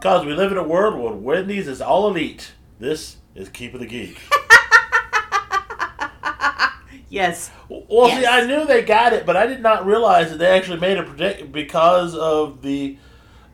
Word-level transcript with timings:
Because 0.00 0.24
we 0.24 0.32
live 0.32 0.50
in 0.50 0.56
a 0.56 0.62
world 0.62 0.98
where 0.98 1.12
Wendy's 1.12 1.68
is 1.68 1.82
all 1.82 2.08
elite. 2.08 2.52
This 2.78 3.18
is 3.34 3.50
Keep 3.50 3.74
of 3.74 3.80
the 3.80 3.86
Geek. 3.86 4.18
Yes. 7.10 7.50
Well, 7.68 8.08
see, 8.08 8.24
I 8.24 8.46
knew 8.46 8.64
they 8.64 8.82
got 8.82 9.12
it, 9.12 9.26
but 9.26 9.36
I 9.36 9.44
did 9.46 9.60
not 9.60 9.84
realize 9.84 10.30
that 10.30 10.38
they 10.38 10.46
actually 10.46 10.78
made 10.78 10.96
a 10.96 11.02
predict 11.02 11.50
because 11.50 12.14
of 12.14 12.62
the 12.62 12.98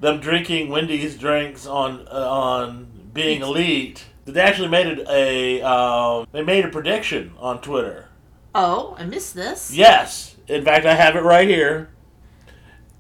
them 0.00 0.20
drinking 0.20 0.68
Wendy's 0.68 1.16
drinks 1.16 1.66
on 1.66 2.06
uh, 2.12 2.30
on 2.30 2.86
being 3.14 3.40
elite. 3.40 4.04
That 4.26 4.32
they 4.32 4.42
actually 4.42 4.68
made 4.68 4.86
it 4.86 5.08
a 5.08 5.62
um, 5.62 6.26
they 6.32 6.42
made 6.42 6.66
a 6.66 6.68
prediction 6.68 7.32
on 7.38 7.62
Twitter. 7.62 8.08
Oh, 8.54 8.94
I 8.98 9.04
missed 9.04 9.34
this. 9.34 9.72
Yes, 9.72 10.36
in 10.48 10.62
fact, 10.62 10.84
I 10.84 10.94
have 10.94 11.16
it 11.16 11.22
right 11.22 11.48
here. 11.48 11.88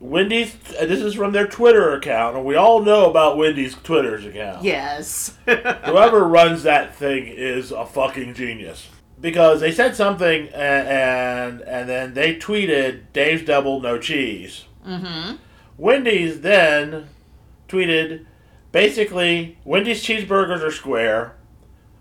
Wendy's. 0.00 0.54
uh, 0.80 0.86
This 0.86 1.00
is 1.00 1.14
from 1.14 1.32
their 1.32 1.46
Twitter 1.46 1.92
account, 1.94 2.36
and 2.36 2.44
we 2.44 2.54
all 2.54 2.80
know 2.82 3.08
about 3.10 3.36
Wendy's 3.38 3.74
Twitter's 3.74 4.24
account. 4.26 4.62
Yes. 4.64 5.36
Whoever 5.46 6.24
runs 6.26 6.62
that 6.64 6.94
thing 6.94 7.26
is 7.26 7.70
a 7.72 7.86
fucking 7.86 8.34
genius. 8.34 8.88
Because 9.18 9.60
they 9.60 9.72
said 9.72 9.96
something 9.96 10.48
and 10.48 10.88
and, 10.88 11.60
and 11.62 11.88
then 11.88 12.12
they 12.14 12.36
tweeted 12.36 13.04
Dave's 13.14 13.44
double 13.44 13.80
no 13.80 13.98
cheese. 13.98 14.64
mm-hmm. 14.86 15.36
Wendy's 15.78 16.40
then 16.42 17.08
tweeted 17.68 18.26
basically 18.72 19.58
Wendy's 19.64 20.02
cheeseburgers 20.04 20.62
are 20.62 20.70
square. 20.70 21.36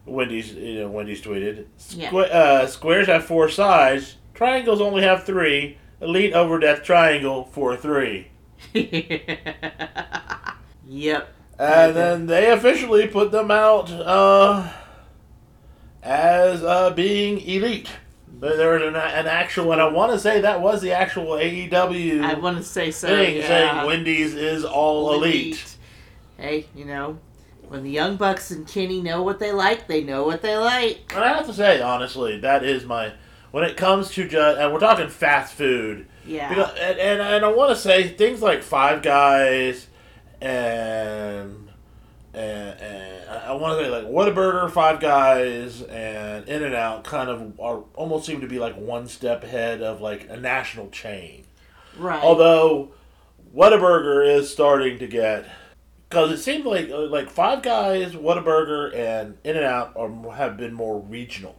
Wendy's 0.05 0.53
you 0.53 0.81
know 0.81 0.89
Wendy's 0.89 1.21
tweeted 1.21 1.65
Yeah. 1.91 2.13
Uh, 2.13 2.67
squares 2.67 3.07
have 3.07 3.25
four 3.25 3.47
sides. 3.49 4.17
Triangles 4.33 4.81
only 4.81 5.01
have 5.03 5.23
three. 5.23 5.77
Elite 6.01 6.33
over 6.33 6.59
death 6.59 6.83
triangle 6.83 7.45
for 7.45 7.75
three. 7.75 8.27
yep. 10.87 11.33
And 11.57 11.95
then 11.95 12.25
they 12.27 12.51
officially 12.51 13.07
put 13.07 13.31
them 13.31 13.49
out 13.49 13.89
uh, 13.89 14.69
as 16.03 16.63
uh, 16.63 16.91
being 16.91 17.39
elite. 17.39 17.89
But 18.27 18.57
there 18.57 18.73
was 18.73 18.81
an, 18.81 18.95
an 18.95 19.27
actual, 19.27 19.71
and 19.71 19.81
I 19.81 19.87
want 19.87 20.11
to 20.11 20.19
say 20.19 20.41
that 20.41 20.59
was 20.59 20.81
the 20.81 20.91
actual 20.91 21.27
AEW 21.27 22.21
I 22.21 22.33
want 22.33 22.57
to 22.57 22.63
say 22.63 22.91
so. 22.91 23.07
thing 23.07 23.37
yeah. 23.37 23.47
saying 23.47 23.85
Wendy's 23.87 24.35
is 24.35 24.65
all 24.65 25.13
elite. 25.13 25.77
Hey, 26.37 26.67
you 26.75 26.83
know, 26.83 27.17
when 27.69 27.83
the 27.83 27.89
Young 27.89 28.17
Bucks 28.17 28.51
and 28.51 28.67
Kenny 28.67 29.01
know 29.01 29.23
what 29.23 29.39
they 29.39 29.53
like, 29.53 29.87
they 29.87 30.03
know 30.03 30.25
what 30.25 30.41
they 30.41 30.57
like. 30.57 31.13
And 31.15 31.23
I 31.23 31.29
have 31.29 31.47
to 31.47 31.53
say, 31.53 31.81
honestly, 31.81 32.39
that 32.41 32.63
is 32.63 32.85
my. 32.85 33.13
When 33.55 33.63
it 33.63 33.77
comes 33.77 34.11
to 34.15 34.27
just, 34.27 34.59
and 34.59 34.73
we're 34.73 34.81
talking 34.81 35.07
fast 35.07 35.53
food, 35.53 36.07
Yeah. 36.27 36.49
because, 36.49 36.71
and, 36.77 36.99
and, 36.99 37.21
and 37.21 37.45
I 37.45 37.47
want 37.53 37.69
to 37.73 37.81
say 37.81 38.09
things 38.09 38.41
like 38.41 38.61
Five 38.61 39.01
Guys 39.01 39.87
and 40.41 41.69
and, 42.33 42.79
and 42.81 43.29
I 43.29 43.53
want 43.53 43.79
to 43.79 43.85
say 43.85 43.89
like 43.89 44.03
Whataburger, 44.11 44.69
Five 44.69 44.99
Guys, 44.99 45.81
and 45.83 46.49
In 46.49 46.63
and 46.63 46.75
Out 46.75 47.05
kind 47.05 47.29
of 47.29 47.57
are 47.61 47.85
almost 47.93 48.25
seem 48.25 48.41
to 48.41 48.47
be 48.47 48.59
like 48.59 48.75
one 48.75 49.07
step 49.07 49.45
ahead 49.45 49.81
of 49.81 50.01
like 50.01 50.27
a 50.29 50.35
national 50.35 50.89
chain. 50.89 51.45
right. 51.97 52.21
Although 52.21 52.91
Whataburger 53.55 54.35
is 54.35 54.51
starting 54.51 54.99
to 54.99 55.07
get 55.07 55.45
because 56.09 56.29
it 56.29 56.39
seems 56.39 56.65
like 56.65 56.89
like 56.89 57.29
Five 57.29 57.61
Guys, 57.61 58.15
Whataburger, 58.15 58.93
and 58.93 59.37
In 59.45 59.55
and 59.55 59.65
Out 59.65 59.93
are 59.95 60.33
have 60.35 60.57
been 60.57 60.73
more 60.73 60.99
regional. 60.99 61.55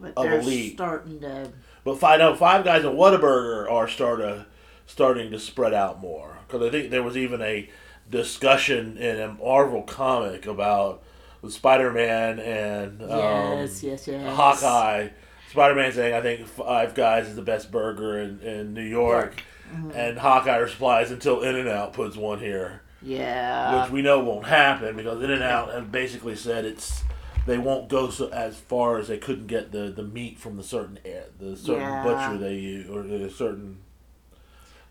But 0.00 0.12
of 0.16 0.24
they're 0.24 0.40
elite. 0.40 0.74
starting 0.74 1.20
to. 1.20 1.50
But 1.84 1.98
five, 1.98 2.18
no, 2.18 2.34
Five 2.34 2.64
Guys 2.64 2.84
and 2.84 2.98
Whataburger 2.98 3.70
are 3.70 3.88
start 3.88 4.20
to, 4.20 4.46
starting 4.86 5.30
to 5.30 5.38
spread 5.38 5.72
out 5.72 6.00
more. 6.00 6.38
Because 6.46 6.66
I 6.66 6.70
think 6.70 6.90
there 6.90 7.02
was 7.02 7.16
even 7.16 7.40
a 7.40 7.68
discussion 8.10 8.96
in 8.98 9.20
a 9.20 9.32
Marvel 9.34 9.82
comic 9.82 10.46
about 10.46 11.02
Spider 11.48 11.92
Man 11.92 12.38
and 12.40 13.02
um, 13.02 13.08
yes, 13.10 13.82
yes, 13.82 14.08
yes. 14.08 14.36
Hawkeye. 14.36 15.08
Spider 15.50 15.74
Man 15.74 15.92
saying, 15.92 16.14
I 16.14 16.20
think 16.20 16.46
Five 16.46 16.94
Guys 16.94 17.28
is 17.28 17.36
the 17.36 17.42
best 17.42 17.70
burger 17.70 18.18
in, 18.18 18.40
in 18.40 18.74
New 18.74 18.82
York. 18.82 19.42
Mm-hmm. 19.72 19.90
And 19.94 20.18
Hawkeye 20.18 20.56
replies, 20.56 21.10
until 21.10 21.42
In 21.42 21.56
N 21.56 21.68
Out 21.68 21.92
puts 21.92 22.16
one 22.16 22.38
here. 22.38 22.82
Yeah. 23.00 23.82
which 23.82 23.92
we 23.92 24.02
know 24.02 24.18
won't 24.20 24.46
happen 24.46 24.96
because 24.96 25.22
In 25.22 25.30
and 25.30 25.42
Out 25.42 25.72
have 25.72 25.92
basically 25.92 26.34
said 26.36 26.64
it's 26.64 27.04
they 27.48 27.58
won't 27.58 27.88
go 27.88 28.10
so 28.10 28.28
as 28.28 28.56
far 28.56 28.98
as 28.98 29.08
they 29.08 29.18
couldn't 29.18 29.46
get 29.48 29.72
the, 29.72 29.88
the 29.90 30.02
meat 30.02 30.38
from 30.38 30.56
the 30.56 30.62
certain 30.62 30.98
the 31.40 31.56
certain 31.56 31.80
Yeah. 31.82 32.02
butcher 32.04 32.38
they 32.38 32.54
use 32.56 32.88
or 32.88 33.02
the 33.02 33.28
certain 33.30 33.78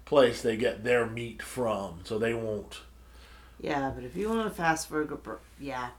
place 0.05 0.41
they 0.41 0.57
get 0.57 0.83
their 0.83 1.05
meat 1.05 1.41
from, 1.41 1.99
so 2.03 2.17
they 2.17 2.33
won't. 2.33 2.79
yeah, 3.59 3.91
but 3.93 4.03
if 4.03 4.15
you 4.15 4.29
want 4.29 4.47
a 4.47 4.49
fast 4.51 4.89
burger, 4.89 5.15
bur- 5.15 5.39
yeah. 5.59 5.89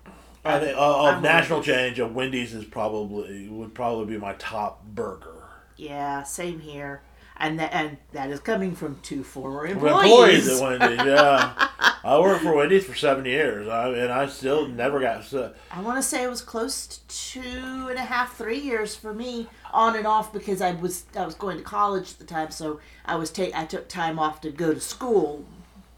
I 0.45 0.59
think 0.61 0.77
uh, 0.79 1.11
of 1.17 1.23
national 1.23 1.63
change, 1.63 1.99
a 1.99 2.07
Wendy's 2.07 2.55
is 2.55 2.65
probably 2.65 3.49
would 3.49 3.75
probably 3.75 4.07
be 4.15 4.19
my 4.19 4.33
top 4.35 4.85
burger. 4.87 5.45
Yeah, 5.77 6.23
same 6.23 6.61
here. 6.61 7.03
And 7.37 7.59
that 7.61 7.73
and 7.73 7.99
that 8.13 8.31
is 8.31 8.41
coming 8.41 8.75
from 8.75 8.99
two 9.03 9.23
former 9.23 9.61
For 9.69 9.73
employees. 9.73 10.49
Employees 10.49 10.61
at 10.61 10.81
Wendy's, 10.81 11.07
yeah. 11.07 11.69
I 12.05 12.19
worked 12.19 12.43
for 12.43 12.55
Wendy's 12.55 12.85
for 12.85 12.95
seven 12.95 13.25
years, 13.25 13.69
I, 13.69 13.89
and 13.89 14.13
I 14.13 14.27
still 14.27 14.69
never 14.69 15.01
got. 15.01 15.25
So, 15.25 15.53
I 15.71 15.81
want 15.81 15.97
to 15.97 16.03
say 16.03 16.23
it 16.23 16.31
was 16.31 16.41
close 16.41 16.87
to 16.87 17.09
two 17.09 17.89
and 17.89 17.99
a 17.99 18.03
half, 18.03 18.37
three 18.37 18.59
years 18.59 18.95
for 18.95 19.13
me, 19.13 19.49
on 19.73 19.97
and 19.97 20.07
off, 20.07 20.33
because 20.33 20.61
I 20.61 20.73
was 20.73 21.05
I 21.17 21.25
was 21.25 21.35
going 21.35 21.59
to 21.59 21.63
college 21.63 22.13
at 22.13 22.19
the 22.19 22.25
time, 22.25 22.51
so 22.51 22.81
I 23.05 23.17
was 23.17 23.31
take 23.31 23.55
I 23.55 23.65
took 23.65 23.89
time 23.89 24.19
off 24.19 24.41
to 24.43 24.51
go 24.51 24.75
to 24.75 24.81
school 24.81 25.45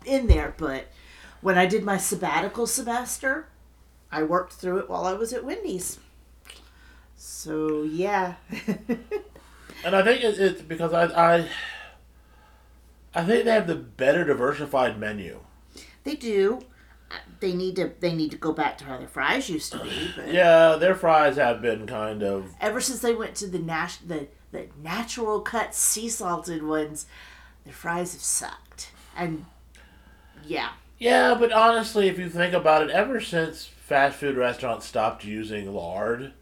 in 0.05 0.27
there. 0.27 0.55
But 0.57 0.89
when 1.41 1.59
I 1.59 1.67
did 1.67 1.85
my 1.85 1.97
sabbatical 1.97 2.67
semester, 2.67 3.49
I 4.11 4.23
worked 4.23 4.55
through 4.55 4.79
it 4.79 4.91
while 4.91 5.05
I 5.05 5.13
was 5.13 5.33
at 5.33 5.45
Wendy's. 5.45 5.99
So 7.17 7.83
yeah, 7.83 8.37
And 9.85 9.97
I 9.97 10.03
think 10.03 10.23
it, 10.23 10.39
it's 10.39 10.63
because 10.63 10.93
I, 10.93 11.05
I 11.39 11.49
I 13.15 13.25
think 13.25 13.45
they 13.45 13.53
have 13.53 13.67
the 13.67 13.77
better 13.77 14.25
diversified 14.25 14.99
menu. 14.99 15.41
They 16.05 16.17
do. 16.17 16.61
They 17.41 17.55
need 17.55 17.77
to 17.77 17.93
they 18.01 18.15
need 18.15 18.31
to 18.31 18.37
go 18.37 18.53
back 18.53 18.79
to 18.79 18.85
how 18.85 18.99
their 18.99 19.09
fries 19.09 19.49
used 19.49 19.73
to 19.73 19.79
be. 19.83 20.11
But 20.15 20.33
Yeah, 20.33 20.77
their 20.77 20.95
fries 20.95 21.37
have 21.37 21.61
been 21.61 21.87
kind 21.87 22.23
of 22.23 22.53
ever 22.61 22.81
since 22.81 23.01
they 23.01 23.15
went 23.15 23.35
to 23.37 23.47
the 23.49 23.59
nat- 23.59 23.99
the 24.07 24.29
the 24.53 24.69
natural 24.81 25.41
cut 25.41 25.75
sea 25.75 26.09
salted 26.09 26.63
ones, 26.63 27.07
their 27.65 27.73
fries 27.75 28.13
have 28.13 28.23
sucked. 28.23 28.93
And 29.17 29.47
yeah, 30.45 30.71
yeah, 30.99 31.35
but 31.35 31.53
honestly, 31.53 32.09
if 32.09 32.19
you 32.19 32.29
think 32.29 32.55
about 32.55 32.83
it, 32.83 32.91
ever 32.91 33.21
since 33.21 33.65
fast 33.65 34.17
food 34.19 34.37
restaurants 34.37 34.87
stopped 34.87 35.25
using 35.25 35.73
lard, 35.73 36.33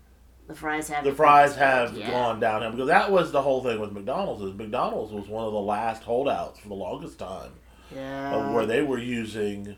the 0.48 0.54
fries 0.54 0.88
have 0.88 1.04
the 1.04 1.14
fries 1.14 1.56
have 1.56 1.96
Yeah. 1.96 2.10
gone 2.10 2.40
downhill 2.40 2.72
because 2.72 2.88
that 2.88 3.10
was 3.10 3.32
the 3.32 3.40
whole 3.42 3.62
thing 3.62 3.80
with 3.80 3.92
McDonald's. 3.92 4.42
Is 4.42 4.54
McDonald's 4.54 5.12
was 5.12 5.28
one 5.28 5.46
of 5.46 5.52
the 5.52 5.60
last 5.60 6.02
holdouts 6.02 6.58
for 6.58 6.68
the 6.68 6.74
longest 6.74 7.18
time 7.18 7.52
Yeah. 7.94 8.52
where 8.52 8.66
they 8.66 8.82
were 8.82 8.98
using. 8.98 9.76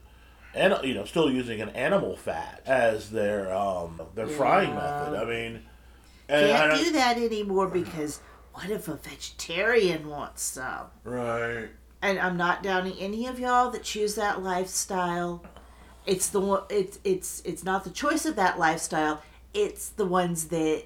And 0.55 0.77
you 0.83 0.95
know, 0.95 1.05
still 1.05 1.31
using 1.31 1.61
an 1.61 1.69
animal 1.71 2.17
fat 2.17 2.63
as 2.67 3.11
their 3.11 3.55
um 3.55 4.01
their 4.17 4.27
frying 4.27 4.75
method. 4.75 5.15
I 5.21 5.25
mean, 5.25 5.63
Can't 6.29 6.73
and- 6.73 6.85
do 6.85 6.93
that 6.93 7.17
anymore 7.19 7.69
because 7.69 8.21
what 8.53 8.69
if 8.69 8.89
a 8.89 8.97
vegetarian 8.97 10.09
wants 10.09 10.43
some? 10.43 10.87
right. 11.05 11.69
And 12.03 12.19
I'm 12.19 12.37
not 12.39 12.63
downing 12.63 12.95
any 12.99 13.27
of 13.27 13.39
y'all 13.39 13.71
that 13.73 13.83
choose 13.83 14.15
that 14.15 14.43
lifestyle. 14.43 15.45
It's 16.07 16.29
the 16.31 16.41
one. 16.41 16.63
It's 16.71 16.99
it's 17.05 17.43
it's 17.45 17.63
not 17.63 17.85
the 17.85 17.91
choice 17.91 18.25
of 18.25 18.37
that 18.37 18.59
lifestyle. 18.59 19.23
It's 19.53 19.91
the 19.91 20.07
ones 20.07 20.47
that 20.49 20.85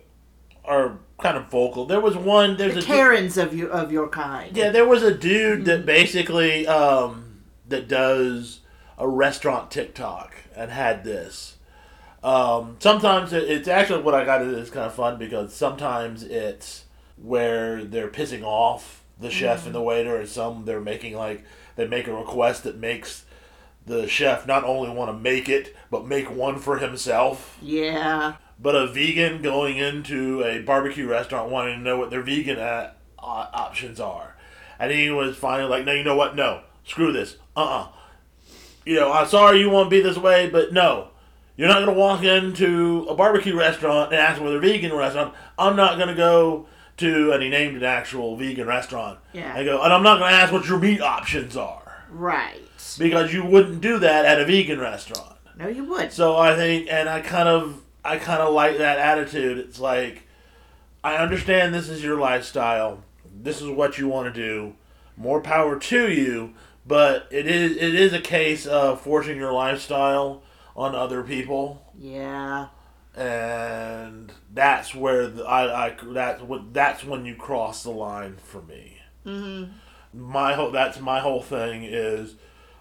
are 0.65 0.99
kind 1.19 1.37
of 1.37 1.49
vocal. 1.51 1.87
There 1.87 2.01
was 2.01 2.17
one. 2.17 2.57
There's 2.57 2.73
the 2.75 2.79
a 2.79 2.83
du- 2.83 2.87
Karens 2.87 3.37
of 3.39 3.55
your 3.55 3.71
of 3.71 3.93
your 3.93 4.09
kind. 4.09 4.57
yeah. 4.57 4.71
There 4.71 4.87
was 4.87 5.03
a 5.03 5.15
dude 5.15 5.65
that 5.67 5.85
basically 5.87 6.67
um, 6.67 7.43
that 7.69 7.89
does 7.89 8.61
a 8.99 9.09
restaurant 9.09 9.71
TikTok 9.71 10.35
and 10.57 10.71
had 10.71 11.05
this. 11.05 11.57
Um, 12.23 12.77
sometimes 12.79 13.33
it, 13.33 13.45
it's 13.51 13.69
actually 13.69 14.03
what 14.03 14.15
I 14.15 14.25
got 14.25 14.41
is 14.43 14.71
kind 14.71 14.87
of 14.87 14.95
fun 14.95 15.19
because 15.19 15.55
sometimes 15.55 16.23
it's 16.23 16.85
where 17.17 17.85
they're 17.85 18.09
pissing 18.09 18.43
off 18.43 19.05
the 19.21 19.31
chef 19.31 19.67
and 19.67 19.75
the 19.75 19.83
waiter, 19.83 20.17
and 20.17 20.29
some 20.29 20.65
they're 20.65 20.81
making 20.81 21.15
like 21.17 21.45
they 21.77 21.87
make 21.87 22.07
a 22.07 22.15
request 22.15 22.65
that 22.65 22.77
makes 22.79 23.25
the 23.87 24.09
chef 24.09 24.47
not 24.47 24.65
only 24.65 24.89
want 24.89 25.11
to 25.11 25.19
make 25.19 25.49
it 25.49 25.77
but 25.91 26.07
make 26.07 26.31
one 26.35 26.59
for 26.59 26.79
himself. 26.79 27.59
Yeah. 27.61 28.35
But 28.61 28.75
a 28.77 28.87
vegan 28.87 29.43
going 29.43 29.77
into 29.79 30.43
a 30.45 30.61
barbecue 30.61 31.07
restaurant 31.09 31.51
wanting 31.51 31.79
to 31.79 31.83
know 31.83 31.99
what 31.99 32.11
their 32.11 32.23
vegan 32.23 32.59
uh, 32.59 32.93
uh, 33.19 33.47
options 33.53 33.99
are. 34.01 34.37
And 34.79 34.91
he 34.93 35.11
was 35.11 35.37
finally 35.37 35.69
like, 35.69 35.85
no, 35.85 35.93
you 35.93 36.05
know 36.05 36.17
what? 36.17 36.35
No, 36.37 36.63
screw 36.85 37.13
this. 37.13 37.37
Uh 37.57 37.61
uh 37.65 37.89
You 38.85 38.97
know, 38.97 39.13
I'm 39.13 39.27
sorry 39.29 39.61
you 39.61 39.71
want 39.71 39.87
to 39.87 39.91
be 39.91 40.01
this 40.03 40.17
way, 40.19 40.49
but 40.49 40.73
no. 40.73 41.09
You're 41.57 41.69
not 41.69 41.85
going 41.85 41.95
to 41.95 42.01
walk 42.01 42.25
into 42.25 43.07
a 43.09 43.15
barbecue 43.15 43.57
restaurant 43.57 44.13
and 44.13 44.21
ask 44.21 44.41
for 44.41 44.51
their 44.51 44.59
vegan 44.59 44.93
restaurant. 44.93 45.35
I'm 45.57 45.77
not 45.77 45.97
going 45.97 46.09
to 46.09 46.15
go 46.15 46.67
to, 46.97 47.31
and 47.33 47.43
he 47.43 47.49
named 47.49 47.77
an 47.77 47.85
actual 47.85 48.37
vegan 48.37 48.67
restaurant. 48.67 49.21
Yeah. 49.33 49.55
I 49.55 49.63
go, 49.65 49.81
and 49.83 49.93
I'm 49.93 50.03
not 50.03 50.19
going 50.19 50.33
to 50.33 50.37
ask 50.37 50.53
what 50.53 50.67
your 50.69 50.79
meat 50.81 51.01
options 51.01 51.57
are. 51.57 52.05
Right. 52.11 52.61
because 52.99 53.33
you 53.33 53.45
wouldn't 53.45 53.81
do 53.81 53.99
that 54.01 54.25
at 54.25 54.41
a 54.41 54.45
vegan 54.45 54.81
restaurant. 54.81 55.37
No, 55.57 55.69
you 55.69 55.85
would. 55.85 56.13
So 56.13 56.37
I 56.37 56.57
think, 56.57 56.89
and 56.91 57.09
I 57.09 57.21
kind 57.21 57.49
of, 57.49 57.81
I 58.05 58.19
kind 58.19 58.43
of 58.43 58.53
like 58.53 58.79
that 58.79 58.99
attitude. 58.99 59.59
It's 59.59 59.81
like, 59.81 60.23
I 61.03 61.17
understand 61.17 61.75
this 61.75 61.89
is 61.89 62.03
your 62.05 62.19
lifestyle. 62.19 63.03
This 63.35 63.61
is 63.61 63.69
what 63.69 63.99
you 63.99 64.09
want 64.09 64.33
to 64.33 64.41
do. 64.41 64.75
More 65.17 65.41
power 65.41 65.79
to 65.79 66.11
you. 66.13 66.55
But 66.87 67.29
it 67.31 67.47
is, 67.47 67.73
it 67.77 67.95
is 67.95 68.13
a 68.13 68.21
case 68.21 68.67
of 68.67 69.01
forcing 69.01 69.39
your 69.39 69.53
lifestyle 69.53 70.43
on 70.77 70.95
other 70.95 71.23
people, 71.23 71.83
Yeah. 71.97 72.67
and 73.17 74.33
that's 74.53 74.95
where 74.95 75.29
the, 75.29 75.45
I, 75.45 75.87
I, 75.87 75.97
that's 76.09 76.43
what, 76.43 76.75
that's 76.75 77.05
when 77.05 77.25
you 77.25 77.37
cross 77.37 77.85
the 77.85 77.91
line 77.91 78.37
for 78.43 78.61
me. 78.61 78.99
Mm-hmm. 79.25 79.73
My 80.21 80.55
whole, 80.55 80.71
that's 80.73 81.01
my 81.01 81.21
whole 81.21 81.41
thing 81.43 81.85
is, 81.85 82.35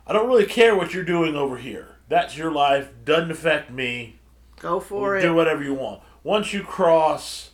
I 0.06 0.12
don't 0.14 0.28
really 0.28 0.46
care 0.48 0.76
what 0.76 0.94
you're 0.94 1.04
doing 1.04 1.36
over 1.36 1.58
here. 1.58 1.96
That's 2.10 2.36
your 2.36 2.52
life. 2.52 2.90
Doesn't 3.06 3.32
affect 3.32 3.72
me. 3.72 4.20
Go 4.60 4.80
for 4.80 5.18
it. 5.18 5.22
do 5.22 5.34
whatever 5.34 5.64
you 5.64 5.74
want. 5.74 6.02
Once 6.24 6.54
you 6.54 6.64
cross, 6.64 7.52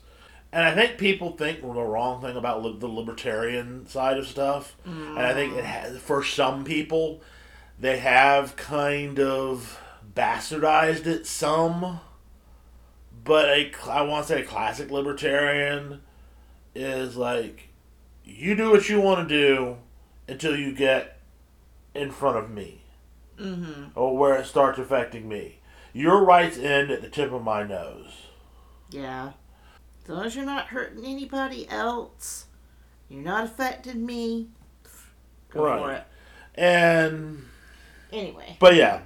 and 0.52 0.64
I 0.64 0.74
think 0.76 0.98
people 0.98 1.32
think 1.32 1.62
the 1.62 1.68
wrong 1.68 2.22
thing 2.22 2.36
about 2.38 2.64
li- 2.64 2.78
the 2.80 2.88
libertarian 2.88 3.88
side 3.88 4.18
of 4.18 4.28
stuff, 4.28 4.76
and 4.86 5.18
I 5.20 5.34
think 5.34 5.56
it 5.56 5.64
has, 5.64 5.98
for 5.98 6.24
some 6.24 6.64
people, 6.64 7.22
they 7.80 7.98
have 8.00 8.56
kind 8.56 9.20
of 9.20 9.80
bastardized 10.16 11.06
it 11.08 11.26
some. 11.26 12.00
But 13.24 13.50
a, 13.50 13.72
I 13.88 14.02
want 14.04 14.28
to 14.28 14.34
say 14.34 14.42
a 14.42 14.46
classic 14.46 14.92
libertarian 14.92 16.02
is 16.76 17.16
like, 17.18 17.70
you 18.24 18.56
do 18.56 18.70
what 18.72 18.88
you 18.90 19.02
want 19.02 19.28
to 19.28 19.36
do 19.36 19.78
until 20.28 20.56
you 20.56 20.74
get 20.74 21.20
in 21.96 22.12
front 22.12 22.38
of 22.38 22.50
me 22.52 22.82
Mm-hmm. 23.40 23.98
or 23.98 24.18
where 24.18 24.36
it 24.36 24.46
starts 24.46 24.78
affecting 24.80 25.28
me. 25.30 25.59
Your 25.94 26.24
rights 26.24 26.58
end 26.58 26.92
at 26.92 27.02
the 27.02 27.10
tip 27.10 27.32
of 27.32 27.44
my 27.44 27.64
nose. 27.64 28.12
Yeah. 28.90 29.32
As 30.04 30.10
long 30.10 30.26
as 30.26 30.36
you're 30.36 30.46
not 30.46 30.68
hurting 30.68 31.06
anybody 31.06 31.68
else, 31.70 32.46
you're 33.10 33.22
not 33.24 33.46
affecting 33.46 34.06
me. 34.06 34.50
Go 35.52 35.60
for 35.62 35.66
Right. 35.66 35.98
it. 35.98 36.04
And 36.56 37.46
Anyway. 38.12 38.58
but 38.60 38.76
yeah, 38.76 39.02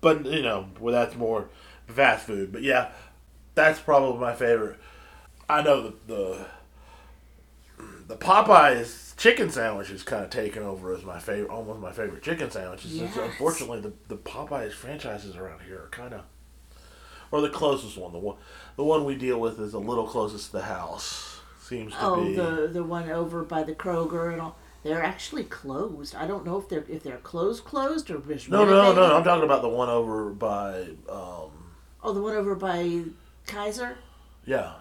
but 0.00 0.24
you 0.26 0.42
know, 0.42 0.68
well 0.80 0.92
that's 0.94 1.16
more 1.16 1.48
fast 1.86 2.26
food. 2.26 2.52
But 2.52 2.62
yeah, 2.62 2.90
that's 3.54 3.80
probably 3.80 4.20
my 4.20 4.34
favorite. 4.34 4.78
I 5.48 5.62
know 5.62 5.82
the 5.82 5.94
the, 6.06 6.46
the 8.08 8.16
Popeyes 8.16 9.07
chicken 9.18 9.50
sandwich 9.50 9.90
is 9.90 10.02
kind 10.02 10.24
of 10.24 10.30
taken 10.30 10.62
over 10.62 10.94
as 10.94 11.04
my 11.04 11.18
favorite, 11.18 11.50
almost 11.50 11.80
my 11.80 11.92
favorite 11.92 12.22
chicken 12.22 12.50
sandwiches. 12.50 12.94
Yes. 12.96 13.14
unfortunately, 13.16 13.80
the 13.80 13.92
the 14.08 14.16
Popeyes 14.16 14.72
franchises 14.72 15.36
around 15.36 15.60
here 15.62 15.82
are 15.82 15.88
kind 15.90 16.14
of, 16.14 16.22
or 17.30 17.42
the 17.42 17.50
closest 17.50 17.98
one, 17.98 18.12
the 18.12 18.18
one 18.18 18.36
the 18.76 18.84
one 18.84 19.04
we 19.04 19.14
deal 19.16 19.38
with 19.38 19.60
is 19.60 19.74
a 19.74 19.78
little 19.78 20.06
closest 20.06 20.46
to 20.46 20.52
the 20.52 20.62
house. 20.62 21.40
Seems 21.60 21.92
to 21.92 21.98
Oh, 22.00 22.24
be. 22.24 22.34
the 22.34 22.70
the 22.72 22.82
one 22.82 23.10
over 23.10 23.42
by 23.44 23.62
the 23.62 23.74
Kroger 23.74 24.32
and 24.32 24.40
all. 24.40 24.56
They're 24.84 25.02
actually 25.02 25.44
closed. 25.44 26.14
I 26.14 26.26
don't 26.26 26.46
know 26.46 26.56
if 26.56 26.68
they're 26.68 26.84
if 26.88 27.02
they're 27.02 27.18
closed 27.18 27.64
closed 27.64 28.10
or 28.10 28.20
just 28.20 28.48
No, 28.48 28.64
no, 28.64 28.94
no, 28.94 28.94
no. 28.94 29.16
I'm 29.16 29.24
talking 29.24 29.44
about 29.44 29.60
the 29.60 29.68
one 29.68 29.88
over 29.90 30.30
by, 30.30 30.82
um, 31.10 31.50
Oh, 32.02 32.12
the 32.14 32.22
one 32.22 32.34
over 32.36 32.54
by 32.54 33.02
Kaiser. 33.46 33.98
yeah. 34.46 34.74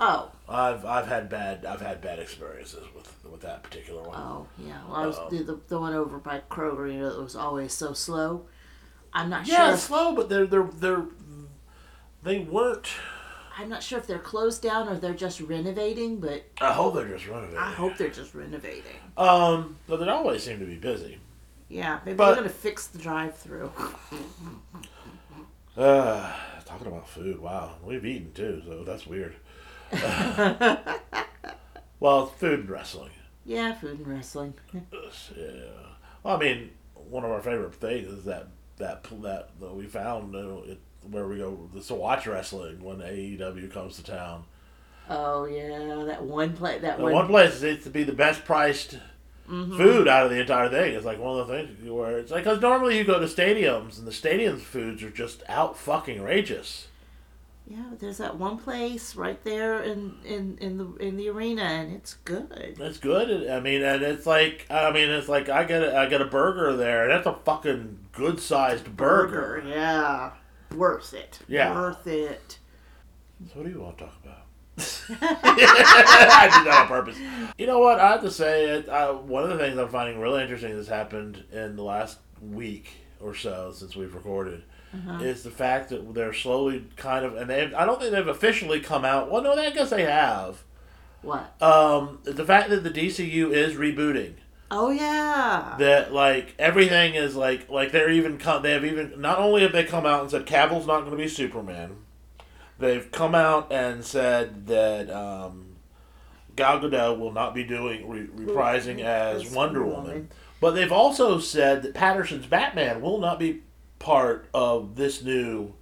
Oh, 0.00 0.30
I've 0.48 0.84
I've 0.84 1.06
had 1.06 1.28
bad 1.28 1.64
I've 1.64 1.80
had 1.80 2.00
bad 2.00 2.18
experiences 2.18 2.84
with 2.94 3.14
with 3.30 3.40
that 3.42 3.62
particular 3.62 4.02
one. 4.02 4.16
oh, 4.18 4.46
yeah. 4.58 4.78
Well, 4.88 4.96
I 4.96 5.06
was 5.06 5.18
Um, 5.18 5.28
the, 5.30 5.42
the 5.44 5.60
the 5.68 5.78
one 5.80 5.94
over 5.94 6.18
by 6.18 6.42
Kroger. 6.50 6.92
You 6.92 7.00
know, 7.00 7.08
it 7.08 7.22
was 7.22 7.36
always 7.36 7.72
so 7.72 7.92
slow. 7.92 8.46
I'm 9.12 9.30
not 9.30 9.46
yeah, 9.46 9.66
sure. 9.66 9.74
it's 9.74 9.82
slow, 9.84 10.14
but 10.14 10.28
they're 10.28 10.46
they're 10.46 10.68
they're 10.74 11.04
they 12.22 12.40
weren't. 12.40 12.88
I'm 13.56 13.68
not 13.68 13.84
sure 13.84 14.00
if 14.00 14.08
they're 14.08 14.18
closed 14.18 14.62
down 14.62 14.88
or 14.88 14.96
they're 14.98 15.14
just 15.14 15.40
renovating. 15.40 16.18
But 16.18 16.44
I 16.60 16.72
hope 16.72 16.94
they're 16.94 17.08
just 17.08 17.28
renovating. 17.28 17.58
I 17.58 17.70
hope 17.72 17.96
they're 17.96 18.08
just 18.10 18.34
renovating. 18.34 18.96
Um, 19.16 19.76
but 19.86 20.00
they 20.00 20.08
always 20.08 20.42
seem 20.42 20.58
to 20.58 20.66
be 20.66 20.74
busy. 20.74 21.18
Yeah, 21.68 22.00
maybe 22.04 22.16
But- 22.16 22.26
they're 22.26 22.36
gonna 22.42 22.48
fix 22.50 22.88
the 22.88 22.98
drive-through. 22.98 23.70
Uh, 25.76 26.32
talking 26.64 26.86
about 26.86 27.08
food, 27.08 27.40
wow, 27.40 27.74
we've 27.82 28.04
eaten 28.04 28.32
too, 28.32 28.62
so 28.66 28.84
that's 28.84 29.06
weird. 29.06 29.34
well, 32.00 32.26
food 32.26 32.60
and 32.60 32.70
wrestling. 32.70 33.10
yeah, 33.44 33.74
food 33.74 33.98
and 33.98 34.08
wrestling. 34.08 34.54
Yeah. 34.72 34.80
Well, 36.22 36.36
I 36.36 36.38
mean, 36.38 36.70
one 36.94 37.24
of 37.24 37.30
our 37.30 37.40
favorite 37.40 37.74
things 37.74 38.08
is 38.08 38.24
that 38.24 38.48
that 38.78 39.04
that, 39.22 39.50
that 39.60 39.74
we 39.74 39.86
found 39.86 40.34
uh, 40.34 40.62
it, 40.62 40.80
where 41.10 41.26
we 41.26 41.38
go 41.38 41.68
to 41.86 41.94
watch 41.94 42.26
wrestling 42.26 42.82
when 42.82 42.98
AEW 42.98 43.70
comes 43.70 43.96
to 43.96 44.04
town. 44.04 44.44
Oh 45.08 45.44
yeah, 45.44 46.04
that 46.06 46.22
one 46.22 46.54
play. 46.54 46.78
That 46.78 46.98
one. 46.98 47.12
one 47.12 47.26
place 47.26 47.54
seems 47.54 47.84
to 47.84 47.90
be 47.90 48.04
the 48.04 48.12
best 48.12 48.44
priced 48.44 48.98
food 49.46 50.08
out 50.08 50.24
of 50.24 50.30
the 50.30 50.40
entire 50.40 50.70
thing. 50.70 50.94
It's 50.94 51.04
like 51.04 51.18
one 51.18 51.38
of 51.38 51.46
the 51.46 51.54
things 51.54 51.90
where 51.90 52.18
it's 52.18 52.30
like 52.30 52.44
because 52.44 52.60
normally 52.60 52.96
you 52.96 53.04
go 53.04 53.20
to 53.20 53.26
stadiums 53.26 53.98
and 53.98 54.06
the 54.06 54.12
stadiums 54.12 54.60
foods 54.60 55.02
are 55.02 55.10
just 55.10 55.42
out 55.48 55.76
fucking 55.76 56.20
outrageous. 56.20 56.88
Yeah, 57.66 57.84
there's 57.98 58.18
that 58.18 58.36
one 58.36 58.58
place 58.58 59.16
right 59.16 59.42
there 59.42 59.82
in 59.82 60.16
in 60.24 60.58
in 60.60 60.76
the 60.76 60.94
in 60.96 61.16
the 61.16 61.30
arena, 61.30 61.62
and 61.62 61.94
it's 61.94 62.14
good. 62.24 62.76
It's 62.78 62.98
good. 62.98 63.48
I 63.48 63.60
mean, 63.60 63.82
and 63.82 64.02
it's 64.02 64.26
like 64.26 64.66
I 64.68 64.92
mean, 64.92 65.08
it's 65.08 65.28
like 65.30 65.48
I 65.48 65.64
get 65.64 65.82
a, 65.82 65.96
I 65.96 66.06
get 66.06 66.20
a 66.20 66.26
burger 66.26 66.76
there, 66.76 67.04
and 67.04 67.10
that's 67.10 67.26
a 67.26 67.38
fucking 67.44 68.00
good 68.12 68.38
sized 68.38 68.94
burger. 68.96 69.62
yeah, 69.66 70.32
worth 70.76 71.14
it. 71.14 71.38
Yeah. 71.48 71.74
worth 71.74 72.06
it. 72.06 72.58
So 73.48 73.60
what 73.60 73.66
do 73.66 73.72
you 73.72 73.80
want 73.80 73.98
to 73.98 74.04
talk 74.04 74.14
about? 74.22 74.38
I 75.22 76.48
did 76.58 76.66
that 76.66 76.78
on 76.82 76.86
purpose. 76.88 77.16
You 77.58 77.66
know 77.66 77.78
what? 77.78 78.00
I 78.00 78.12
have 78.12 78.22
to 78.22 78.30
say, 78.30 78.64
it, 78.64 78.88
I, 78.88 79.10
one 79.10 79.44
of 79.44 79.50
the 79.50 79.58
things 79.58 79.78
I'm 79.78 79.88
finding 79.88 80.18
really 80.18 80.42
interesting 80.42 80.74
that's 80.74 80.88
happened 80.88 81.44
in 81.52 81.76
the 81.76 81.82
last 81.82 82.18
week 82.40 82.90
or 83.20 83.34
so 83.34 83.72
since 83.72 83.94
we've 83.96 84.14
recorded 84.14 84.64
is 85.20 85.42
the 85.42 85.50
fact 85.50 85.90
that 85.90 86.14
they're 86.14 86.32
slowly 86.32 86.86
kind 86.96 87.24
of, 87.24 87.36
and 87.36 87.48
they 87.48 87.72
I 87.74 87.84
don't 87.84 88.00
think 88.00 88.12
they've 88.12 88.26
officially 88.26 88.80
come 88.80 89.04
out. 89.04 89.30
Well, 89.30 89.42
no, 89.42 89.54
I 89.54 89.70
guess 89.70 89.90
they 89.90 90.04
have. 90.04 90.62
What? 91.22 91.60
Um, 91.62 92.20
the 92.24 92.44
fact 92.44 92.70
that 92.70 92.84
the 92.84 92.90
DCU 92.90 93.50
is 93.50 93.74
rebooting. 93.74 94.34
Oh 94.70 94.90
yeah. 94.90 95.76
That 95.78 96.12
like 96.12 96.54
everything 96.58 97.14
is 97.14 97.36
like 97.36 97.68
like 97.68 97.92
they're 97.92 98.10
even 98.10 98.38
come 98.38 98.62
they 98.62 98.72
have 98.72 98.84
even 98.84 99.20
not 99.20 99.38
only 99.38 99.62
have 99.62 99.72
they 99.72 99.84
come 99.84 100.06
out 100.06 100.22
and 100.22 100.30
said 100.30 100.46
Cavill's 100.46 100.86
not 100.86 101.00
going 101.00 101.12
to 101.12 101.16
be 101.16 101.28
Superman, 101.28 101.96
they've 102.78 103.10
come 103.12 103.34
out 103.34 103.72
and 103.72 104.04
said 104.04 104.66
that 104.66 105.10
um, 105.10 105.76
Gal 106.56 106.80
Gadot 106.80 107.18
will 107.18 107.32
not 107.32 107.54
be 107.54 107.64
doing 107.64 108.08
re- 108.08 108.26
reprising 108.26 109.00
as 109.00 109.50
Wonder 109.50 109.84
Woman. 109.84 110.02
Woman. 110.02 110.28
But 110.60 110.72
they've 110.72 110.92
also 110.92 111.38
said 111.38 111.82
that 111.82 111.94
Pattinson's 111.94 112.46
Batman 112.46 113.00
will 113.00 113.18
not 113.18 113.38
be 113.38 113.62
part 114.04 114.46
of 114.52 114.96
this 114.96 115.22
new 115.22 115.72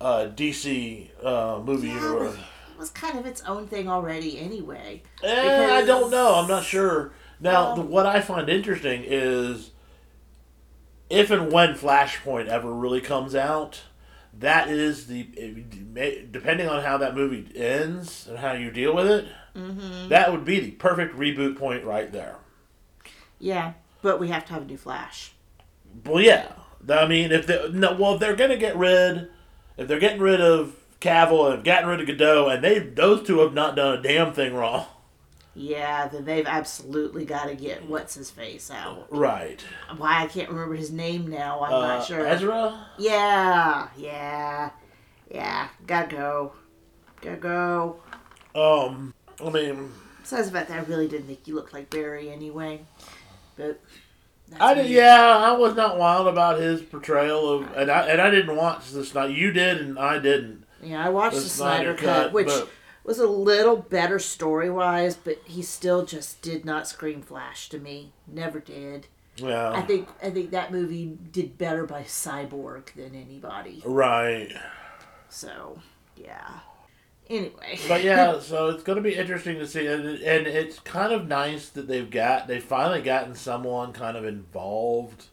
uh, 0.00 0.28
DC 0.34 1.08
uh, 1.24 1.60
movie 1.64 1.88
Yeah, 1.88 1.94
universe. 1.94 2.34
it 2.34 2.78
was 2.78 2.90
kind 2.90 3.16
of 3.16 3.26
its 3.26 3.42
own 3.42 3.68
thing 3.68 3.88
already, 3.88 4.38
anyway. 4.40 5.02
Eh, 5.22 5.66
I 5.72 5.84
don't 5.84 6.10
know. 6.10 6.34
I'm 6.34 6.48
not 6.48 6.64
sure. 6.64 7.12
Now, 7.40 7.74
the, 7.76 7.82
Um, 7.82 7.90
what 7.90 8.06
I 8.06 8.20
find 8.20 8.48
interesting 8.48 9.04
is 9.06 9.70
if 11.08 11.30
and 11.30 11.52
when 11.52 11.74
Flashpoint 11.74 12.48
ever 12.48 12.72
really 12.72 13.00
comes 13.00 13.36
out, 13.36 13.82
that 14.36 14.68
is 14.68 15.06
the 15.06 15.22
depending 16.30 16.68
on 16.68 16.82
how 16.82 16.98
that 16.98 17.14
movie 17.14 17.50
ends 17.56 18.26
and 18.28 18.38
how 18.38 18.52
you 18.52 18.70
deal 18.72 18.94
with 18.94 19.06
it. 19.06 19.26
Mm-hmm. 19.56 20.08
That 20.08 20.32
would 20.32 20.44
be 20.44 20.58
the 20.60 20.70
perfect 20.72 21.16
reboot 21.16 21.56
point 21.56 21.84
right 21.84 22.10
there. 22.12 22.36
Yeah, 23.38 23.74
but 24.02 24.18
we 24.18 24.28
have 24.28 24.44
to 24.46 24.52
have 24.54 24.62
a 24.62 24.66
new 24.66 24.76
Flash. 24.76 25.32
Well, 26.04 26.20
yeah. 26.22 26.52
I 26.88 27.06
mean, 27.06 27.32
if 27.32 27.46
they 27.46 27.68
no, 27.70 27.94
well, 27.94 28.14
if 28.14 28.20
they're 28.20 28.36
gonna 28.36 28.56
get 28.56 28.76
rid, 28.76 29.28
if 29.76 29.88
they're 29.88 29.98
getting 29.98 30.20
rid 30.20 30.40
of 30.40 30.76
Cavill 31.00 31.46
and 31.46 31.54
have 31.56 31.64
gotten 31.64 31.88
rid 31.88 32.00
of 32.00 32.08
Gadot, 32.08 32.54
and 32.54 32.64
they 32.64 32.78
those 32.78 33.26
two 33.26 33.40
have 33.40 33.54
not 33.54 33.76
done 33.76 33.98
a 33.98 34.02
damn 34.02 34.32
thing 34.32 34.54
wrong. 34.54 34.86
Yeah, 35.54 36.06
then 36.06 36.24
they've 36.24 36.46
absolutely 36.46 37.24
got 37.24 37.46
to 37.46 37.54
get 37.56 37.88
what's 37.88 38.14
his 38.14 38.30
face 38.30 38.70
out. 38.70 39.08
Right. 39.10 39.60
Why 39.96 40.22
I 40.22 40.26
can't 40.28 40.48
remember 40.48 40.76
his 40.76 40.92
name 40.92 41.26
now. 41.26 41.64
I'm 41.64 41.72
Uh, 41.74 41.80
not 41.80 42.06
sure. 42.06 42.24
Ezra. 42.24 42.86
Yeah, 42.96 43.88
yeah, 43.96 44.70
yeah. 45.28 45.68
Gotta 45.86 46.14
go. 46.14 46.52
Gotta 47.20 47.36
go. 47.36 47.96
Um. 48.54 49.14
I 49.44 49.50
mean. 49.50 49.90
Besides 50.22 50.50
fact 50.50 50.68
that 50.68 50.78
I 50.78 50.82
really 50.82 51.08
didn't 51.08 51.26
think 51.26 51.48
you 51.48 51.54
looked 51.54 51.72
like 51.72 51.90
Barry 51.90 52.30
anyway. 52.30 52.82
But 53.56 53.80
that's 54.50 54.62
I 54.62 54.74
did, 54.74 54.86
me. 54.86 54.96
yeah, 54.96 55.36
I 55.36 55.52
was 55.52 55.74
not 55.74 55.98
wild 55.98 56.26
about 56.28 56.58
his 56.60 56.82
portrayal 56.82 57.48
of, 57.52 57.72
and 57.76 57.90
I 57.90 58.06
and 58.08 58.20
I 58.20 58.30
didn't 58.30 58.56
watch 58.56 58.90
the 58.90 59.04
Snyder. 59.04 59.32
You 59.32 59.52
did, 59.52 59.78
and 59.80 59.98
I 59.98 60.18
didn't. 60.18 60.64
Yeah, 60.82 61.04
I 61.04 61.08
watched 61.08 61.36
The 61.36 61.42
the, 61.42 61.48
Snyder, 61.48 61.96
Snyder 61.96 62.12
cut, 62.14 62.22
Cut, 62.26 62.32
which 62.32 62.46
but- 62.46 62.68
was 63.04 63.18
a 63.18 63.26
little 63.26 63.76
better 63.76 64.18
story 64.18 64.68
wise, 64.70 65.16
but 65.16 65.40
he 65.44 65.62
still 65.62 66.04
just 66.04 66.42
did 66.42 66.64
not 66.64 66.86
scream 66.86 67.22
Flash 67.22 67.68
to 67.70 67.78
me. 67.78 68.12
Never 68.26 68.60
did. 68.60 69.06
Yeah. 69.36 69.70
I 69.70 69.82
think 69.82 70.08
I 70.22 70.30
think 70.30 70.50
that 70.50 70.72
movie 70.72 71.16
did 71.32 71.56
better 71.58 71.86
by 71.86 72.02
Cyborg 72.02 72.92
than 72.94 73.14
anybody. 73.14 73.82
Right. 73.86 74.52
So, 75.28 75.78
yeah. 76.16 76.60
Anyway. 77.30 77.78
But 77.86 78.02
yeah, 78.02 78.38
so 78.40 78.68
it's 78.68 78.82
going 78.82 78.96
to 78.96 79.02
be 79.02 79.14
interesting 79.14 79.58
to 79.58 79.66
see, 79.66 79.86
and, 79.86 80.06
and 80.06 80.46
it's 80.46 80.78
kind 80.80 81.12
of 81.12 81.28
nice 81.28 81.68
that 81.70 81.88
they've 81.88 82.10
got 82.10 82.48
they 82.48 82.60
finally 82.60 83.02
gotten 83.02 83.34
someone 83.34 83.92
kind 83.92 84.16
of 84.16 84.24
involved 84.24 85.26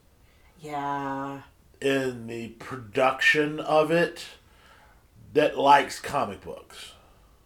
Yeah. 0.59 1.41
in 1.81 2.27
the 2.27 2.49
production 2.49 3.59
of 3.59 3.91
it 3.91 4.25
that 5.33 5.57
likes 5.57 5.99
comic 5.99 6.41
books, 6.41 6.93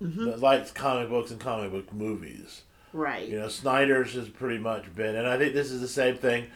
mm-hmm. 0.01 0.25
that 0.25 0.39
likes 0.39 0.71
comic 0.71 1.09
books 1.09 1.31
and 1.31 1.39
comic 1.39 1.71
book 1.71 1.93
movies. 1.93 2.63
Right. 2.91 3.27
You 3.27 3.39
know, 3.39 3.49
Snyder's 3.49 4.13
has 4.13 4.29
pretty 4.29 4.57
much 4.57 4.93
been, 4.95 5.15
and 5.15 5.27
I 5.27 5.37
think 5.37 5.53
this 5.53 5.71
is 5.71 5.81
the 5.81 5.87
same 5.87 6.17
thing. 6.17 6.47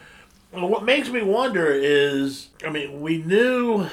What 0.50 0.84
makes 0.84 1.08
me 1.08 1.22
wonder 1.22 1.66
is, 1.66 2.48
I 2.64 2.70
mean, 2.70 3.00
we 3.00 3.18
knew 3.18 3.88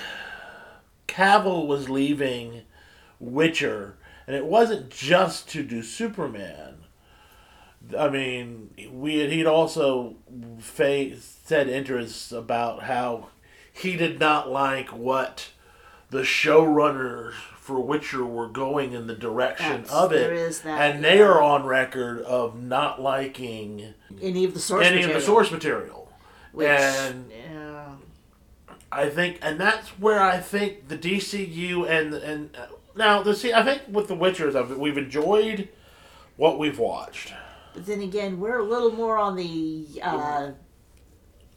Cavill 1.08 1.66
was 1.68 1.90
leaving 1.90 2.62
Witcher, 3.22 3.98
and 4.28 4.36
it 4.36 4.46
wasn't 4.46 4.90
just 4.90 5.48
to 5.50 5.64
do 5.64 5.84
Superman. 5.84 6.76
I 7.98 8.10
mean, 8.10 8.72
we 8.92 9.20
had, 9.20 9.32
he'd 9.32 9.46
also 9.48 10.16
fa- 10.60 11.16
said 11.20 11.70
interests 11.70 12.32
about 12.32 12.84
how 12.84 13.28
he 13.72 13.96
did 13.96 14.20
not 14.20 14.50
like 14.50 14.90
what 14.90 15.50
the 16.10 16.22
showrunners 16.22 17.34
for 17.58 17.80
Witcher 17.80 18.26
were 18.26 18.48
going 18.48 18.94
in 18.94 19.08
the 19.08 19.16
direction 19.16 19.84
That's- 19.84 19.92
of 19.92 20.12
it, 20.12 20.62
that, 20.64 20.96
and 20.96 21.04
they 21.04 21.22
are 21.22 21.42
on 21.42 21.66
record 21.66 22.22
of 22.24 22.62
not 22.62 23.02
liking 23.02 23.94
Any 24.22 24.46
of 24.46 24.54
the 24.54 24.60
source 24.60 24.86
any 24.86 24.98
material. 24.98 25.16
of 25.18 25.22
the 25.22 25.26
source 25.26 25.52
material. 25.52 26.12
Which, 26.52 26.68
and 26.68 27.32
yeah. 27.32 27.86
I 28.92 29.10
think, 29.10 29.40
and 29.42 29.58
that's 29.60 29.88
where 30.00 30.20
I 30.22 30.40
think 30.40 30.90
the 30.90 30.98
DCU 30.98 31.90
and 31.90 32.14
and 32.14 32.50
now 32.96 33.22
the 33.24 33.36
see, 33.36 33.54
I 33.54 33.64
think 33.64 33.84
with 33.90 34.08
the 34.08 34.16
Witchers, 34.16 34.56
I've, 34.56 34.78
we've 34.78 34.98
enjoyed 34.98 35.70
what 36.38 36.60
we've 36.60 36.80
watched. 36.80 37.34
But 37.74 37.86
then 37.86 38.02
again, 38.02 38.40
we're 38.40 38.60
a 38.60 38.64
little 38.64 38.92
more 38.92 39.18
on 39.18 39.36
the. 39.36 39.86
Uh, 40.02 40.52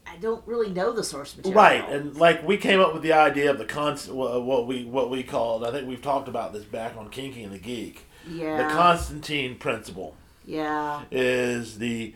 I 0.07 0.17
don't 0.17 0.45
really 0.47 0.69
know 0.69 0.93
the 0.93 1.03
source 1.03 1.35
material. 1.35 1.61
Right, 1.61 1.89
and 1.89 2.15
like 2.15 2.45
we 2.47 2.57
came 2.57 2.79
up 2.79 2.93
with 2.93 3.01
the 3.01 3.13
idea 3.13 3.49
of 3.49 3.57
the 3.57 3.65
constant, 3.65 4.15
what 4.15 4.67
we 4.67 4.85
what 4.85 5.09
we 5.09 5.23
called. 5.23 5.65
I 5.65 5.71
think 5.71 5.87
we've 5.87 6.01
talked 6.01 6.27
about 6.27 6.53
this 6.53 6.63
back 6.63 6.95
on 6.95 7.09
Kinky 7.09 7.43
and 7.43 7.53
the 7.53 7.59
Geek. 7.59 8.05
yeah, 8.29 8.57
The 8.57 8.73
Constantine 8.73 9.55
principle 9.55 10.15
yeah, 10.45 11.01
is 11.11 11.79
the 11.79 12.13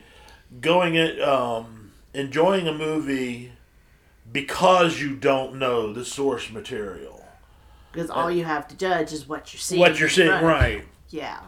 going 0.62 0.96
it 0.96 1.22
um, 1.22 1.92
enjoying 2.14 2.68
a 2.68 2.74
movie 2.74 3.52
because 4.32 5.02
you 5.02 5.16
don't 5.16 5.56
know 5.56 5.92
the 5.92 6.06
source 6.06 6.52
material. 6.52 7.19
Because 7.92 8.10
all 8.10 8.30
you 8.32 8.46
have 8.46 8.68
to 8.70 8.76
judge 8.78 9.12
is 9.14 9.28
what 9.28 9.54
you're 9.54 9.60
seeing. 9.60 9.80
what 9.80 10.00
you're 10.00 10.10
seeing, 10.10 10.28
front 10.30 10.44
of 10.46 10.50
you. 10.50 10.78
right? 10.78 10.86
Yeah, 11.10 11.40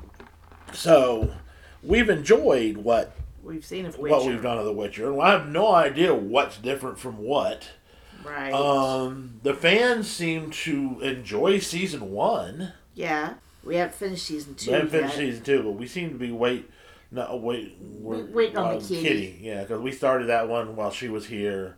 So 0.74 1.32
we've 1.84 2.10
enjoyed 2.10 2.78
what 2.78 3.16
we've 3.44 3.66
seen 3.66 3.86
of 3.86 3.98
what 3.98 4.10
Witcher. 4.12 4.30
we've 4.32 4.42
done 4.44 4.58
of 4.58 4.66
The 4.66 4.74
Witcher. 4.74 5.12
and 5.12 5.22
I 5.22 5.32
have 5.32 5.48
no 5.50 5.72
idea 5.74 6.14
what's 6.16 6.58
different 6.58 7.00
from 7.00 7.18
what. 7.18 7.70
Right. 8.24 8.54
Um, 8.54 9.40
the 9.44 9.54
fans 9.54 10.08
seem 10.10 10.52
to 10.52 11.00
enjoy 11.02 11.60
season 11.60 12.12
one. 12.12 12.74
yeah, 12.94 13.34
we 13.64 13.76
haven't 13.78 13.96
finished 13.96 14.26
season 14.26 14.56
two 14.56 14.70
We 14.72 14.74
haven't 14.76 14.90
finished 14.92 15.18
yet. 15.18 15.26
season 15.28 15.44
two, 15.44 15.64
but 15.64 15.72
we 15.72 15.88
seem 15.88 16.10
to 16.10 16.16
be 16.16 16.32
wait, 16.32 16.70
no 17.12 17.36
wait, 17.36 17.78
we're 17.82 18.26
waiting 18.26 18.58
on 18.58 18.78
the 18.80 18.84
uh, 18.86 18.88
kitty. 18.88 19.40
Yeah, 19.42 19.62
because 19.62 19.82
we 19.82 19.92
started 19.92 20.28
that 20.28 20.48
one 20.48 20.76
while 20.76 20.92
she 20.92 21.10
was 21.10 21.26
here, 21.28 21.78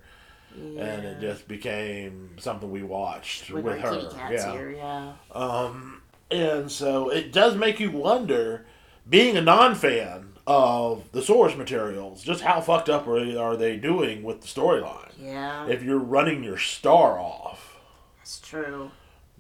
Yeah. 0.55 0.83
and 0.83 1.05
it 1.05 1.19
just 1.19 1.47
became 1.47 2.35
something 2.39 2.69
we 2.69 2.83
watched 2.83 3.49
with, 3.51 3.63
with, 3.65 3.79
her. 3.79 4.09
yeah. 4.31 4.51
here. 4.51 4.71
Yeah. 4.71 5.13
Um, 5.31 6.01
and 6.31 6.71
so 6.71 7.09
it 7.09 7.31
does 7.31 7.55
make 7.55 7.79
you 7.79 7.91
wonder, 7.91 8.65
being 9.09 9.37
a 9.37 9.41
non-fan 9.41 10.29
of 10.45 11.11
the 11.11 11.21
source 11.21 11.55
materials, 11.55 12.23
just 12.23 12.41
how 12.41 12.59
fucked 12.61 12.89
up 12.89 13.07
are 13.07 13.23
they, 13.23 13.35
are 13.35 13.55
they 13.55 13.77
doing 13.77 14.23
with 14.23 14.41
the 14.41 14.47
storyline? 14.47 15.11
Yeah, 15.19 15.67
If 15.67 15.83
you're 15.83 15.99
running 15.99 16.43
your 16.43 16.57
star 16.57 17.19
off, 17.19 17.77
that's 18.17 18.39
true. 18.39 18.91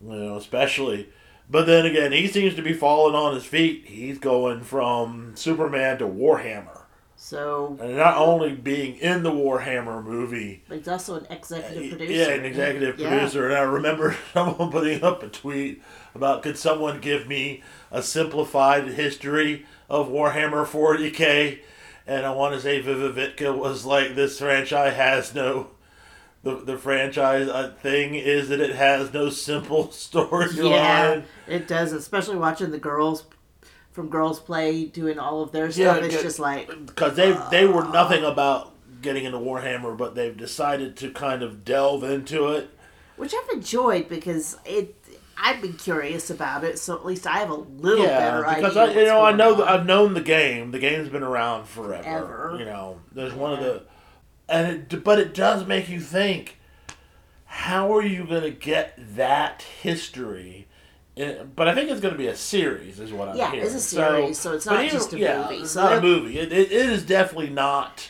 you 0.01 0.09
know, 0.15 0.35
especially. 0.37 1.09
But 1.49 1.65
then 1.65 1.85
again, 1.85 2.11
he 2.13 2.27
seems 2.27 2.55
to 2.55 2.61
be 2.61 2.73
falling 2.73 3.15
on 3.15 3.33
his 3.33 3.43
feet. 3.43 3.85
He's 3.85 4.17
going 4.17 4.61
from 4.61 5.33
Superman 5.35 5.97
to 5.97 6.05
Warhammer, 6.05 6.72
So, 7.23 7.77
and 7.79 7.95
not 7.95 8.17
only 8.17 8.51
being 8.51 8.97
in 8.97 9.23
the 9.23 9.31
Warhammer 9.31 10.03
movie, 10.03 10.61
but 10.67 10.79
he's 10.79 10.89
also 10.89 11.15
an 11.15 11.25
executive 11.29 11.91
producer. 11.91 12.11
Yeah, 12.13 12.27
an 12.31 12.43
executive 12.43 12.99
Yeah. 12.99 13.07
producer. 13.07 13.47
And 13.47 13.55
I 13.55 13.61
remember 13.61 14.17
someone 14.33 14.69
putting 14.69 15.01
up 15.01 15.23
a 15.23 15.29
tweet 15.29 15.81
about 16.13 16.43
could 16.43 16.57
someone 16.57 16.99
give 16.99 17.25
me 17.29 17.63
a 17.91 18.03
simplified 18.03 18.89
history 18.89 19.65
of 19.89 20.09
Warhammer 20.09 20.65
40k? 20.65 21.59
And 22.05 22.25
I 22.25 22.31
want 22.31 22.55
to 22.55 22.59
say 22.59 22.83
Vivivitka 22.83 23.57
was 23.57 23.85
like, 23.85 24.15
this 24.15 24.39
franchise 24.39 24.95
has 24.95 25.33
no. 25.33 25.67
The, 26.43 26.55
the 26.55 26.77
franchise 26.77 27.47
uh, 27.47 27.73
thing 27.81 28.15
is 28.15 28.49
that 28.49 28.59
it 28.59 28.75
has 28.75 29.13
no 29.13 29.29
simple 29.29 29.87
storyline. 29.93 30.57
Yeah, 30.57 31.21
it 31.47 31.69
does. 31.69 31.93
Especially 31.93 32.35
watching 32.35 32.71
the 32.71 32.79
girls 32.79 33.23
from 33.93 34.09
Girls 34.09 34.39
Play 34.39 34.85
doing 34.85 35.19
all 35.19 35.41
of 35.41 35.51
their 35.51 35.65
Yeah, 35.67 35.93
stuff. 35.93 36.03
It's 36.03 36.21
just 36.21 36.39
like 36.39 36.67
because 36.85 37.15
they 37.15 37.31
they 37.51 37.65
were 37.65 37.85
nothing 37.85 38.23
about 38.23 38.71
getting 39.01 39.25
into 39.25 39.37
Warhammer, 39.37 39.95
but 39.97 40.15
they've 40.15 40.35
decided 40.35 40.97
to 40.97 41.11
kind 41.11 41.43
of 41.43 41.63
delve 41.65 42.03
into 42.03 42.49
it. 42.49 42.69
which 43.15 43.33
I've 43.33 43.49
enjoyed 43.57 44.09
because 44.09 44.57
it. 44.65 44.95
I've 45.35 45.61
been 45.61 45.73
curious 45.73 46.29
about 46.29 46.63
it, 46.63 46.77
so 46.79 46.95
at 46.95 47.05
least 47.05 47.25
I 47.27 47.39
have 47.39 47.49
a 47.49 47.55
little 47.55 48.05
better 48.05 48.41
yeah, 48.41 48.55
because 48.55 48.77
idea. 48.77 48.95
I, 48.97 49.01
you 49.01 49.07
know, 49.07 49.25
I 49.25 49.31
know 49.33 49.61
on. 49.63 49.67
I've 49.67 49.85
known 49.85 50.13
the 50.13 50.21
game. 50.21 50.71
The 50.71 50.79
game's 50.79 51.09
been 51.09 51.23
around 51.23 51.65
forever. 51.67 52.03
Ever. 52.07 52.55
You 52.59 52.65
know, 52.65 52.99
there's 53.11 53.33
one 53.33 53.53
of 53.53 53.59
the, 53.59 53.83
and 54.47 54.67
it, 54.93 55.03
but 55.03 55.19
it 55.19 55.33
does 55.33 55.65
make 55.65 55.89
you 55.89 55.99
think. 55.99 56.59
How 57.45 57.93
are 57.95 58.01
you 58.01 58.25
going 58.25 58.41
to 58.43 58.51
get 58.51 58.93
that 59.15 59.61
history? 59.81 60.67
In, 61.15 61.51
but 61.55 61.67
I 61.67 61.75
think 61.75 61.91
it's 61.91 62.01
going 62.01 62.13
to 62.13 62.17
be 62.17 62.27
a 62.27 62.35
series, 62.35 62.99
is 62.99 63.13
what 63.13 63.29
I'm 63.29 63.37
Yeah, 63.37 63.51
hearing. 63.51 63.65
it's 63.67 63.75
a 63.75 63.79
series, 63.79 64.39
so 64.39 64.53
it's 64.53 64.65
but 64.65 64.73
not 64.81 64.89
just 64.91 65.13
a 65.13 65.19
yeah, 65.19 65.43
movie. 65.43 65.61
It's 65.61 65.71
So 65.71 65.83
not 65.83 65.97
a 65.99 66.01
movie. 66.01 66.39
It, 66.39 66.51
it, 66.51 66.71
it 66.71 66.89
is 66.89 67.03
definitely 67.05 67.49
not, 67.51 68.09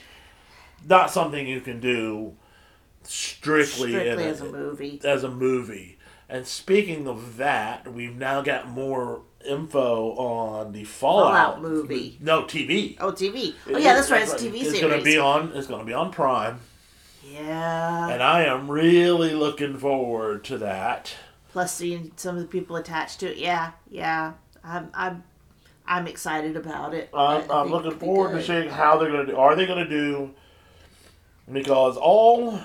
not 0.87 1.11
something 1.11 1.45
you 1.45 1.59
can 1.61 1.79
do 1.81 2.33
strictly, 3.03 3.89
strictly 3.91 4.09
in 4.09 4.19
as 4.19 4.41
a 4.41 4.45
movie. 4.45 5.01
as 5.03 5.23
a 5.23 5.29
movie. 5.29 5.97
And 6.29 6.47
speaking 6.47 7.07
of 7.07 7.37
that, 7.37 7.91
we've 7.91 8.15
now 8.15 8.41
got 8.41 8.69
more 8.69 9.21
info 9.45 10.13
on 10.15 10.71
the 10.71 10.85
Fallout, 10.85 11.33
Fallout 11.33 11.61
movie. 11.61 12.17
No 12.21 12.43
TV. 12.43 12.95
Oh, 13.01 13.11
TV. 13.11 13.53
Oh, 13.67 13.77
yeah, 13.77 13.93
that's 13.95 14.09
right. 14.09 14.21
It's 14.23 14.33
a 14.33 14.37
TV 14.37 14.61
It's 14.61 14.79
series. 14.79 14.97
to 14.99 15.03
be 15.03 15.17
on. 15.17 15.51
It's 15.53 15.67
going 15.67 15.81
to 15.81 15.85
be 15.85 15.93
on 15.93 16.11
Prime, 16.11 16.61
yeah. 17.29 18.07
and 18.09 18.23
I 18.23 18.43
am 18.45 18.71
really 18.71 19.33
looking 19.33 19.77
forward 19.77 20.43
to 20.45 20.57
that. 20.59 21.13
Plus, 21.53 21.73
seeing 21.75 22.11
some 22.15 22.35
of 22.35 22.41
the 22.41 22.47
people 22.47 22.75
attached 22.75 23.19
to 23.21 23.31
it. 23.31 23.37
Yeah, 23.37 23.71
yeah. 23.89 24.33
I'm, 24.63 24.89
I'm, 24.93 25.23
I'm 25.85 26.07
excited 26.07 26.57
about 26.57 26.93
it. 26.95 27.09
I- 27.13 27.37
I'm, 27.37 27.51
I'm 27.51 27.67
looking 27.69 27.91
forward 27.99 28.31
to 28.37 28.43
seeing 28.43 28.69
how 28.69 28.97
they're 28.97 29.11
going 29.11 29.27
to 29.27 29.31
do. 29.33 29.37
Are 29.37 29.55
they 29.55 29.67
going 29.67 29.83
to 29.83 29.89
do? 29.89 30.31
Because 31.51 31.95
all, 31.95 32.59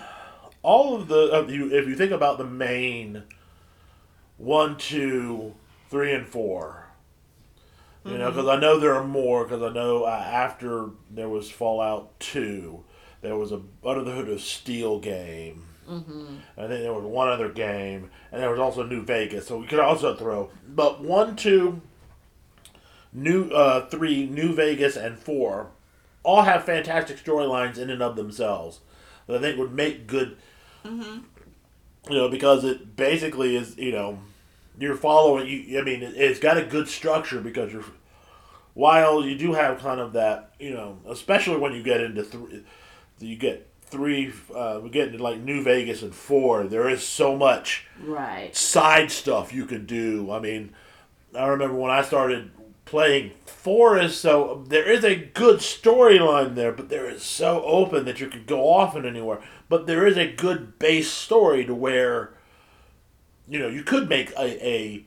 all 0.62 0.96
of 0.96 1.06
the 1.08 1.30
of 1.32 1.50
you, 1.50 1.70
if 1.70 1.86
you 1.86 1.94
think 1.96 2.12
about 2.12 2.38
the 2.38 2.44
main 2.44 3.24
one, 4.38 4.78
two, 4.78 5.54
three, 5.90 6.12
and 6.14 6.26
four. 6.26 6.86
You 8.04 8.16
know, 8.16 8.30
because 8.30 8.48
I 8.48 8.58
know 8.58 8.78
there 8.78 8.94
are 8.94 9.04
more. 9.04 9.44
Because 9.44 9.62
I 9.62 9.70
know 9.74 10.04
uh, 10.04 10.08
after 10.10 10.88
there 11.10 11.28
was 11.28 11.50
Fallout 11.50 12.18
Two, 12.18 12.84
there 13.20 13.36
was 13.36 13.52
a 13.52 13.58
Brotherhood 13.58 14.30
of 14.30 14.40
Steel 14.40 14.98
game. 14.98 15.64
Mm-hmm. 15.88 16.36
I 16.58 16.66
think 16.66 16.82
there 16.82 16.92
was 16.92 17.04
one 17.04 17.28
other 17.28 17.48
game, 17.48 18.10
and 18.30 18.42
there 18.42 18.50
was 18.50 18.60
also 18.60 18.82
New 18.82 19.02
Vegas. 19.02 19.46
So 19.46 19.58
we 19.58 19.66
could 19.66 19.80
also 19.80 20.14
throw, 20.14 20.50
but 20.68 21.00
one, 21.02 21.34
two, 21.34 21.80
New 23.12 23.48
uh, 23.50 23.88
three, 23.88 24.26
New 24.26 24.54
Vegas, 24.54 24.96
and 24.96 25.18
four, 25.18 25.70
all 26.22 26.42
have 26.42 26.64
fantastic 26.64 27.16
storylines 27.16 27.78
in 27.78 27.88
and 27.88 28.02
of 28.02 28.16
themselves 28.16 28.80
that 29.26 29.36
I 29.36 29.40
think 29.40 29.58
would 29.58 29.72
make 29.72 30.06
good. 30.06 30.36
You 32.10 32.16
know, 32.16 32.28
because 32.28 32.64
it 32.64 32.96
basically 32.96 33.56
is 33.56 33.76
you 33.78 33.92
know, 33.92 34.18
you're 34.78 34.96
following. 34.96 35.48
You, 35.48 35.80
I 35.80 35.82
mean, 35.82 36.02
it, 36.02 36.14
it's 36.16 36.38
got 36.40 36.58
a 36.58 36.64
good 36.64 36.88
structure 36.88 37.40
because 37.40 37.72
you're. 37.72 37.84
While 38.74 39.24
you 39.24 39.36
do 39.36 39.54
have 39.54 39.80
kind 39.80 39.98
of 40.00 40.12
that, 40.12 40.52
you 40.60 40.70
know, 40.70 40.98
especially 41.08 41.56
when 41.56 41.72
you 41.72 41.82
get 41.82 42.00
into 42.00 42.22
three, 42.22 42.62
you 43.18 43.34
get 43.36 43.66
three. 43.90 44.32
Uh, 44.54 44.80
we 44.82 44.90
get 44.90 45.08
into 45.08 45.22
like 45.22 45.40
New 45.40 45.62
Vegas 45.62 46.02
and 46.02 46.14
four. 46.14 46.64
There 46.64 46.88
is 46.88 47.06
so 47.06 47.36
much 47.36 47.86
Right. 48.02 48.54
side 48.54 49.10
stuff 49.10 49.52
you 49.52 49.64
can 49.66 49.86
do. 49.86 50.30
I 50.30 50.38
mean, 50.40 50.74
I 51.34 51.46
remember 51.46 51.76
when 51.76 51.90
I 51.90 52.02
started 52.02 52.50
playing 52.84 53.32
Forest, 53.44 54.20
so 54.22 54.64
there 54.68 54.90
is 54.90 55.04
a 55.04 55.14
good 55.14 55.58
storyline 55.58 56.54
there, 56.54 56.72
but 56.72 56.88
there 56.88 57.08
is 57.10 57.22
so 57.22 57.62
open 57.64 58.04
that 58.06 58.18
you 58.20 58.28
could 58.28 58.46
go 58.46 58.68
off 58.72 58.96
in 58.96 59.04
anywhere. 59.04 59.40
But 59.68 59.86
there 59.86 60.06
is 60.06 60.16
a 60.16 60.30
good 60.32 60.78
base 60.78 61.10
story 61.10 61.66
to 61.66 61.74
where, 61.74 62.32
you 63.46 63.58
know, 63.58 63.68
you 63.68 63.82
could 63.82 64.08
make 64.08 64.30
a, 64.38 64.66
a 64.66 65.04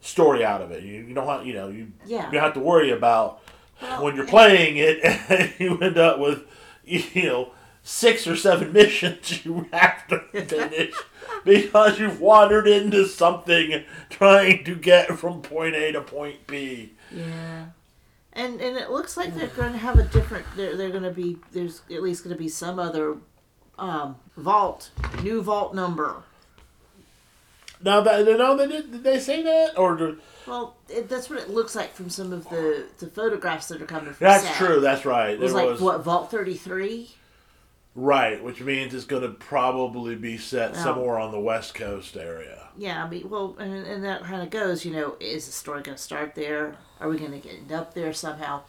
story 0.00 0.42
out 0.44 0.62
of 0.62 0.70
it. 0.70 0.82
You, 0.82 1.02
you 1.02 1.14
don't 1.14 1.26
have, 1.26 1.44
you 1.46 1.52
know, 1.52 1.68
you 1.68 1.92
Yeah. 2.06 2.26
you 2.26 2.32
don't 2.32 2.42
have 2.44 2.54
to 2.54 2.60
worry 2.60 2.90
about 2.90 3.42
Well, 3.82 4.04
when 4.04 4.16
you're 4.16 4.26
playing 4.26 4.76
it 4.78 5.00
and 5.28 5.52
you 5.58 5.78
end 5.78 5.98
up 5.98 6.18
with, 6.18 6.44
you 6.84 7.24
know, 7.26 7.52
six 7.90 8.24
or 8.26 8.36
seven 8.36 8.72
missions 8.80 9.44
you 9.44 9.66
have 9.72 10.06
to 10.06 10.20
finish 10.44 10.94
because 11.44 11.98
you've 11.98 12.20
wandered 12.20 12.68
into 12.68 13.04
something 13.06 13.82
trying 14.08 14.62
to 14.64 14.76
get 14.76 15.18
from 15.18 15.42
point 15.42 15.74
A 15.74 15.90
to 15.92 16.00
point 16.00 16.46
B. 16.46 16.92
Yeah. 17.10 17.66
And 18.32 18.60
and 18.60 18.76
it 18.76 18.90
looks 18.90 19.16
like 19.16 19.34
they're 19.34 19.48
going 19.48 19.72
to 19.72 19.78
have 19.78 19.98
a 19.98 20.04
different. 20.04 20.46
They're 20.56 20.76
they're 20.76 20.90
going 20.90 21.02
to 21.02 21.10
be 21.10 21.38
there's 21.50 21.82
at 21.90 22.00
least 22.02 22.22
going 22.22 22.34
to 22.34 22.38
be 22.38 22.48
some 22.48 22.78
other 22.78 23.16
um, 23.76 24.16
vault, 24.36 24.90
new 25.22 25.42
vault 25.42 25.74
number. 25.74 26.22
Now 27.82 28.02
that 28.02 28.24
no, 28.24 28.56
they 28.56 28.68
did, 28.68 28.92
did 28.92 29.02
they 29.02 29.18
say 29.18 29.42
that 29.42 29.76
or 29.76 29.96
do- 29.96 30.18
Well, 30.46 30.76
it, 30.88 31.08
that's 31.08 31.28
what 31.28 31.40
it 31.40 31.50
looks 31.50 31.74
like 31.74 31.92
from 31.92 32.08
some 32.08 32.32
of 32.32 32.48
the 32.50 32.86
the 32.98 33.08
photographs 33.08 33.66
that 33.68 33.82
are 33.82 33.86
coming 33.86 34.12
from. 34.14 34.26
that's 34.26 34.56
true. 34.56 34.80
That's 34.80 35.04
right. 35.04 35.30
It 35.30 35.40
was 35.40 35.52
There 35.52 35.62
like 35.62 35.72
was 35.72 35.80
what 35.80 36.04
Vault 36.04 36.30
thirty 36.30 36.54
three. 36.54 37.10
Right, 37.94 38.42
which 38.42 38.60
means 38.60 38.94
it's 38.94 39.04
going 39.04 39.22
to 39.22 39.28
probably 39.30 40.14
be 40.14 40.36
set 40.38 40.74
Yeah. 40.74 40.82
somewhere 40.84 41.18
on 41.18 41.32
the 41.32 41.40
West 41.40 41.74
Coast 41.74 42.16
area. 42.16 42.68
Yeah, 42.76 43.04
I 43.04 43.08
mean, 43.08 43.28
well, 43.28 43.56
and, 43.58 43.74
and 43.86 44.04
that 44.04 44.22
kind 44.22 44.42
of 44.42 44.50
goes. 44.50 44.84
You 44.84 44.92
know, 44.92 45.16
is 45.20 45.46
the 45.46 45.52
story 45.52 45.82
going 45.82 45.96
to 45.96 46.02
start 46.02 46.34
there? 46.34 46.76
Are 47.00 47.08
we 47.08 47.18
going 47.18 47.32
to 47.32 47.38
get 47.38 47.54
end 47.58 47.72
up 47.72 47.94
there 47.94 48.12
somehow? 48.12 48.62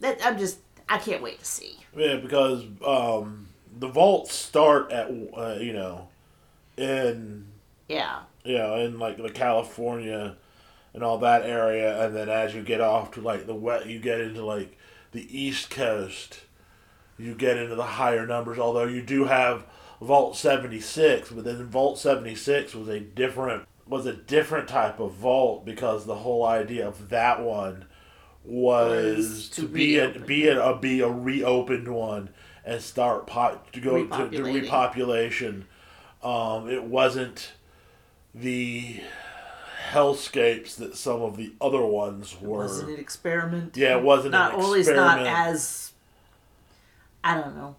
That 0.00 0.24
I'm 0.24 0.38
just. 0.38 0.58
I 0.88 0.98
can't 0.98 1.22
wait 1.22 1.40
to 1.40 1.44
see. 1.44 1.78
Yeah, 1.96 2.16
because 2.16 2.64
um, 2.86 3.48
the 3.78 3.88
vaults 3.88 4.34
start 4.34 4.92
at 4.92 5.08
uh, 5.08 5.56
you 5.60 5.72
know 5.72 6.08
in 6.76 7.46
Yeah. 7.88 8.20
you 8.44 8.56
know, 8.58 8.76
in 8.76 8.98
like 8.98 9.16
the 9.16 9.30
California 9.30 10.36
and 10.94 11.02
all 11.02 11.18
that 11.18 11.42
area, 11.42 12.04
and 12.04 12.14
then 12.14 12.28
as 12.28 12.54
you 12.54 12.62
get 12.62 12.80
off 12.80 13.10
to 13.12 13.20
like 13.20 13.46
the 13.46 13.54
wet, 13.54 13.86
you 13.86 13.98
get 13.98 14.20
into 14.20 14.44
like 14.44 14.76
the 15.12 15.26
East 15.36 15.70
Coast, 15.70 16.40
you 17.18 17.34
get 17.34 17.56
into 17.56 17.74
the 17.74 17.82
higher 17.82 18.26
numbers. 18.26 18.58
Although 18.58 18.86
you 18.86 19.02
do 19.02 19.24
have 19.24 19.66
Vault 20.00 20.36
seventy 20.36 20.80
six, 20.80 21.30
but 21.30 21.44
then 21.44 21.64
Vault 21.66 21.98
seventy 21.98 22.34
six 22.34 22.74
was 22.74 22.88
a 22.88 23.00
different 23.00 23.66
was 23.88 24.06
a 24.06 24.12
different 24.12 24.68
type 24.68 24.98
of 24.98 25.12
vault 25.12 25.64
because 25.64 26.06
the 26.06 26.16
whole 26.16 26.44
idea 26.44 26.86
of 26.86 27.08
that 27.08 27.40
one 27.40 27.84
was 28.44 29.16
Was 29.16 29.48
to, 29.50 29.60
to 29.62 29.68
be 29.68 29.98
a, 29.98 30.08
be 30.08 30.48
a, 30.48 30.62
a 30.62 30.78
be 30.78 31.00
a 31.00 31.08
reopened 31.08 31.88
one 31.88 32.30
and 32.64 32.80
start 32.80 33.26
pot 33.26 33.72
to 33.72 33.80
go 33.80 34.04
to, 34.06 34.30
to 34.30 34.42
repopulation. 34.42 35.64
Um, 36.22 36.68
it 36.68 36.84
wasn't 36.84 37.52
the 38.34 39.00
hellscapes 39.90 40.76
that 40.76 40.96
some 40.96 41.22
of 41.22 41.36
the 41.36 41.52
other 41.60 41.84
ones 41.84 42.36
were. 42.40 42.58
Wasn't 42.58 42.90
it 42.90 42.98
experiment? 42.98 43.76
Yeah, 43.76 43.98
it 43.98 44.02
wasn't 44.02 44.32
Not 44.32 44.54
an 44.54 44.60
at 44.60 44.66
least 44.66 44.90
not 44.90 45.26
as. 45.26 45.92
I 47.26 47.34
don't 47.34 47.56
know. 47.56 47.74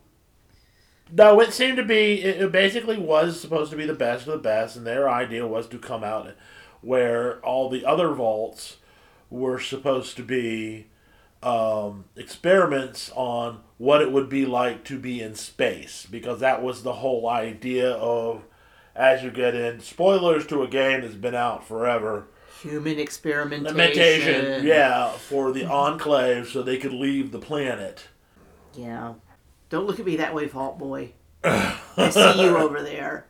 No, 1.10 1.40
it 1.40 1.54
seemed 1.54 1.78
to 1.78 1.86
be. 1.86 2.22
It, 2.22 2.52
basically 2.52 2.98
was 2.98 3.40
supposed 3.40 3.72
to 3.72 3.78
be 3.78 3.86
the 3.86 3.94
best 3.94 4.28
of 4.28 4.34
the 4.34 4.40
best, 4.40 4.76
and 4.76 4.86
their 4.86 5.10
idea 5.10 5.48
was 5.48 5.68
to 5.68 5.80
come 5.80 6.04
out 6.04 6.34
where 6.82 7.40
all 7.46 7.70
the 7.70 7.86
other 7.86 8.14
vaults 8.14 8.76
were 9.30 9.58
supposed 9.58 10.18
to 10.18 10.24
be 10.24 10.88
um, 11.42 12.06
experiments 12.18 13.10
on 13.16 13.62
what 13.78 14.02
it 14.02 14.12
would 14.12 14.28
be 14.28 14.46
like 14.46 14.84
to 14.84 15.00
be 15.00 15.22
in 15.22 15.34
space, 15.34 16.06
because 16.12 16.42
that 16.42 16.62
was 16.62 16.84
the 16.84 16.96
whole 16.96 17.30
idea 17.30 17.92
of 17.94 18.44
as 18.98 19.24
you 19.24 19.32
get 19.32 19.56
in. 19.56 19.80
Spoilers 19.80 20.46
to 20.48 20.62
a 20.62 20.68
game 20.68 21.02
that's 21.02 21.16
been 21.16 21.36
out 21.36 21.66
forever. 21.66 22.28
Human 22.64 23.00
experimentation. 23.00 23.78
Limitation, 23.78 24.68
yeah, 24.68 25.12
for 25.12 25.54
the 25.54 25.64
Enclave, 25.72 26.50
so 26.50 26.62
they 26.62 26.78
could 26.78 26.92
leave 26.92 27.32
the 27.32 27.40
planet. 27.40 28.10
Yeah. 28.76 29.14
Don't 29.70 29.86
look 29.86 30.00
at 30.00 30.06
me 30.06 30.16
that 30.18 30.34
way, 30.34 30.46
Vault 30.46 30.78
Boy. 30.80 31.12
I 31.44 32.10
see 32.10 32.42
you 32.44 32.58
over 32.58 32.82
there. 32.82 33.26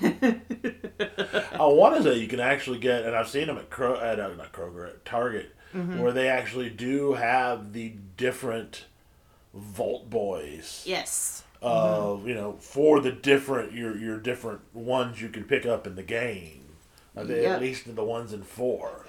I 0.02 1.58
want 1.60 1.96
to 1.96 2.02
say 2.02 2.18
you 2.18 2.28
can 2.28 2.40
actually 2.40 2.78
get, 2.78 3.04
and 3.04 3.14
I've 3.14 3.28
seen 3.28 3.46
them 3.46 3.58
at 3.58 3.70
Kro, 3.70 3.96
at 4.00 4.18
uh, 4.18 4.34
not 4.34 4.52
Kroger, 4.52 4.88
at 4.88 5.04
Target, 5.04 5.54
where 5.72 6.12
they 6.12 6.28
actually 6.28 6.70
do 6.70 7.12
have 7.14 7.72
the 7.74 7.94
different 8.16 8.86
Vault 9.54 10.08
Boys 10.10 10.82
Yes. 10.86 11.42
of 11.62 12.26
you 12.26 12.34
know 12.34 12.52
for 12.60 13.00
the 13.00 13.12
different 13.12 13.72
your 13.72 13.96
your 13.96 14.18
different 14.18 14.60
ones 14.74 15.20
you 15.22 15.28
can 15.28 15.44
pick 15.44 15.64
up 15.66 15.86
in 15.86 15.94
the 15.96 16.02
game. 16.02 16.62
Yep. 17.16 17.30
At 17.30 17.60
least 17.62 17.94
the 17.94 18.04
ones 18.04 18.32
in 18.32 18.42
four. 18.42 19.06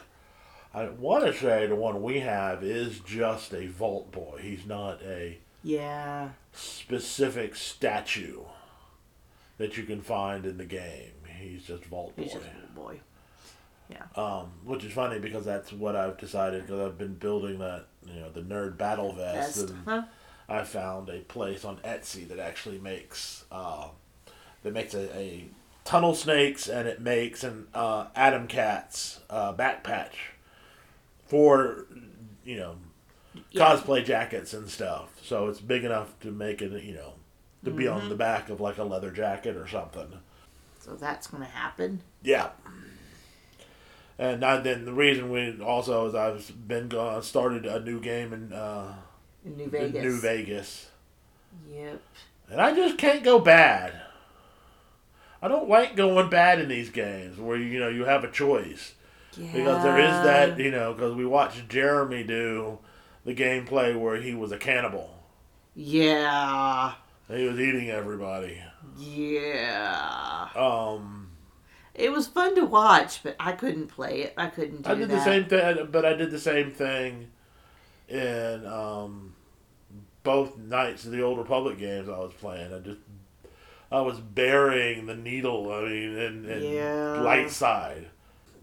I 0.74 0.90
want 0.90 1.26
to 1.26 1.34
say 1.34 1.66
the 1.68 1.76
one 1.76 2.02
we 2.04 2.20
have 2.20 2.64
is 2.64 3.00
just 3.00 3.54
a 3.54 3.68
Vault 3.68 4.12
Boy. 4.12 4.40
He's 4.42 4.66
not 4.66 5.02
a 5.02 5.40
Yeah. 5.68 6.30
specific 6.54 7.56
statue 7.56 8.42
that 9.58 9.76
you 9.78 9.84
can 9.84 10.02
find 10.02 10.46
in 10.46 10.58
the 10.58 10.66
game. 10.66 11.12
He's 11.40 11.64
just 11.66 11.84
Vault 11.86 12.16
Boy. 12.16 12.24
He's 12.24 12.34
just 12.34 12.46
little 12.46 12.70
boy. 12.74 13.00
Um, 14.16 14.52
which 14.66 14.84
is 14.84 14.94
funny 14.94 15.20
because 15.20 15.46
that's 15.46 15.72
what 15.74 15.96
I've 15.96 16.18
decided 16.18 16.66
because 16.66 16.80
I've 16.80 16.98
been 16.98 17.16
building 17.16 17.60
that 17.60 17.88
you 18.06 18.20
know 18.20 18.30
the 18.32 18.42
nerd 18.42 18.78
battle 18.78 19.12
vest 19.14 19.58
Best. 19.58 19.70
and 19.70 19.80
Huh? 19.86 20.04
I 20.50 20.64
found 20.64 21.10
a 21.10 21.20
place 21.20 21.66
on 21.66 21.78
Etsy 21.78 22.28
that 22.30 22.40
actually 22.40 22.80
makes 22.80 23.44
uh, 23.52 23.88
that 24.64 24.74
makes 24.74 24.94
a, 24.94 25.16
a 25.18 25.46
tunnel 25.84 26.16
snakes 26.16 26.68
and 26.68 26.88
it 26.88 27.02
makes 27.02 27.44
an 27.44 27.68
uh, 27.74 28.08
Atom 28.16 28.48
Cats 28.48 29.20
uh, 29.30 29.52
back 29.52 29.84
patch 29.84 30.32
for 31.28 31.86
you 32.46 32.58
know 32.58 32.76
Yeah. 33.52 33.64
cosplay 33.76 34.04
jackets 34.06 34.54
and 34.54 34.70
stuff. 34.70 35.10
So 35.24 35.48
it's 35.48 35.60
big 35.62 35.84
enough 35.84 36.20
to 36.22 36.32
make 36.32 36.62
it 36.62 36.84
you 36.84 36.94
know 36.96 37.14
to 37.66 37.72
be 37.72 37.86
Mm-hmm. 37.86 38.02
on 38.04 38.10
the 38.10 38.16
back 38.16 38.50
of 38.50 38.60
like 38.62 38.78
a 38.78 38.84
leather 38.84 39.12
jacket 39.12 39.56
or 39.56 39.68
something. 39.68 40.08
So 40.80 40.96
that's 40.96 41.28
going 41.28 41.44
to 41.44 41.50
happen. 41.50 42.02
Yeah. 42.24 42.50
And 44.20 44.44
I, 44.44 44.58
then 44.62 44.86
the 44.86 44.94
reason 44.94 45.30
we 45.32 45.62
also 45.62 46.08
is 46.08 46.16
I've 46.16 46.68
been 46.68 46.88
going 46.88 47.22
started 47.22 47.66
a 47.66 47.80
new 47.80 48.00
game 48.00 48.34
in 48.34 48.52
uh, 48.54 48.96
In 49.46 49.58
New 49.58 49.68
Vegas. 49.70 50.04
New 50.04 50.20
Vegas, 50.20 50.90
Yep. 51.72 52.02
and 52.50 52.62
I 52.62 52.74
just 52.76 52.98
can't 52.98 53.24
go 53.24 53.38
bad. 53.40 53.94
I 55.42 55.48
don't 55.48 55.70
like 55.70 55.96
going 55.96 56.30
bad 56.32 56.60
in 56.60 56.68
these 56.68 56.90
games 56.90 57.38
where 57.40 57.58
you 57.58 57.80
know 57.80 57.90
you 57.90 58.06
have 58.06 58.24
a 58.24 58.32
choice 58.32 58.94
Yeah. 59.38 59.52
because 59.54 59.84
there 59.84 60.00
is 60.00 60.24
that 60.24 60.58
you 60.58 60.72
know 60.72 60.94
because 60.94 61.14
we 61.14 61.26
watched 61.26 61.70
Jeremy 61.70 62.24
do 62.24 62.80
the 63.28 63.36
gameplay 63.36 64.00
where 64.00 64.16
he 64.16 64.34
was 64.34 64.54
a 64.54 64.58
cannibal. 64.58 65.14
Yeah. 65.76 66.94
He 67.30 67.46
was 67.46 67.60
eating 67.60 67.90
everybody. 67.90 68.62
Yeah. 68.98 70.48
Um, 70.56 71.32
It 71.94 72.10
was 72.14 72.26
fun 72.28 72.56
to 72.56 72.64
watch, 72.66 73.22
but 73.24 73.36
I 73.38 73.52
couldn't 73.52 73.88
play 73.88 74.22
it. 74.22 74.34
I 74.38 74.48
couldn't 74.48 74.84
do 74.84 74.90
I 74.90 74.96
did 74.96 75.10
that. 75.10 75.16
the 75.16 75.24
same 75.26 75.46
thing, 75.46 75.88
but 75.92 76.06
I 76.06 76.14
did 76.14 76.32
the 76.32 76.40
same 76.40 76.72
thing 76.72 77.28
in 78.08 78.66
um, 78.66 79.36
both 80.24 80.58
Knights 80.58 81.04
of 81.04 81.12
the 81.12 81.22
Old 81.22 81.38
Republic 81.38 81.78
games 81.78 82.08
I 82.08 82.18
was 82.20 82.32
playing. 82.34 82.74
I 82.74 82.80
just 82.80 83.00
I 83.92 84.00
was 84.02 84.20
burying 84.22 85.06
the 85.06 85.16
needle. 85.18 85.70
I 85.74 85.82
mean, 85.82 86.18
in, 86.18 86.46
in 86.50 86.64
Yeah. 86.74 87.22
light 87.22 87.52
side. 87.52 88.08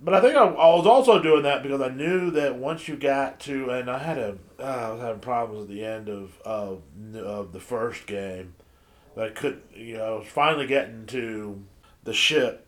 But 0.04 0.12
I 0.14 0.20
think 0.20 0.34
I, 0.36 0.44
I 0.44 0.74
was 0.76 0.86
also 0.86 1.22
doing 1.22 1.44
that 1.44 1.62
because 1.62 1.80
I 1.80 1.88
knew 1.88 2.30
that 2.32 2.56
once 2.56 2.86
you 2.88 2.96
got 2.96 3.40
to, 3.40 3.70
and 3.70 3.90
I 3.90 3.98
had 3.98 4.18
a, 4.18 4.36
uh, 4.60 4.62
I 4.62 4.90
was 4.92 5.00
having 5.00 5.20
problems 5.20 5.62
at 5.62 5.68
the 5.70 5.82
end 5.84 6.08
of 6.10 6.38
of, 6.42 6.82
of 7.16 7.52
the 7.52 7.60
first 7.60 8.06
game. 8.06 8.54
That 9.16 9.24
I 9.24 9.30
could, 9.30 9.62
you 9.74 9.96
know, 9.96 10.04
I 10.04 10.18
was 10.18 10.26
finally 10.26 10.66
getting 10.66 11.06
to 11.06 11.62
the 12.02 12.12
ship. 12.12 12.66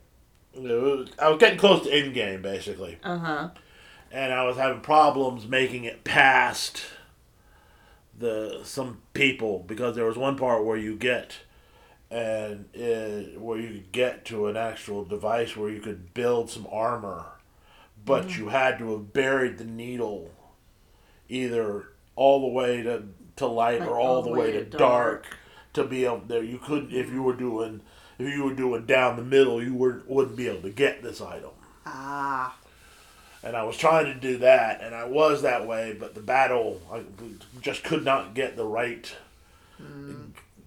You 0.54 0.62
know, 0.68 0.80
was- 0.80 1.10
I 1.18 1.28
was 1.28 1.38
getting 1.38 1.58
close 1.58 1.84
to 1.84 1.92
end 1.92 2.14
game 2.14 2.40
basically 2.40 2.98
Uh 3.04 3.18
huh. 3.18 3.48
and 4.10 4.32
I 4.32 4.44
was 4.46 4.56
having 4.56 4.80
problems 4.80 5.46
making 5.46 5.84
it 5.84 6.02
past 6.04 6.82
the 8.18 8.60
some 8.64 9.02
people 9.12 9.58
because 9.66 9.94
there 9.96 10.06
was 10.06 10.16
one 10.16 10.36
part 10.36 10.64
where 10.64 10.78
you 10.78 10.96
get 10.96 11.40
and 12.10 12.66
it, 12.74 13.40
where 13.40 13.58
you 13.58 13.68
could 13.68 13.92
get 13.92 14.24
to 14.26 14.46
an 14.46 14.56
actual 14.56 15.04
device 15.04 15.56
where 15.56 15.70
you 15.70 15.80
could 15.80 16.14
build 16.14 16.50
some 16.50 16.66
armor, 16.70 17.26
but 18.04 18.36
you 18.36 18.48
had 18.48 18.78
to 18.78 18.92
have 18.92 19.12
buried 19.12 19.58
the 19.58 19.64
needle 19.64 20.30
either 21.28 21.88
all 22.14 22.40
the 22.40 22.48
way 22.48 22.82
to 22.82 23.02
to 23.36 23.46
light 23.46 23.80
Like 23.80 23.88
or 23.90 23.98
all, 23.98 24.22
the 24.22 24.30
way, 24.30 24.52
to 24.52 24.64
dark. 24.64 25.26
to 25.74 25.84
be 25.84 26.04
able 26.06 26.22
there. 26.26 26.42
You 26.42 26.58
couldn't 26.58 26.92
if 26.92 27.10
you 27.12 27.22
were 27.22 27.34
doing 27.34 27.80
if 28.18 28.32
you 28.32 28.44
were 28.44 28.54
doing 28.54 28.86
down 28.86 29.16
the 29.16 29.24
middle, 29.24 29.62
you 29.62 29.74
were, 29.74 30.02
wouldn't 30.06 30.36
be 30.36 30.48
able 30.48 30.62
to 30.62 30.70
get 30.70 31.02
this 31.02 31.20
item. 31.20 31.50
Ah. 31.84 32.56
and 33.42 33.54
I 33.54 33.62
was 33.64 33.76
trying 33.76 34.06
to 34.06 34.14
do 34.14 34.38
that, 34.38 34.80
and 34.80 34.94
I 34.94 35.04
was 35.04 35.42
that 35.42 35.66
way, 35.66 35.94
but 35.98 36.14
the 36.14 36.22
battle 36.22 36.80
I 36.90 37.02
just 37.60 37.84
could 37.84 38.04
not 38.04 38.34
get 38.34 38.56
the 38.56 38.64
right 38.64 39.14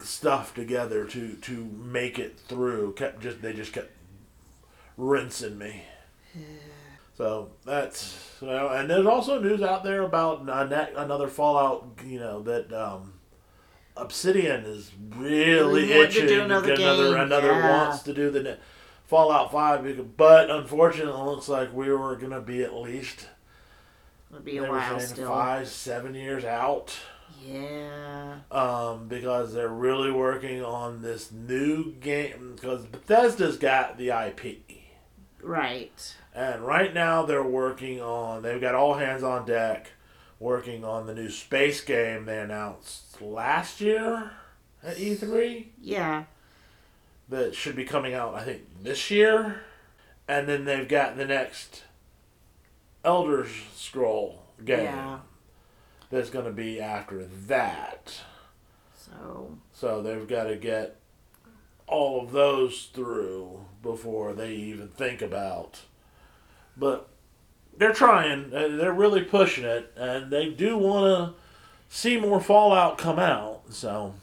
stuff 0.01 0.53
together 0.53 1.05
to 1.05 1.35
to 1.35 1.65
make 1.65 2.19
it 2.19 2.39
through. 2.39 2.93
Kept 2.93 3.21
just 3.21 3.41
they 3.41 3.53
just 3.53 3.73
kept 3.73 3.91
rinsing 4.97 5.57
me. 5.57 5.83
So 7.17 7.49
that's 7.65 8.37
you 8.41 8.47
know, 8.47 8.69
and 8.69 8.89
there's 8.89 9.05
also 9.05 9.41
news 9.41 9.61
out 9.61 9.83
there 9.83 10.03
about 10.03 10.41
another 10.41 11.27
Fallout. 11.27 11.87
You 12.05 12.19
know 12.19 12.41
that 12.43 12.71
um, 12.71 13.13
Obsidian 13.97 14.63
is 14.63 14.91
really 15.15 15.81
wanting 15.81 15.97
to 15.97 16.03
itching 16.03 16.27
do 16.27 16.41
another 16.43 16.67
get 16.67 16.79
another 16.79 17.17
another 17.17 17.51
yeah. 17.51 17.87
wants 17.87 18.03
to 18.03 18.13
do 18.13 18.29
the 18.29 18.57
Fallout 19.05 19.51
Five, 19.51 20.15
but 20.15 20.49
unfortunately, 20.49 21.19
it 21.19 21.25
looks 21.25 21.49
like 21.49 21.73
we 21.73 21.89
were 21.91 22.15
gonna 22.15 22.41
be 22.41 22.63
at 22.63 22.73
least 22.73 23.27
It'll 24.29 24.43
be 24.43 24.57
a 24.57 24.69
while 24.69 24.99
still. 24.99 25.27
five 25.27 25.67
seven 25.67 26.13
years 26.13 26.45
out. 26.45 26.95
Yeah. 27.45 28.39
Um, 28.51 29.07
because 29.07 29.53
they're 29.53 29.67
really 29.67 30.11
working 30.11 30.63
on 30.63 31.01
this 31.01 31.31
new 31.31 31.93
game 31.93 32.53
because 32.55 32.85
Bethesda's 32.85 33.57
got 33.57 33.97
the 33.97 34.09
IP. 34.09 34.61
Right. 35.41 36.15
And 36.33 36.61
right 36.61 36.93
now 36.93 37.25
they're 37.25 37.43
working 37.43 38.01
on, 38.01 38.41
they've 38.43 38.61
got 38.61 38.75
all 38.75 38.95
hands 38.95 39.23
on 39.23 39.45
deck 39.45 39.91
working 40.39 40.83
on 40.85 41.05
the 41.05 41.13
new 41.13 41.29
space 41.29 41.81
game 41.81 42.25
they 42.25 42.39
announced 42.39 43.21
last 43.21 43.81
year 43.81 44.31
at 44.81 44.97
E3 44.97 45.67
Yeah. 45.81 46.23
that 47.27 47.53
should 47.55 47.75
be 47.75 47.83
coming 47.83 48.13
out, 48.13 48.35
I 48.35 48.43
think, 48.43 48.61
this 48.83 49.11
year. 49.11 49.61
And 50.27 50.47
then 50.47 50.63
they've 50.65 50.87
got 50.87 51.17
the 51.17 51.25
next 51.25 51.83
Elder 53.03 53.47
Scroll 53.75 54.43
game 54.63 54.83
Yeah. 54.85 55.19
That's 56.09 56.29
going 56.29 56.45
to 56.45 56.51
be 56.51 56.79
after 56.81 57.23
that. 57.47 58.21
So 58.95 59.57
So 59.73 60.01
they've 60.01 60.27
got 60.27 60.45
to 60.45 60.55
get 60.55 60.95
all 61.87 62.21
of 62.23 62.31
those 62.31 62.89
through 62.93 63.65
before 63.81 64.33
they 64.33 64.53
even 64.53 64.87
think 64.87 65.21
about. 65.21 65.81
But 66.77 67.09
they're 67.77 67.93
trying. 67.93 68.53
uh, 68.53 68.67
They're 68.69 68.93
really 68.93 69.21
pushing 69.23 69.63
it, 69.63 69.91
and 69.95 70.31
they 70.31 70.49
do 70.49 70.77
want 70.77 71.05
to 71.05 71.33
see 71.89 72.19
more 72.19 72.39
Fallout 72.41 72.97
come 72.97 73.19
out. 73.19 73.61
So, 73.69 74.13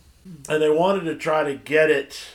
and 0.49 0.63
they 0.63 0.71
wanted 0.71 1.05
to 1.05 1.17
try 1.17 1.43
to 1.45 1.55
get 1.55 1.91
it 1.91 2.27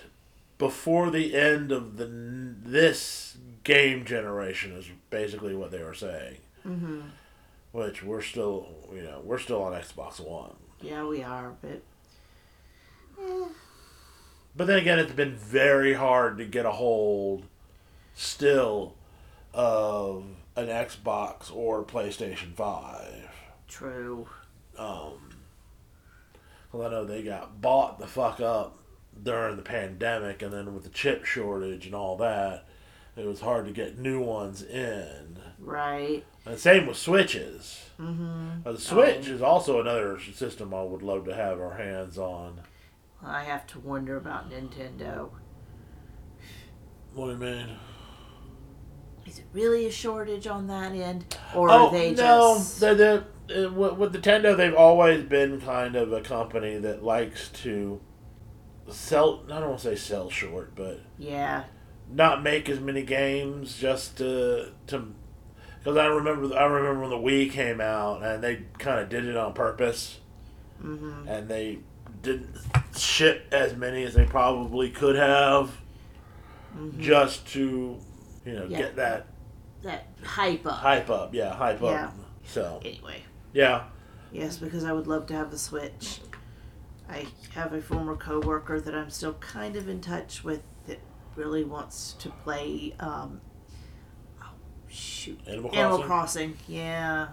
before 0.57 1.09
the 1.11 1.35
end 1.35 1.71
of 1.71 1.97
the 1.97 2.05
this 2.07 3.37
game 3.63 4.03
generation. 4.05 4.73
Is 4.73 4.87
basically 5.09 5.55
what 5.55 5.71
they 5.71 5.83
were 5.83 5.93
saying. 5.93 6.37
hmm 6.63 7.01
Which 7.71 8.03
we're 8.03 8.21
still, 8.21 8.67
you 8.93 9.01
know, 9.03 9.21
we're 9.23 9.39
still 9.39 9.63
on 9.63 9.73
Xbox 9.73 10.19
One. 10.19 10.55
yeah, 10.81 11.05
we 11.05 11.23
are, 11.23 11.53
but 11.61 11.81
But 14.55 14.67
then 14.67 14.77
again, 14.79 14.99
it's 14.99 15.13
been 15.13 15.35
very 15.35 15.93
hard 15.93 16.37
to 16.39 16.45
get 16.45 16.65
a 16.65 16.71
hold 16.71 17.45
still 18.13 18.95
of 19.53 20.25
an 20.55 20.67
Xbox 20.67 21.53
or 21.55 21.83
PlayStation 21.83 22.53
5. 22.53 23.29
true. 23.67 24.27
Um. 24.77 25.29
Well, 26.71 26.87
I 26.87 26.91
know 26.91 27.05
they 27.05 27.21
got 27.23 27.61
bought 27.61 27.99
the 27.99 28.07
fuck 28.07 28.39
up 28.39 28.77
during 29.21 29.57
the 29.57 29.61
pandemic, 29.61 30.41
and 30.41 30.53
then 30.53 30.73
with 30.73 30.83
the 30.83 30.89
chip 30.89 31.25
shortage 31.25 31.85
and 31.85 31.93
all 31.93 32.15
that, 32.17 32.65
it 33.17 33.25
was 33.25 33.41
hard 33.41 33.65
to 33.65 33.71
get 33.73 33.97
new 33.97 34.21
ones 34.21 34.61
in. 34.63 35.37
Right. 35.59 36.23
And 36.45 36.57
same 36.59 36.87
with 36.87 36.97
Switches. 36.97 37.89
Mm-hmm. 37.99 38.67
Uh, 38.67 38.71
the 38.71 38.79
Switch 38.79 39.27
is 39.27 39.41
also 39.41 39.79
another 39.79 40.19
system 40.33 40.73
I 40.73 40.81
would 40.83 41.03
love 41.03 41.25
to 41.25 41.35
have 41.35 41.59
our 41.59 41.75
hands 41.75 42.17
on. 42.17 42.61
I 43.23 43.43
have 43.43 43.67
to 43.67 43.79
wonder 43.79 44.17
about 44.17 44.49
Nintendo. 44.49 45.29
What 47.13 47.25
do 47.25 47.31
you 47.33 47.37
mean? 47.37 47.67
Is 49.27 49.37
it 49.37 49.45
really 49.53 49.85
a 49.85 49.91
shortage 49.91 50.47
on 50.47 50.65
that 50.67 50.93
end, 50.93 51.37
or 51.55 51.69
oh 51.69 51.87
are 51.87 51.91
they 51.91 52.11
no, 52.11 52.55
just? 52.55 52.79
the, 52.79 53.23
the, 53.47 53.67
uh, 53.67 53.71
with, 53.71 53.93
with 53.93 54.13
Nintendo, 54.15 54.57
they've 54.57 54.73
always 54.73 55.23
been 55.23 55.61
kind 55.61 55.95
of 55.95 56.11
a 56.11 56.21
company 56.21 56.77
that 56.79 57.03
likes 57.03 57.49
to 57.49 58.01
sell. 58.89 59.43
I 59.45 59.59
don't 59.59 59.69
want 59.69 59.81
to 59.81 59.89
say 59.89 59.95
sell 59.95 60.29
short, 60.31 60.73
but 60.75 61.01
Yeah. 61.19 61.65
not 62.11 62.41
make 62.41 62.67
as 62.67 62.79
many 62.79 63.03
games 63.03 63.77
just 63.77 64.17
to 64.17 64.71
to. 64.87 65.13
Because 65.83 65.97
I 65.97 66.05
remember, 66.05 66.55
I 66.55 66.65
remember 66.65 67.01
when 67.01 67.09
the 67.09 67.15
Wii 67.17 67.51
came 67.51 67.81
out, 67.81 68.21
and 68.23 68.43
they 68.43 68.63
kind 68.77 68.99
of 68.99 69.09
did 69.09 69.25
it 69.25 69.35
on 69.35 69.53
purpose, 69.53 70.19
Mm-hmm. 70.83 71.27
and 71.27 71.47
they 71.47 71.79
didn't 72.23 72.55
ship 72.97 73.45
as 73.51 73.75
many 73.75 74.03
as 74.03 74.13
they 74.15 74.25
probably 74.25 74.89
could 74.89 75.15
have, 75.15 75.69
mm-hmm. 76.75 76.99
just 77.01 77.47
to, 77.49 77.97
you 78.45 78.53
know, 78.53 78.65
Yeah. 78.65 78.77
get 78.77 78.95
that 78.95 79.27
That 79.83 80.07
hype 80.23 80.65
up. 80.65 80.79
hype 80.79 81.09
up. 81.09 81.33
Yeah, 81.35 81.53
hype 81.53 81.81
Yeah. 81.81 82.05
up. 82.05 82.13
So 82.45 82.79
Anyway. 82.83 83.23
yeah. 83.53 83.85
Yes, 84.31 84.57
because 84.57 84.83
I 84.83 84.91
would 84.91 85.07
love 85.07 85.25
to 85.27 85.33
have 85.35 85.51
the 85.51 85.57
Switch. 85.57 86.21
I 87.09 87.27
have 87.53 87.73
a 87.73 87.81
former 87.81 88.15
coworker 88.15 88.79
that 88.79 88.95
I'm 88.95 89.09
still 89.09 89.33
kind 89.35 89.75
of 89.75 89.87
in 89.89 89.99
touch 90.01 90.43
with 90.43 90.61
that 90.87 90.99
really 91.35 91.63
wants 91.63 92.13
to 92.19 92.29
play. 92.29 92.95
Um, 92.99 93.41
shoot, 94.91 95.39
Animal 95.47 95.75
Animal 95.75 96.03
Crossing. 96.03 96.53
Crossing. 96.53 96.57
Yeah, 96.67 97.27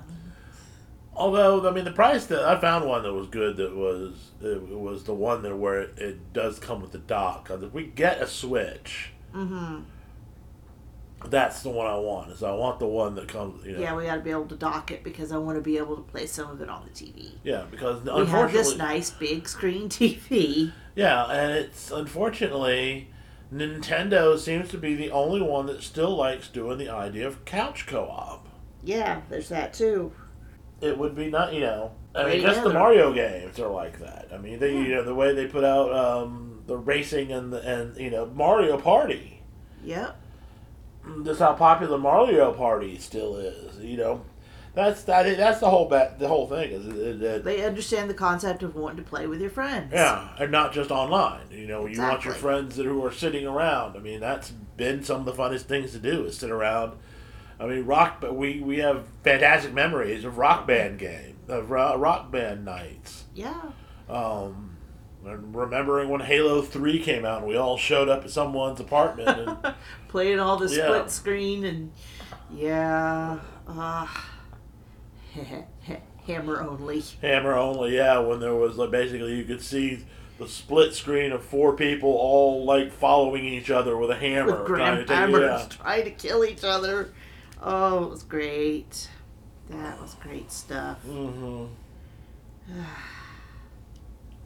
Although 1.18 1.68
I 1.68 1.72
mean, 1.72 1.84
the 1.84 1.90
price 1.90 2.26
that 2.26 2.44
I 2.44 2.60
found 2.60 2.86
one 2.86 3.02
that 3.02 3.12
was 3.12 3.26
good 3.26 3.56
that 3.56 3.74
was 3.74 4.30
it 4.40 4.62
was 4.70 5.02
the 5.02 5.14
one 5.14 5.42
that 5.42 5.56
where 5.56 5.80
it, 5.80 5.98
it 5.98 6.32
does 6.32 6.60
come 6.60 6.80
with 6.80 6.92
the 6.92 6.98
dock. 6.98 7.50
if 7.50 7.72
we 7.72 7.86
get 7.86 8.22
a 8.22 8.26
Switch, 8.28 9.10
mm-hmm. 9.34 9.80
that's 11.28 11.62
the 11.64 11.70
one 11.70 11.88
I 11.88 11.98
want. 11.98 12.30
Is 12.30 12.44
I 12.44 12.52
want 12.52 12.78
the 12.78 12.86
one 12.86 13.16
that 13.16 13.26
comes. 13.26 13.66
You 13.66 13.72
know, 13.72 13.80
Yeah, 13.80 13.96
we 13.96 14.04
got 14.04 14.14
to 14.14 14.20
be 14.20 14.30
able 14.30 14.46
to 14.46 14.54
dock 14.54 14.92
it 14.92 15.02
because 15.02 15.32
I 15.32 15.38
want 15.38 15.58
to 15.58 15.62
be 15.62 15.76
able 15.76 15.96
to 15.96 16.02
play 16.02 16.26
some 16.26 16.50
of 16.52 16.60
it 16.60 16.68
on 16.68 16.84
the 16.84 16.90
TV. 16.90 17.32
yeah, 17.42 17.64
because 17.68 18.04
We 18.04 18.26
have 18.26 18.52
this 18.52 18.76
nice 18.76 19.10
big 19.10 19.48
screen 19.48 19.88
TV. 19.88 20.72
yeah, 20.94 21.24
and 21.30 21.52
it's 21.52 21.90
unfortunately. 21.90 23.10
Nintendo 23.52 24.38
seems 24.38 24.68
to 24.70 24.78
be 24.78 24.94
the 24.94 25.10
only 25.10 25.40
one 25.40 25.66
that 25.66 25.82
still 25.82 26.14
likes 26.14 26.48
doing 26.48 26.78
the 26.78 26.88
idea 26.88 27.26
of 27.26 27.44
couch 27.44 27.86
co-op. 27.86 28.46
Yeah, 28.84 29.22
there's 29.28 29.48
that 29.48 29.72
too. 29.72 30.12
It 30.80 30.96
would 30.96 31.16
be 31.16 31.30
not, 31.30 31.54
you 31.54 31.60
know, 31.60 31.92
I 32.14 32.26
mean, 32.26 32.40
just 32.40 32.62
the. 32.62 32.72
Mario 32.72 33.12
games 33.12 33.58
are 33.58 33.70
like 33.70 33.98
that. 34.00 34.28
I 34.32 34.38
mean, 34.38 34.58
they, 34.58 34.72
you 34.72 34.88
know, 34.88 35.04
the 35.04 35.14
way 35.14 35.34
they 35.34 35.46
put 35.46 35.64
out 35.64 35.92
um, 35.94 36.62
the 36.66 36.76
racing 36.76 37.32
and 37.32 37.52
the, 37.52 37.60
and 37.60 37.96
you 37.96 38.10
know 38.10 38.26
Mario 38.26 38.78
Party. 38.78 39.42
Yep. 39.84 40.20
just 41.24 41.40
how 41.40 41.54
popular 41.54 41.98
Mario 41.98 42.52
Party 42.52 42.98
still 42.98 43.36
is. 43.36 43.78
You 43.78 43.96
know, 43.96 44.24
that's 44.78 45.02
think 45.02 45.36
that's 45.38 45.60
the 45.60 45.68
whole 45.68 45.86
ba- 45.86 46.14
the 46.18 46.28
whole 46.28 46.46
thing 46.46 46.70
is 46.70 46.86
it, 46.86 47.22
it, 47.22 47.44
They 47.44 47.64
understand 47.64 48.08
the 48.08 48.14
concept 48.14 48.62
of 48.62 48.74
wanting 48.76 49.02
to 49.04 49.08
play 49.08 49.26
with 49.26 49.40
your 49.40 49.50
friends. 49.50 49.92
yeah, 49.92 50.28
and 50.38 50.52
not 50.52 50.72
just 50.72 50.90
online. 50.90 51.46
You 51.50 51.66
know, 51.66 51.86
you 51.86 52.00
want 52.00 52.24
your 52.24 52.34
friends 52.34 52.76
that 52.76 52.86
who 52.86 53.04
are 53.04 53.12
sitting 53.12 53.46
around. 53.46 53.96
I 53.96 54.00
mean, 54.00 54.20
that's 54.20 54.50
been 54.76 55.02
some 55.02 55.20
of 55.20 55.24
the 55.26 55.32
funnest 55.42 55.62
things 55.62 55.92
to 55.92 55.98
do 55.98 56.24
is 56.24 56.38
sit 56.38 56.50
around. 56.50 56.92
I 57.60 57.66
mean, 57.66 57.84
rock. 57.86 58.20
But 58.20 58.36
we 58.36 58.60
we 58.60 58.78
have 58.78 59.06
fantastic 59.24 59.72
memories 59.74 60.24
of 60.24 60.38
rock 60.38 60.66
band 60.66 60.98
game 60.98 61.36
of 61.48 61.70
rock 61.70 62.30
band 62.30 62.64
nights. 62.64 63.24
Yeah. 63.34 63.60
Um, 64.08 64.76
and 65.26 65.54
remembering 65.54 66.08
when 66.08 66.20
Halo 66.20 66.62
Three 66.62 67.00
came 67.00 67.24
out, 67.24 67.38
and 67.40 67.48
we 67.48 67.56
all 67.56 67.76
showed 67.76 68.08
up 68.08 68.24
at 68.24 68.30
someone's 68.30 68.80
apartment 68.80 69.28
and. 69.64 69.74
Playing 70.08 70.38
all 70.40 70.56
the 70.56 70.68
Yeah. 70.74 70.84
split 70.86 71.10
screen 71.10 71.64
and 71.64 71.90
yeah. 72.50 73.40
Uh, 73.66 74.06
hammer 76.26 76.60
only. 76.60 77.02
Hammer 77.22 77.54
only, 77.54 77.96
yeah. 77.96 78.18
When 78.18 78.40
there 78.40 78.54
was 78.54 78.76
like 78.76 78.90
basically 78.90 79.36
you 79.36 79.44
could 79.44 79.62
see 79.62 80.04
the 80.38 80.48
split 80.48 80.94
screen 80.94 81.32
of 81.32 81.44
four 81.44 81.74
people 81.74 82.10
all 82.10 82.64
like 82.64 82.92
following 82.92 83.44
each 83.44 83.70
other 83.70 83.96
with 83.96 84.10
a 84.10 84.16
hammer, 84.16 84.58
With 84.60 84.66
trying 84.68 85.06
to 85.06 85.12
hammers 85.14 85.40
yeah. 85.42 85.66
trying 85.68 86.04
to 86.04 86.10
kill 86.10 86.44
each 86.44 86.64
other. 86.64 87.12
Oh, 87.60 88.04
it 88.04 88.10
was 88.10 88.22
great. 88.22 89.08
That 89.70 90.00
was 90.00 90.14
great 90.14 90.50
stuff. 90.52 90.98
Mm-hmm. 91.06 91.66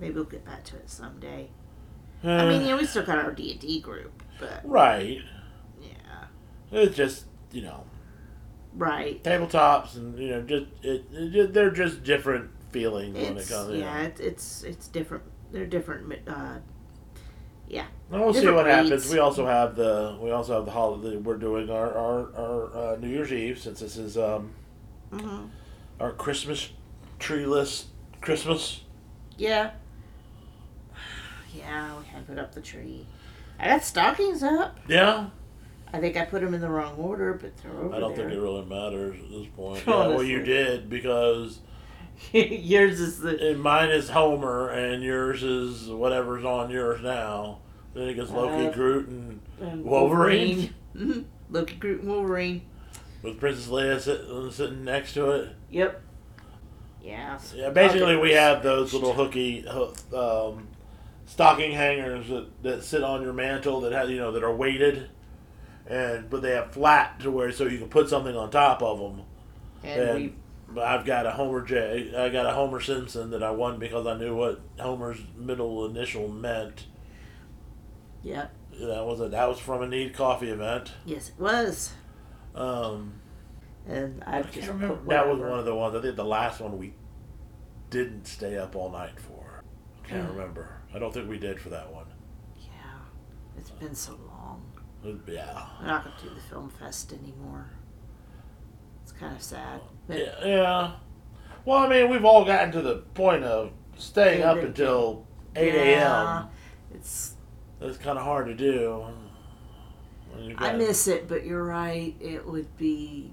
Maybe 0.00 0.14
we'll 0.14 0.24
get 0.24 0.44
back 0.44 0.64
to 0.64 0.76
it 0.76 0.88
someday. 0.90 1.48
I 2.24 2.48
mean, 2.48 2.64
yeah, 2.64 2.76
we 2.76 2.86
still 2.86 3.04
got 3.04 3.18
our 3.18 3.32
D 3.32 3.50
and 3.50 3.60
D 3.60 3.80
group, 3.80 4.22
but 4.38 4.60
right. 4.64 5.20
yeah, 5.80 6.26
It's 6.70 6.96
just 6.96 7.24
you 7.50 7.62
know 7.62 7.84
right. 8.74 9.22
tabletops 9.22 9.96
and 9.96 10.18
you 10.18 10.30
know 10.30 10.42
just 10.42 10.66
it, 10.82 11.04
it 11.12 11.52
they're 11.52 11.70
just 11.70 12.02
different 12.02 12.50
feelings 12.70 13.14
when 13.14 13.36
it 13.36 13.48
comes. 13.48 13.74
yeah, 13.74 14.02
it's 14.02 14.20
it's 14.20 14.62
it's 14.64 14.88
different. 14.88 15.24
They're 15.52 15.66
different 15.66 16.12
uh, 16.26 16.58
Yeah. 17.68 17.86
And 18.10 18.20
we'll 18.20 18.34
see 18.34 18.50
what 18.50 18.66
happens. 18.66 19.10
We 19.10 19.18
also 19.18 19.46
have 19.46 19.76
the 19.76 20.18
we 20.20 20.30
also 20.30 20.54
have 20.54 20.64
the 20.64 20.70
holiday. 20.72 21.16
We're 21.16 21.36
doing 21.36 21.70
our 21.70 21.92
our, 21.96 22.34
our 22.36 22.76
uh, 22.76 22.96
New 22.96 23.08
Year's 23.08 23.32
Eve 23.32 23.58
since 23.58 23.80
this 23.80 23.96
is 23.96 24.16
um 24.16 24.52
hmm 25.10 25.46
our 26.00 26.12
Christmas 26.12 26.70
treeless 27.18 27.86
Christmas. 28.20 28.82
Yeah. 29.36 29.72
Yeah, 31.54 31.98
we 31.98 32.06
had 32.06 32.26
to 32.26 32.32
put 32.32 32.38
up 32.38 32.54
the 32.54 32.62
tree. 32.62 33.06
I 33.60 33.68
got 33.68 33.84
stockings 33.84 34.42
up. 34.42 34.78
Yeah, 34.88 35.26
I 35.92 36.00
think 36.00 36.16
I 36.16 36.24
put 36.24 36.40
them 36.40 36.54
in 36.54 36.60
the 36.60 36.70
wrong 36.70 36.96
order, 36.96 37.34
but 37.34 37.56
they're 37.58 37.72
over 37.72 37.94
I 37.94 38.00
don't 38.00 38.16
there. 38.16 38.28
think 38.28 38.38
it 38.38 38.42
really 38.42 38.64
matters 38.64 39.16
at 39.22 39.30
this 39.30 39.46
point. 39.54 39.82
Yeah, 39.86 40.08
well, 40.08 40.22
you 40.22 40.36
Honestly. 40.38 40.44
did 40.54 40.90
because 40.90 41.60
Yours 42.32 43.00
is 43.00 43.18
the 43.20 43.50
and 43.50 43.60
mine 43.60 43.90
is 43.90 44.08
Homer 44.10 44.68
and 44.70 45.02
yours 45.02 45.42
is 45.42 45.88
whatever's 45.88 46.44
on 46.44 46.70
yours 46.70 47.00
now. 47.02 47.58
Then 47.94 48.08
it 48.08 48.14
gets 48.14 48.30
Loki, 48.30 48.66
Uh, 48.68 48.70
Groot, 48.72 49.08
and 49.08 49.40
and 49.60 49.84
Wolverine? 49.84 50.72
Mhm. 50.96 51.24
Loki, 51.50 51.74
Groot, 51.74 52.00
and 52.02 52.10
Wolverine. 52.10 52.62
with 53.22 53.38
Princess 53.38 53.68
Leia 53.68 54.00
sitting, 54.00 54.50
sitting 54.50 54.84
next 54.84 55.12
to 55.14 55.30
it. 55.32 55.50
Yep. 55.70 56.00
Yeah. 57.02 57.38
Yeah, 57.54 57.70
basically 57.70 58.16
we 58.16 58.32
have 58.32 58.62
those 58.62 58.94
little 58.94 59.12
hooky 59.12 59.60
hook, 59.62 59.96
um, 60.14 60.68
stocking 61.26 61.72
hangers 61.72 62.28
that, 62.28 62.62
that 62.62 62.84
sit 62.84 63.02
on 63.02 63.22
your 63.22 63.32
mantle 63.32 63.80
that 63.82 63.92
have 63.92 64.08
you 64.08 64.18
know 64.18 64.32
that 64.32 64.42
are 64.44 64.54
weighted, 64.54 65.08
and 65.86 66.28
but 66.30 66.42
they 66.42 66.52
have 66.52 66.72
flat 66.72 67.20
to 67.20 67.30
where 67.30 67.50
so 67.52 67.64
you 67.66 67.78
can 67.78 67.88
put 67.88 68.08
something 68.08 68.36
on 68.36 68.50
top 68.50 68.82
of 68.82 68.98
them. 68.98 69.22
And 69.82 70.00
And 70.00 70.22
we 70.22 70.34
but 70.68 70.84
I've 70.84 71.04
got 71.04 71.26
a 71.26 71.32
Homer 71.32 71.62
J. 71.62 72.14
I 72.16 72.30
got 72.30 72.46
a 72.46 72.52
Homer 72.52 72.80
Simpson 72.80 73.30
that 73.30 73.42
I 73.42 73.50
won 73.50 73.78
because 73.78 74.06
I 74.06 74.16
knew 74.16 74.34
what 74.36 74.60
Homer's 74.80 75.18
middle 75.36 75.84
initial 75.86 76.28
meant. 76.28 76.86
Yep. 78.22 78.52
That 78.80 79.04
was 79.04 79.20
a 79.20 79.28
that 79.28 79.48
was 79.48 79.58
from 79.58 79.82
a 79.82 79.86
Need 79.88 80.14
Coffee 80.14 80.48
event. 80.48 80.92
Yes, 81.04 81.28
it 81.28 81.38
was. 81.38 81.92
Um, 82.54 83.14
And 83.86 84.22
I 84.26 84.38
I've 84.38 84.44
can't 84.44 84.54
just 84.54 84.68
remember. 84.68 84.96
put 84.96 85.08
That 85.08 85.28
was 85.28 85.38
one 85.40 85.58
of 85.58 85.64
the 85.64 85.74
ones. 85.74 85.94
I 85.94 86.00
think 86.00 86.16
the 86.16 86.24
last 86.24 86.60
one 86.60 86.78
we 86.78 86.94
didn't 87.90 88.26
stay 88.26 88.56
up 88.56 88.74
all 88.76 88.90
night 88.90 89.18
for. 89.20 89.62
Can't 90.08 90.24
Hmm. 90.26 90.36
remember. 90.38 90.78
I 90.94 90.98
don't 90.98 91.12
think 91.12 91.28
we 91.28 91.38
did 91.38 91.60
for 91.60 91.68
that 91.70 91.92
one. 91.92 92.06
Yeah. 92.58 92.68
It's 93.58 93.70
been 93.70 93.94
so 93.94 94.12
long. 94.26 94.62
Yeah. 95.04 95.66
We're 95.80 95.86
not 95.86 96.04
going 96.04 96.16
to 96.16 96.22
do 96.28 96.34
the 96.34 96.40
film 96.40 96.70
fest 96.70 97.12
anymore. 97.12 97.66
It's 99.02 99.12
kind 99.12 99.34
of 99.36 99.42
sad. 99.42 99.80
But 100.06 100.18
Yeah. 100.18 100.44
Yeah. 100.44 100.92
Well, 101.64 101.78
I 101.78 101.88
mean, 101.88 102.10
we've 102.10 102.24
all 102.24 102.44
gotten 102.44 102.72
to 102.72 102.82
the 102.82 102.96
point 103.14 103.44
of 103.44 103.70
staying 103.96 104.40
Yeah, 104.40 104.50
up 104.52 104.56
they- 104.60 104.66
until 104.66 105.26
eight 105.56 105.74
Yeah, 105.74 106.38
a.m. 106.40 106.48
It's 106.94 107.34
It's 107.80 107.98
kind 107.98 108.18
of 108.18 108.24
hard 108.24 108.46
to 108.46 108.54
do. 108.54 109.04
I 110.56 110.72
miss 110.72 111.08
it, 111.08 111.28
but 111.28 111.44
you're 111.44 111.64
right. 111.64 112.14
It 112.20 112.46
would 112.46 112.76
be. 112.78 113.32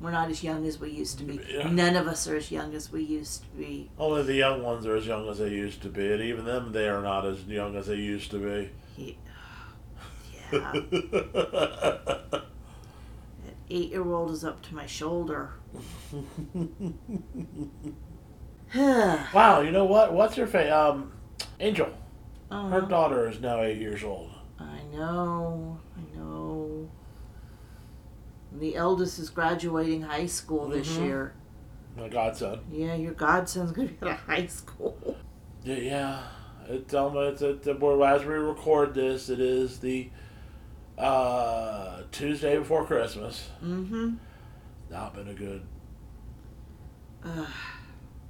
We're 0.00 0.10
not 0.12 0.30
as 0.30 0.44
young 0.44 0.66
as 0.66 0.78
we 0.78 0.90
used 0.90 1.18
to 1.18 1.24
be. 1.24 1.40
Yeah. 1.48 1.68
None 1.70 1.96
of 1.96 2.06
us 2.06 2.28
are 2.28 2.36
as 2.36 2.50
young 2.52 2.74
as 2.74 2.92
we 2.92 3.02
used 3.02 3.42
to 3.42 3.48
be. 3.56 3.90
Only 3.98 4.22
the 4.24 4.34
young 4.34 4.62
ones 4.62 4.86
are 4.86 4.94
as 4.94 5.06
young 5.06 5.28
as 5.28 5.38
they 5.38 5.48
used 5.48 5.82
to 5.82 5.88
be, 5.88 6.12
and 6.12 6.20
even 6.22 6.44
them, 6.44 6.70
they 6.72 6.88
are 6.88 7.02
not 7.02 7.24
as 7.26 7.42
young 7.44 7.74
as 7.76 7.86
they 7.86 7.96
used 7.96 8.30
to 8.32 8.38
be. 8.96 9.16
That 10.50 12.42
eight 13.70 13.90
year 13.90 14.12
old 14.12 14.30
is 14.30 14.44
up 14.44 14.62
to 14.62 14.74
my 14.74 14.86
shoulder. 14.86 15.52
Wow, 18.74 19.60
you 19.62 19.70
know 19.70 19.86
what? 19.86 20.12
What's 20.12 20.36
her 20.36 20.46
face? 20.46 20.70
Um, 20.70 21.12
Angel. 21.58 21.88
Her 22.50 22.82
daughter 22.82 23.26
is 23.28 23.40
now 23.40 23.62
eight 23.62 23.78
years 23.78 24.04
old. 24.04 24.30
I 24.60 24.80
know. 24.92 25.78
I 25.96 26.16
know. 26.18 26.90
The 28.52 28.76
eldest 28.76 29.18
is 29.18 29.30
graduating 29.30 30.02
high 30.02 30.26
school 30.26 30.68
this 30.68 30.86
Mhm. 30.98 31.04
year. 31.04 31.34
My 31.96 32.08
godson. 32.08 32.60
Yeah, 32.70 32.94
your 32.94 33.14
godson's 33.14 33.72
gonna 33.72 33.88
be 33.88 33.96
out 34.06 34.10
of 34.12 34.18
high 34.18 34.46
school. 34.46 35.16
Yeah, 35.64 35.76
yeah. 35.76 36.22
It's 36.68 36.92
almost 36.92 37.40
it's, 37.42 37.66
it's, 37.66 37.80
well, 37.80 38.04
as 38.04 38.22
we 38.24 38.34
record 38.34 38.92
this, 38.94 39.30
it 39.30 39.40
is 39.40 39.78
the 39.80 40.10
uh, 40.98 42.02
Tuesday 42.12 42.58
before 42.58 42.84
Christmas. 42.84 43.48
Mm-hmm. 43.64 44.14
Not 44.90 45.14
been 45.14 45.28
a 45.28 45.34
good. 45.34 45.62
Uh, 47.24 47.46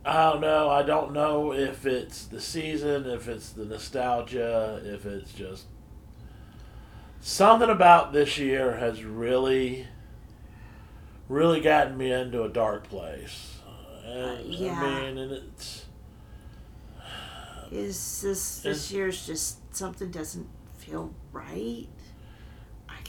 I 0.05 0.31
don't 0.31 0.41
know. 0.41 0.71
I 0.71 0.83
don't 0.83 1.13
know 1.13 1.53
if 1.53 1.87
it's 1.87 2.25
the 2.27 2.41
season, 2.41 3.07
if 3.07 3.29
it's 3.29 3.51
the 3.51 3.65
nostalgia, 3.65 4.81
if 4.85 5.05
it's 5.07 5.33
just 5.33 5.67
something 7.21 7.69
about 7.71 8.13
this 8.13 8.39
year 8.39 8.77
has 8.77 9.05
really, 9.05 9.87
really 11.29 11.61
gotten 11.61 11.97
me 11.97 12.11
into 12.13 12.43
a 12.43 12.49
dark 12.49 12.89
place. 12.89 13.57
And, 14.05 14.39
Uh, 14.39 14.43
yeah. 14.45 14.81
I 14.81 15.01
mean, 15.11 15.19
and 15.19 15.33
it's 15.33 15.85
is 17.71 18.23
this 18.23 18.61
this 18.61 18.85
Is- 18.87 18.93
year's 18.93 19.27
just 19.27 19.77
something 19.77 20.11
doesn't 20.11 20.49
feel 20.79 21.13
right? 21.33 21.87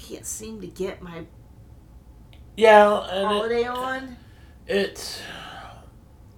I 0.10 0.14
can't 0.14 0.26
seem 0.26 0.62
to 0.62 0.68
get 0.68 1.02
my 1.02 1.26
yeah, 2.56 3.00
and 3.10 3.32
it, 3.32 3.36
holiday 3.36 3.66
on. 3.66 4.18
it's. 4.68 5.22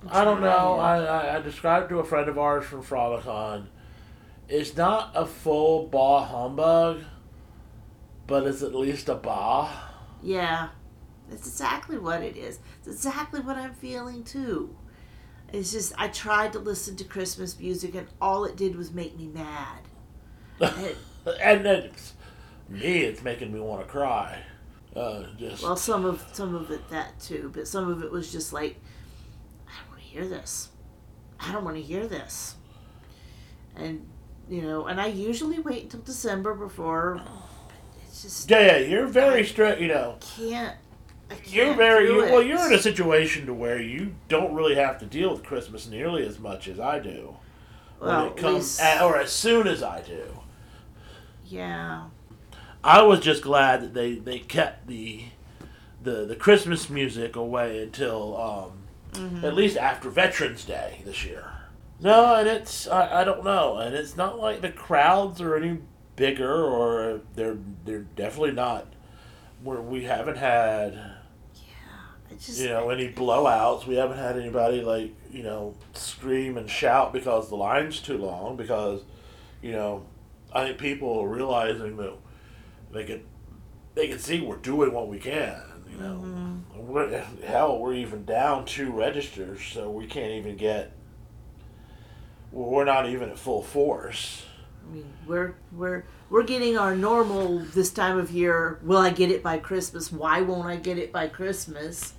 I'm 0.10 0.26
don't 0.26 0.42
know. 0.42 0.76
I, 0.80 0.98
I, 1.04 1.38
I 1.38 1.42
described 1.42 1.90
to 1.90 2.00
a 2.00 2.04
friend 2.04 2.28
of 2.30 2.38
ours 2.38 2.66
from 2.66 2.84
Fromicon. 2.84 3.68
It's 4.50 4.76
not 4.76 5.12
a 5.16 5.26
full 5.26 5.88
bah 5.88 6.26
humbug, 6.26 7.04
but 8.28 8.48
it's 8.48 8.62
at 8.64 8.74
least 8.76 9.10
a 9.10 9.16
bah. 9.16 9.70
Yeah, 10.22 10.70
that's 11.30 11.48
exactly 11.48 11.98
what 11.98 12.22
it 12.24 12.38
is. 12.38 12.60
It's 12.80 12.88
exactly 12.88 13.42
what 13.42 13.58
I'm 13.58 13.74
feeling 13.74 14.24
too. 14.24 14.76
It's 15.52 15.72
just 15.72 15.94
I 15.98 16.08
tried 16.10 16.54
to 16.54 16.60
listen 16.60 16.96
to 16.98 17.04
Christmas 17.04 17.60
music 17.60 17.96
and 17.96 18.08
all 18.22 18.46
it 18.46 18.56
did 18.56 18.76
was 18.76 18.92
make 18.92 19.18
me 19.18 19.28
mad. 19.28 19.88
It- 20.62 20.98
and 21.42 21.66
then 21.66 21.92
me, 22.70 23.02
it's 23.02 23.24
making 23.24 23.54
me 23.54 23.60
want 23.60 23.82
to 23.82 23.88
cry. 23.88 24.44
Uh, 24.96 25.24
just 25.38 25.64
well, 25.64 25.78
some 25.78 26.04
of 26.06 26.26
some 26.34 26.54
of 26.54 26.70
it 26.70 26.90
that 26.90 27.20
too, 27.20 27.50
but 27.54 27.68
some 27.68 27.90
of 27.90 28.04
it 28.04 28.12
was 28.12 28.32
just 28.32 28.52
like 28.52 28.78
I 29.68 29.72
don't 29.80 29.90
want 29.90 30.02
to 30.02 30.08
hear 30.08 30.28
this. 30.28 30.70
I 31.40 31.52
don't 31.52 31.64
want 31.64 31.78
to 31.78 31.82
hear 31.82 32.08
this. 32.08 32.56
And 33.76 34.06
you 34.50 34.62
know, 34.62 34.88
and 34.88 35.00
I 35.00 35.08
usually 35.08 35.60
wait 35.60 35.84
until 35.84 36.02
December 36.02 36.54
before. 36.54 37.22
It's 38.06 38.22
just 38.24 38.50
yeah, 38.50 38.60
yeah. 38.60 38.78
You're 38.80 39.08
very 39.08 39.46
strict. 39.46 39.80
You 39.80 39.88
know, 39.88 40.18
can't. 40.38 40.76
Can't 41.30 41.48
you're 41.48 41.74
very 41.76 42.08
you, 42.08 42.18
well. 42.18 42.44
You're 42.44 42.68
in 42.68 42.74
a 42.74 42.82
situation 42.82 43.46
to 43.46 43.54
where 43.54 43.82
you 43.82 44.14
don't 44.28 44.54
really 44.54 44.76
have 44.76 45.00
to 45.00 45.06
deal 45.06 45.32
with 45.32 45.44
Christmas 45.44 45.88
nearly 45.88 46.26
as 46.28 46.38
much 46.38 46.68
as 46.68 46.78
I 46.78 47.00
do. 47.00 47.38
well, 48.02 48.24
when 48.24 48.32
it 48.34 48.38
comes, 48.38 48.56
least- 48.56 48.82
at, 48.82 49.02
or 49.02 49.18
as 49.18 49.32
soon 49.32 49.68
as 49.68 49.82
I 49.82 50.02
do. 50.02 50.26
yeah. 51.46 52.08
I 52.84 53.02
was 53.04 53.20
just 53.20 53.42
glad 53.44 53.82
that 53.82 53.94
they, 53.94 54.16
they 54.16 54.40
kept 54.40 54.88
the 54.88 55.24
the 56.04 56.26
the 56.26 56.36
Christmas 56.36 56.90
music 56.90 57.36
away 57.36 57.82
until 57.84 58.36
um, 58.42 58.72
Mhm. 59.14 59.44
at 59.44 59.54
least 59.54 59.78
after 59.78 60.10
Veterans 60.10 60.64
Day 60.66 61.02
this 61.06 61.26
year. 61.26 61.46
No, 62.00 62.36
and 62.36 62.48
it's 62.48 62.88
I, 62.88 63.22
I 63.22 63.24
don't 63.24 63.44
know, 63.44 63.78
and 63.78 63.94
it's 63.94 64.16
not 64.18 64.40
like 64.40 64.62
the 64.62 64.72
crowds 64.72 65.42
are 65.42 65.56
any 65.56 65.80
bigger 66.16 66.64
or 66.66 67.22
they're 67.36 67.58
they're 67.86 68.00
definitely 68.16 68.54
not 68.54 68.88
where 69.64 69.82
we 69.82 70.06
haven't 70.06 70.38
had 70.38 70.94
I 72.32 72.34
just 72.36 72.60
you 72.62 72.70
know 72.70 72.90
any 72.90 73.12
blowouts. 73.12 73.86
We 73.86 73.96
haven't 73.96 74.18
had 74.18 74.38
anybody 74.40 74.82
like 74.82 75.14
you 75.32 75.44
know 75.44 75.76
scream 75.94 76.58
and 76.58 76.70
shout 76.70 77.14
because 77.14 77.50
the 77.50 77.56
line's 77.58 78.00
too 78.00 78.18
long 78.18 78.56
because 78.56 79.02
you 79.62 79.74
know 79.74 80.06
I 80.54 80.66
think 80.66 80.78
people 80.80 81.20
are 81.20 81.28
realizing 81.28 81.98
that 81.98 82.14
they 82.92 83.04
can 83.04 83.24
they 83.96 84.08
can 84.08 84.20
see 84.20 84.42
we're 84.42 84.56
doing 84.58 84.94
what 84.94 85.08
we 85.08 85.20
can. 85.20 85.62
You 85.90 85.98
know, 85.98 86.22
Mhm. 86.24 86.62
we're, 86.88 87.20
hell, 87.46 87.78
we're 87.80 87.94
even 87.96 88.24
down 88.24 88.64
two 88.66 88.92
registers, 88.92 89.62
so 89.62 89.90
we 89.90 90.08
can't 90.08 90.32
even 90.32 90.56
get. 90.56 90.94
well, 92.52 92.70
We're 92.70 92.86
not 92.86 93.08
even 93.08 93.30
at 93.30 93.38
full 93.40 93.62
force. 93.62 94.46
I 94.90 94.94
mean, 94.94 95.14
we're 95.28 95.54
we're 95.72 96.04
we're 96.30 96.44
getting 96.44 96.78
our 96.78 96.96
normal 96.96 97.60
this 97.60 97.92
time 97.92 98.18
of 98.18 98.32
year. 98.32 98.80
Will 98.84 98.98
I 98.98 99.10
get 99.10 99.30
it 99.30 99.44
by 99.44 99.58
Christmas? 99.58 100.12
Why 100.12 100.42
won't 100.42 100.68
I 100.68 100.78
get 100.78 100.98
it 100.98 101.12
by 101.12 101.28
Christmas? 101.28 102.14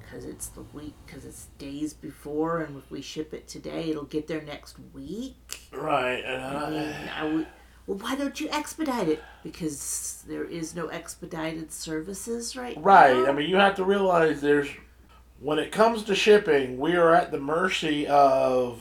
Because 0.00 0.24
it's 0.24 0.48
the 0.48 0.62
week. 0.72 0.94
Because 1.06 1.24
it's 1.24 1.46
days 1.58 1.92
before, 1.94 2.62
and 2.62 2.76
if 2.78 2.90
we 2.90 3.00
ship 3.00 3.32
it 3.32 3.46
today, 3.46 3.90
it'll 3.90 4.04
get 4.04 4.26
there 4.26 4.42
next 4.42 4.76
week. 4.92 5.36
Right, 5.72 6.24
and 6.24 6.42
I 6.42 6.70
mean, 6.70 6.94
I, 7.14 7.20
I 7.20 7.32
would. 7.32 7.46
Well, 7.90 7.98
why 7.98 8.14
don't 8.14 8.40
you 8.40 8.48
expedite 8.50 9.08
it? 9.08 9.20
Because 9.42 10.22
there 10.28 10.44
is 10.44 10.76
no 10.76 10.86
expedited 10.86 11.72
services 11.72 12.54
right 12.54 12.76
right. 12.80 13.16
now. 13.16 13.26
I 13.26 13.32
mean, 13.32 13.50
you 13.50 13.56
have 13.56 13.74
to 13.74 13.84
realize 13.84 14.40
there's 14.40 14.68
when 15.40 15.58
it 15.58 15.72
comes 15.72 16.04
to 16.04 16.14
shipping, 16.14 16.78
we 16.78 16.94
are 16.94 17.12
at 17.12 17.32
the 17.32 17.40
mercy 17.40 18.06
of 18.06 18.80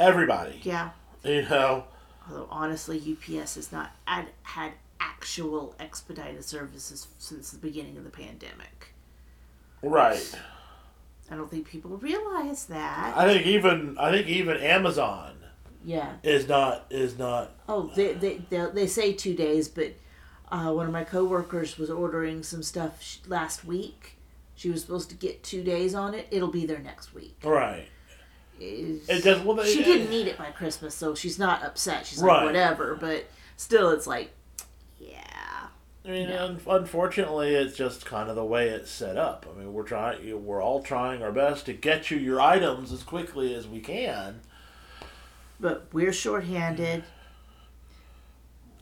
everybody. 0.00 0.58
yeah. 0.64 0.90
You 1.22 1.42
know, 1.42 1.84
Although 2.28 2.48
honestly, 2.50 2.98
UPS 2.98 3.54
has 3.54 3.70
not 3.70 3.92
had, 4.04 4.30
had 4.42 4.72
actual 4.98 5.76
expedited 5.78 6.44
services 6.44 7.06
since 7.18 7.52
the 7.52 7.58
beginning 7.58 7.96
of 7.96 8.02
the 8.02 8.10
pandemic. 8.10 8.94
Right. 9.80 10.34
I 11.30 11.36
don't 11.36 11.48
think 11.48 11.68
people 11.68 11.98
realize 11.98 12.66
that. 12.66 13.16
I 13.16 13.32
think 13.32 13.46
even 13.46 13.96
I 13.96 14.10
think 14.10 14.26
even 14.26 14.56
Amazon 14.56 15.35
yeah. 15.86 16.16
is 16.22 16.46
not 16.48 16.84
is 16.90 17.16
not 17.16 17.52
Oh, 17.68 17.90
they 17.96 18.12
they 18.12 18.42
they, 18.50 18.66
they 18.74 18.86
say 18.86 19.12
two 19.14 19.34
days, 19.34 19.68
but 19.68 19.92
uh, 20.52 20.70
one 20.72 20.86
of 20.86 20.92
my 20.92 21.04
coworkers 21.04 21.78
was 21.78 21.88
ordering 21.90 22.42
some 22.42 22.62
stuff 22.62 23.18
last 23.26 23.64
week. 23.64 24.16
She 24.54 24.68
was 24.70 24.80
supposed 24.82 25.08
to 25.10 25.16
get 25.16 25.42
two 25.42 25.62
days 25.62 25.94
on 25.94 26.12
it. 26.14 26.26
It'll 26.30 26.48
be 26.50 26.66
there 26.66 26.78
next 26.80 27.14
week. 27.14 27.36
right. 27.44 27.86
Is- 28.60 29.08
It 29.08 29.22
just 29.22 29.44
well, 29.44 29.62
she 29.64 29.82
didn't 29.84 30.08
need 30.10 30.26
it 30.28 30.38
by 30.38 30.46
Christmas, 30.50 30.94
so 30.94 31.14
she's 31.14 31.38
not 31.38 31.62
upset. 31.62 32.06
She's 32.06 32.22
Right. 32.22 32.36
like, 32.38 32.44
whatever. 32.46 32.94
But 32.94 33.26
still, 33.56 33.90
it's 33.90 34.06
like, 34.06 34.30
yeah. 34.98 35.66
I 36.04 36.08
mean, 36.08 36.28
Yeah. 36.30 36.44
un- 36.44 36.60
unfortunately, 36.66 37.54
it's 37.54 37.76
just 37.76 38.06
kind 38.06 38.30
of 38.30 38.36
the 38.36 38.44
way 38.44 38.68
it's 38.68 38.90
set 38.90 39.16
up. 39.18 39.44
I 39.52 39.58
mean, 39.58 39.72
we're 39.74 39.82
trying, 39.82 40.46
we're 40.46 40.62
all 40.62 40.82
trying 40.82 41.22
our 41.22 41.32
best 41.32 41.66
to 41.66 41.72
get 41.74 42.10
you 42.10 42.16
your 42.16 42.40
items 42.40 42.92
as 42.92 43.02
quickly 43.02 43.54
as 43.54 43.66
we 43.68 43.80
can. 43.80 44.40
But 45.58 45.86
we're 45.92 46.12
shorthanded. 46.12 47.04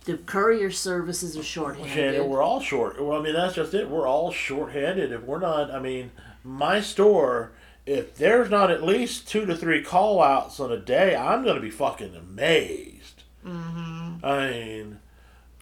The 0.04 0.18
courier 0.18 0.70
services 0.70 1.36
are 1.36 1.42
shorthanded. 1.42 1.92
Shannon, 1.92 2.28
we're 2.28 2.42
all 2.42 2.60
short. 2.60 3.02
Well, 3.02 3.18
I 3.18 3.22
mean, 3.22 3.32
that's 3.32 3.54
just 3.54 3.72
it. 3.72 3.88
We're 3.88 4.06
all 4.06 4.30
short-handed. 4.30 5.12
If 5.12 5.22
we're 5.22 5.40
not, 5.40 5.70
I 5.70 5.78
mean, 5.78 6.10
my 6.42 6.80
store, 6.82 7.52
if 7.86 8.14
there's 8.16 8.50
not 8.50 8.70
at 8.70 8.82
least 8.82 9.28
two 9.28 9.46
to 9.46 9.56
three 9.56 9.82
call-outs 9.82 10.60
on 10.60 10.70
a 10.70 10.76
day, 10.78 11.16
I'm 11.16 11.42
gonna 11.42 11.60
be 11.60 11.70
fucking 11.70 12.14
amazed. 12.14 13.22
Mm-hmm. 13.46 14.24
I 14.24 14.50
mean, 14.50 14.98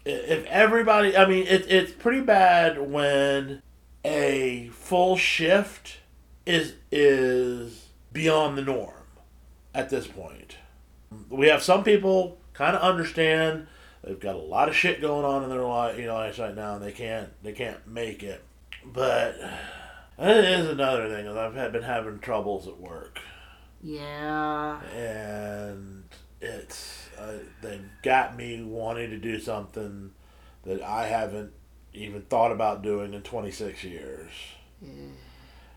if 0.05 0.45
everybody, 0.47 1.17
I 1.17 1.27
mean, 1.27 1.47
it, 1.47 1.71
it's 1.71 1.93
pretty 1.93 2.21
bad 2.21 2.91
when 2.91 3.63
a 4.05 4.71
full 4.73 5.17
shift 5.17 5.99
is 6.45 6.75
is 6.91 7.87
beyond 8.13 8.59
the 8.59 8.63
norm 8.63 8.95
at 9.73 9.91
this 9.91 10.09
point. 10.09 10.42
We 11.31 11.49
have 11.49 11.63
some 11.63 11.85
people 11.85 12.39
kind 12.55 12.77
of 12.77 12.83
understand 12.83 13.67
they've 14.03 14.19
got 14.21 14.35
a 14.35 14.39
lot 14.39 14.69
of 14.69 14.77
shit 14.77 15.01
going 15.01 15.25
on 15.25 15.45
in 15.45 15.51
their 15.51 15.65
life, 15.65 15.99
you 15.99 16.07
know, 16.07 16.17
right 16.17 16.55
now, 16.55 16.75
and 16.75 16.85
they 16.85 16.93
can't 16.93 17.31
they 17.43 17.53
can't 17.53 17.87
make 17.87 18.23
it. 18.23 18.43
But 18.85 19.37
that 20.19 20.45
is 20.45 20.69
another 20.69 21.09
thing. 21.09 21.27
is 21.27 21.37
I've 21.37 21.55
had, 21.55 21.73
been 21.73 21.83
having 21.83 22.19
troubles 22.19 22.67
at 22.67 22.79
work, 22.79 23.21
yeah. 23.83 24.81
and 24.93 26.05
it's 26.41 27.09
uh, 27.19 27.39
they've 27.61 27.89
got 28.03 28.37
me 28.37 28.63
wanting 28.63 29.11
to 29.11 29.19
do 29.19 29.39
something 29.39 30.13
that 30.65 30.83
I 30.83 31.07
haven't 31.07 31.53
even 31.95 32.23
thought 32.23 32.53
about 32.53 32.83
doing 32.83 33.15
in 33.15 33.23
26 33.23 33.85
years, 33.85 34.31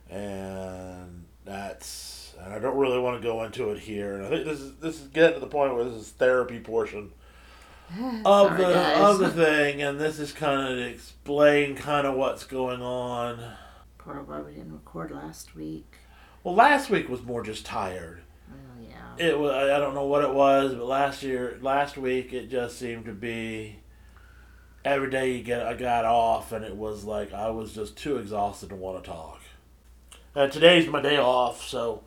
and 0.09 1.25
that's 1.45 2.33
and 2.43 2.53
I 2.53 2.59
don't 2.59 2.77
really 2.77 2.99
want 2.99 3.21
to 3.21 3.25
go 3.25 3.43
into 3.43 3.71
it 3.71 3.79
here. 3.79 4.15
And 4.15 4.25
I 4.25 4.29
think 4.29 4.45
this 4.45 4.59
is 4.59 4.75
this 4.77 5.01
is 5.01 5.07
getting 5.07 5.35
to 5.35 5.39
the 5.39 5.47
point 5.47 5.73
where 5.73 5.83
this 5.83 5.93
is 5.93 6.09
therapy 6.09 6.59
portion 6.59 7.11
of 8.25 8.47
Sorry, 8.47 8.57
the 8.63 8.73
guys. 8.73 9.01
of 9.01 9.19
the 9.19 9.31
thing, 9.45 9.81
and 9.81 9.99
this 9.99 10.19
is 10.19 10.31
kind 10.31 10.61
of 10.61 10.77
to 10.77 10.87
explain 10.87 11.75
kind 11.75 12.05
of 12.05 12.15
what's 12.15 12.43
going 12.43 12.81
on. 12.81 13.39
Poor 13.97 14.21
we 14.45 14.53
didn't 14.53 14.73
record 14.73 15.11
last 15.11 15.55
week. 15.55 15.95
Well, 16.43 16.53
last 16.53 16.89
week 16.91 17.09
was 17.09 17.23
more 17.23 17.41
just 17.41 17.65
tired. 17.65 18.21
Oh, 18.51 18.79
yeah. 18.79 19.25
It 19.25 19.39
was 19.39 19.51
I 19.51 19.79
don't 19.79 19.95
know 19.95 20.05
what 20.05 20.23
it 20.23 20.33
was, 20.33 20.75
but 20.75 20.85
last 20.85 21.23
year 21.23 21.57
last 21.61 21.97
week 21.97 22.33
it 22.33 22.49
just 22.49 22.77
seemed 22.77 23.05
to 23.05 23.13
be 23.13 23.79
every 24.83 25.09
day 25.09 25.33
you 25.33 25.43
get 25.43 25.65
I 25.65 25.73
got 25.73 26.05
off 26.05 26.51
and 26.51 26.63
it 26.63 26.75
was 26.75 27.03
like 27.03 27.33
I 27.33 27.49
was 27.49 27.73
just 27.73 27.97
too 27.97 28.17
exhausted 28.17 28.69
to 28.69 28.75
want 28.75 29.03
to 29.03 29.09
talk. 29.09 29.41
Uh, 30.35 30.47
today's 30.47 30.87
my 30.87 31.01
day 31.01 31.17
off, 31.17 31.65
so 31.65 32.03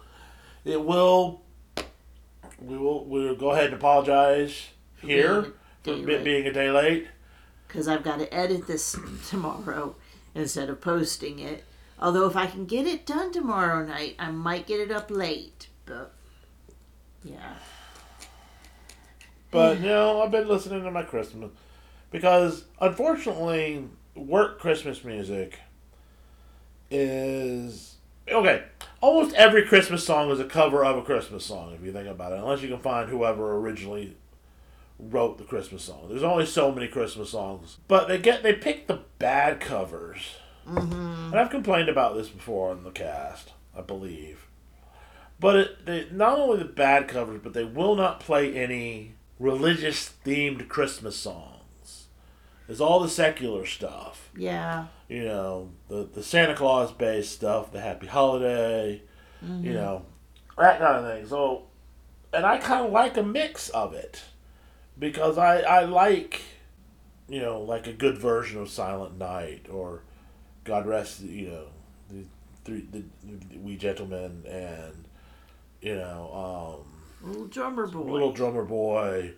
it 0.64 0.83
will 0.85 1.41
we 2.61 2.77
will 2.77 3.05
we'll 3.07 3.35
go 3.37 3.53
ahead 3.53 3.67
and 3.67 3.75
apologize 3.75 4.69
here 5.01 5.43
for 5.45 5.53
Being 5.85 6.05
a 6.05 6.05
day 6.05 6.05
be- 6.05 6.12
late. 6.17 6.25
being 6.25 6.47
a 6.47 6.53
day 6.53 6.71
late. 6.71 7.07
because 7.67 7.88
I've 7.88 8.03
got 8.03 8.19
to 8.19 8.33
edit 8.35 8.67
this 8.67 8.97
tomorrow 9.29 9.97
instead 10.35 10.69
of 10.69 10.81
posting 10.81 11.38
it. 11.38 11.64
Although 12.01 12.27
if 12.27 12.37
I 12.37 12.47
can 12.47 12.67
get 12.67 12.87
it 12.87 13.07
done 13.07 13.33
tomorrow 13.33 13.85
night, 13.85 14.14
I 14.19 14.31
might 14.31 14.67
get 14.67 14.81
it 14.81 14.91
up 14.93 15.11
late. 15.11 15.69
But 15.87 16.12
yeah, 17.25 17.55
But 19.51 19.79
you 19.81 19.87
know, 19.87 20.21
I've 20.23 20.31
been 20.31 20.49
listening 20.49 20.83
to 20.85 20.91
my 20.91 21.03
Christmas 21.03 21.51
because 22.11 22.64
unfortunately, 22.79 23.85
work 24.14 24.61
Christmas 24.61 25.03
music 25.03 25.59
is 26.91 27.95
okay. 28.33 28.64
Almost 29.01 29.35
every 29.37 29.64
Christmas 29.64 30.05
song 30.05 30.31
is 30.31 30.41
a 30.41 30.45
cover 30.45 30.85
of 30.85 30.97
a 30.97 31.03
Christmas 31.03 31.45
song, 31.45 31.73
if 31.73 31.85
you 31.85 31.93
think 31.93 32.09
about 32.09 32.33
it, 32.33 32.38
unless 32.38 32.62
you 32.62 32.69
can 32.69 32.81
find 32.81 33.09
whoever 33.09 33.57
originally 33.57 34.17
wrote 34.99 35.38
the 35.38 35.45
Christmas 35.45 35.85
song. 35.85 36.07
There's 36.09 36.23
only 36.23 36.47
so 36.47 36.73
many 36.73 36.88
Christmas 36.88 37.31
songs, 37.31 37.79
but 37.87 38.09
they 38.09 38.19
get 38.19 38.43
they 38.43 38.55
pick 38.55 38.87
the 38.87 39.01
bad 39.19 39.61
covers. 39.61 40.35
Mm-hmm. 40.67 41.31
And 41.31 41.37
I've 41.37 41.51
complained 41.51 41.88
about 41.88 42.17
this 42.17 42.29
before 42.29 42.71
on 42.71 42.85
the 42.85 42.91
cast, 42.91 43.53
I 43.77 43.81
believe. 43.81 44.47
But 45.41 45.57
it, 45.57 45.87
they, 45.87 46.07
not 46.11 46.38
only 46.38 46.59
the 46.59 46.64
bad 46.64 47.07
covers, 47.09 47.41
but 47.43 47.55
they 47.55 47.64
will 47.64 47.95
not 47.95 48.21
play 48.21 48.53
any 48.55 49.14
religious 49.38 50.12
themed 50.25 50.69
Christmas 50.69 51.17
songs. 51.17 52.07
There's 52.67 52.81
all 52.81 53.01
the 53.01 53.09
secular 53.09 53.64
stuff, 53.64 54.31
yeah, 54.37 54.87
you 55.09 55.25
know, 55.25 55.71
the 55.88 56.09
the 56.12 56.23
Santa 56.23 56.55
Claus 56.55 56.92
based 56.92 57.33
stuff, 57.33 57.73
the 57.73 57.81
Happy 57.81 58.07
Holiday, 58.07 59.03
you 59.42 59.73
know, 59.73 60.05
that 60.57 60.79
kind 60.79 60.97
of 60.97 61.12
thing. 61.12 61.27
So, 61.27 61.64
and 62.33 62.44
I 62.44 62.59
kind 62.59 62.87
of 62.87 62.92
like 62.92 63.16
a 63.16 63.23
mix 63.23 63.68
of 63.71 63.94
it 63.94 64.23
because 64.99 65.38
I 65.38 65.61
I 65.61 65.85
like, 65.85 66.42
you 67.29 67.40
know, 67.40 67.61
like 67.61 67.87
a 67.87 67.92
good 67.92 68.18
version 68.18 68.61
of 68.61 68.68
Silent 68.68 69.18
Night 69.18 69.66
or 69.71 70.03
God 70.68 70.87
rest 70.87 71.21
you 71.23 71.49
know 71.49 71.64
the 72.11 72.25
three 72.64 72.87
the, 72.92 73.03
the 73.25 73.59
we 73.59 73.77
gentlemen 73.77 74.44
and 74.47 75.07
you 75.81 75.94
know 75.94 76.85
um 77.25 77.31
little 77.31 77.47
drummer 77.47 77.87
boy. 77.87 78.12
little 78.12 78.33
drummer 78.33 78.64
boy, 78.64 79.33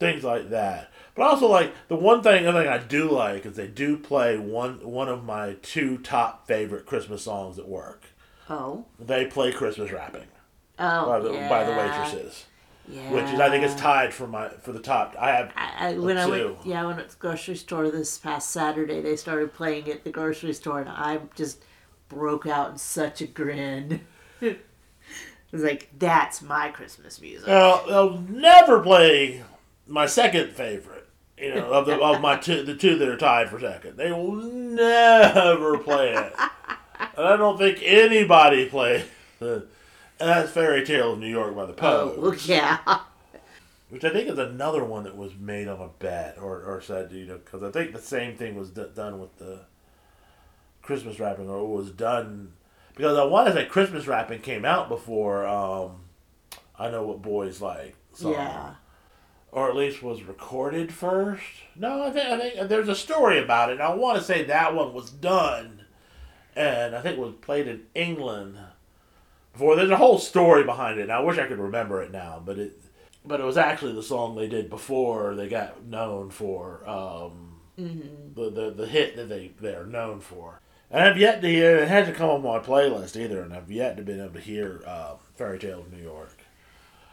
things 0.00 0.24
like 0.24 0.50
that. 0.50 0.90
But 1.14 1.22
also 1.24 1.46
like 1.46 1.72
the 1.88 1.96
one 1.96 2.22
thing, 2.22 2.46
other 2.46 2.62
thing 2.62 2.72
I 2.72 2.78
do 2.78 3.08
like 3.10 3.46
is 3.46 3.54
they 3.54 3.68
do 3.68 3.96
play 3.96 4.36
one 4.38 4.84
one 4.84 5.08
of 5.08 5.24
my 5.24 5.56
two 5.62 5.98
top 5.98 6.46
favorite 6.48 6.86
Christmas 6.86 7.22
songs 7.22 7.58
at 7.58 7.68
work. 7.68 8.06
oh, 8.48 8.86
They 8.98 9.26
play 9.26 9.52
Christmas 9.52 9.92
wrapping 9.92 10.26
oh, 10.78 11.06
by 11.06 11.20
the 11.20 11.32
yeah. 11.32 11.48
by 11.48 11.64
the 11.64 11.72
waitresses, 11.72 12.46
yeah. 12.88 13.12
which 13.12 13.26
is 13.26 13.38
I 13.38 13.50
think 13.50 13.64
is 13.64 13.74
tied 13.74 14.14
for 14.14 14.26
my 14.26 14.48
for 14.48 14.72
the 14.72 14.80
top. 14.80 15.14
I 15.18 15.30
have 15.32 15.52
I, 15.54 15.90
I, 15.90 15.98
when 15.98 16.16
I 16.16 16.26
went, 16.26 16.56
yeah, 16.64 16.82
I 16.82 16.86
went 16.86 16.98
to 16.98 17.08
the 17.08 17.16
grocery 17.20 17.56
store 17.56 17.90
this 17.90 18.16
past 18.18 18.50
Saturday. 18.50 19.00
They 19.00 19.16
started 19.16 19.52
playing 19.52 19.86
it 19.88 19.96
at 19.96 20.04
the 20.04 20.10
grocery 20.10 20.54
store, 20.54 20.80
and 20.80 20.88
I 20.88 21.20
just 21.34 21.62
broke 22.08 22.46
out 22.46 22.70
in 22.70 22.78
such 22.78 23.20
a 23.20 23.26
grin. 23.26 24.00
it 24.40 24.58
was 25.52 25.62
like, 25.62 25.90
"That's 25.98 26.40
my 26.40 26.70
Christmas 26.70 27.20
music." 27.20 27.48
Now, 27.48 27.82
they'll 27.86 28.18
never 28.20 28.80
play 28.80 29.42
my 29.86 30.06
second 30.06 30.50
favorite. 30.52 31.06
You 31.38 31.54
know, 31.54 31.72
of 31.72 31.86
the 31.86 31.98
of 31.98 32.20
my 32.20 32.36
two, 32.36 32.62
the 32.64 32.74
two 32.76 32.98
that 32.98 33.08
are 33.08 33.16
tied 33.16 33.48
for 33.48 33.58
second. 33.58 33.96
They 33.96 34.12
will 34.12 34.32
never 34.34 35.78
play 35.78 36.12
it, 36.12 36.34
and 37.16 37.26
I 37.26 37.36
don't 37.38 37.56
think 37.56 37.78
anybody 37.82 38.66
plays. 38.68 39.04
The, 39.38 39.54
and 40.20 40.28
that's 40.28 40.50
Fairy 40.50 40.84
Tale 40.84 41.14
of 41.14 41.18
New 41.18 41.28
York 41.30 41.56
by 41.56 41.64
the 41.64 41.72
Oh, 41.72 42.10
Pogues, 42.14 42.18
look, 42.22 42.46
yeah. 42.46 42.98
which 43.88 44.04
I 44.04 44.10
think 44.10 44.28
is 44.28 44.38
another 44.38 44.84
one 44.84 45.04
that 45.04 45.16
was 45.16 45.34
made 45.34 45.66
on 45.66 45.80
a 45.80 45.88
bet 45.98 46.36
or 46.38 46.62
or 46.62 46.82
said 46.82 47.10
you 47.10 47.24
know 47.24 47.38
because 47.38 47.62
I 47.62 47.70
think 47.70 47.94
the 47.94 48.02
same 48.02 48.36
thing 48.36 48.54
was 48.54 48.68
d- 48.68 48.84
done 48.94 49.18
with 49.18 49.38
the 49.38 49.60
Christmas 50.82 51.18
wrapping 51.18 51.48
or 51.48 51.66
was 51.66 51.90
done 51.90 52.52
because 52.94 53.16
I 53.16 53.24
want 53.24 53.46
to 53.48 53.54
say 53.54 53.64
Christmas 53.64 54.06
wrapping 54.06 54.40
came 54.40 54.66
out 54.66 54.90
before 54.90 55.46
um, 55.46 56.02
I 56.78 56.90
know 56.90 57.04
what 57.06 57.22
boys 57.22 57.62
like. 57.62 57.94
song 58.12 58.32
Yeah. 58.32 58.74
Or 59.52 59.68
at 59.68 59.76
least 59.76 60.02
was 60.02 60.22
recorded 60.22 60.92
first. 60.92 61.44
No, 61.76 62.04
I 62.04 62.10
think 62.10 62.26
I 62.26 62.38
think 62.38 62.68
there's 62.68 62.88
a 62.88 62.94
story 62.94 63.38
about 63.42 63.70
it. 63.70 63.80
I 63.80 63.94
want 63.94 64.18
to 64.18 64.24
say 64.24 64.44
that 64.44 64.74
one 64.74 64.92
was 64.92 65.10
done, 65.10 65.84
and 66.54 66.94
I 66.94 67.00
think 67.00 67.18
it 67.18 67.20
was 67.20 67.34
played 67.40 67.66
in 67.68 67.82
England. 67.94 68.58
Before 69.52 69.74
there's 69.74 69.90
a 69.90 69.96
whole 69.96 70.18
story 70.18 70.62
behind 70.62 71.00
it. 71.00 71.04
And 71.04 71.12
I 71.12 71.20
wish 71.20 71.38
I 71.38 71.46
could 71.46 71.58
remember 71.58 72.02
it 72.02 72.12
now, 72.12 72.40
but 72.44 72.58
it 72.58 72.80
but 73.24 73.40
it 73.40 73.44
was 73.44 73.56
actually 73.56 73.92
the 73.92 74.02
song 74.02 74.36
they 74.36 74.48
did 74.48 74.70
before 74.70 75.34
they 75.34 75.48
got 75.48 75.84
known 75.84 76.30
for 76.30 76.88
um, 76.88 77.60
the, 77.76 78.50
the 78.50 78.70
the 78.70 78.86
hit 78.86 79.16
that 79.16 79.28
they 79.28 79.50
they 79.60 79.74
are 79.74 79.86
known 79.86 80.20
for. 80.20 80.60
And 80.90 81.04
I've 81.04 81.18
yet 81.18 81.40
to 81.42 81.48
hear. 81.48 81.76
It 81.78 81.88
hasn't 81.88 82.16
come 82.16 82.30
on 82.30 82.42
my 82.42 82.58
playlist 82.58 83.16
either, 83.20 83.42
and 83.42 83.52
I've 83.52 83.70
yet 83.70 83.96
to 83.96 84.02
been 84.02 84.20
able 84.20 84.34
to 84.34 84.40
hear 84.40 84.82
uh, 84.86 85.14
"Fairy 85.36 85.58
Tale 85.58 85.80
of 85.80 85.92
New 85.92 86.02
York." 86.02 86.39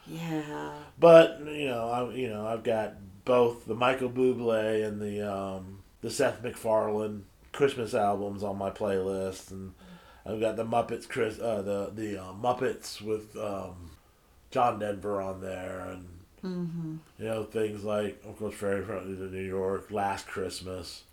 Yeah. 0.08 0.72
But 0.99 1.39
you 1.45 1.68
know, 1.68 1.89
I 1.89 2.14
you 2.14 2.30
know 2.30 2.47
I've 2.47 2.64
got 2.64 2.95
both 3.26 3.66
the 3.66 3.76
Michael 3.76 4.10
Bublé 4.10 4.86
and 4.86 5.01
the 5.01 5.22
um, 5.32 5.80
the 6.01 6.10
Seth 6.10 6.41
MacFarlane 6.43 7.26
Christmas 7.51 7.93
albums 7.93 8.43
on 8.43 8.58
my 8.58 8.70
playlist, 8.70 9.51
and 9.51 9.74
I've 10.26 10.39
got 10.39 10.55
the 10.55 10.66
Muppets 10.66 11.08
Chris 11.08 11.39
uh, 11.39 11.62
the 11.62 11.91
the 11.93 12.22
uh, 12.24 12.34
Muppets 12.34 13.01
with 13.01 13.36
um, 13.38 13.91
John 14.51 14.80
Denver 14.80 15.22
on 15.22 15.41
there, 15.41 15.80
and 15.91 16.08
Mm-hmm. 16.43 16.97
you 17.18 17.26
know 17.26 17.43
things 17.45 17.84
like 17.84 18.22
of 18.26 18.38
course 18.38 18.53
Fairy 18.53 18.86
Friendly 18.86 19.16
to 19.18 19.24
New 19.36 19.41
York, 19.43 19.89
Last 19.89 20.28
Christmas. 20.28 21.03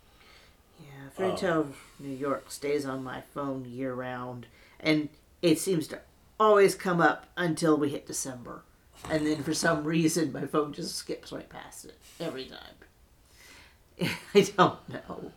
Yeah, 0.79 1.09
Fairy 1.13 1.31
Oh. 1.31 1.35
Tale 1.35 1.67
New 1.99 2.15
York 2.15 2.51
stays 2.51 2.85
on 2.85 3.03
my 3.03 3.21
phone 3.33 3.65
year 3.65 3.93
round, 3.93 4.45
and 4.79 5.09
it 5.41 5.57
seems 5.59 5.87
to 5.89 5.99
always 6.39 6.75
come 6.75 7.01
up 7.01 7.25
until 7.35 7.75
we 7.77 7.89
hit 7.89 8.05
December, 8.05 8.61
and 9.09 9.25
then 9.25 9.43
for 9.43 9.53
some 9.53 9.83
reason 9.83 10.31
my 10.31 10.45
phone 10.45 10.73
just 10.73 10.95
skips 10.95 11.31
right 11.31 11.49
past 11.49 11.85
it 11.85 11.97
every 12.19 12.45
time. 12.45 14.09
I 14.33 14.41
don't 14.57 14.89
know. 14.89 15.31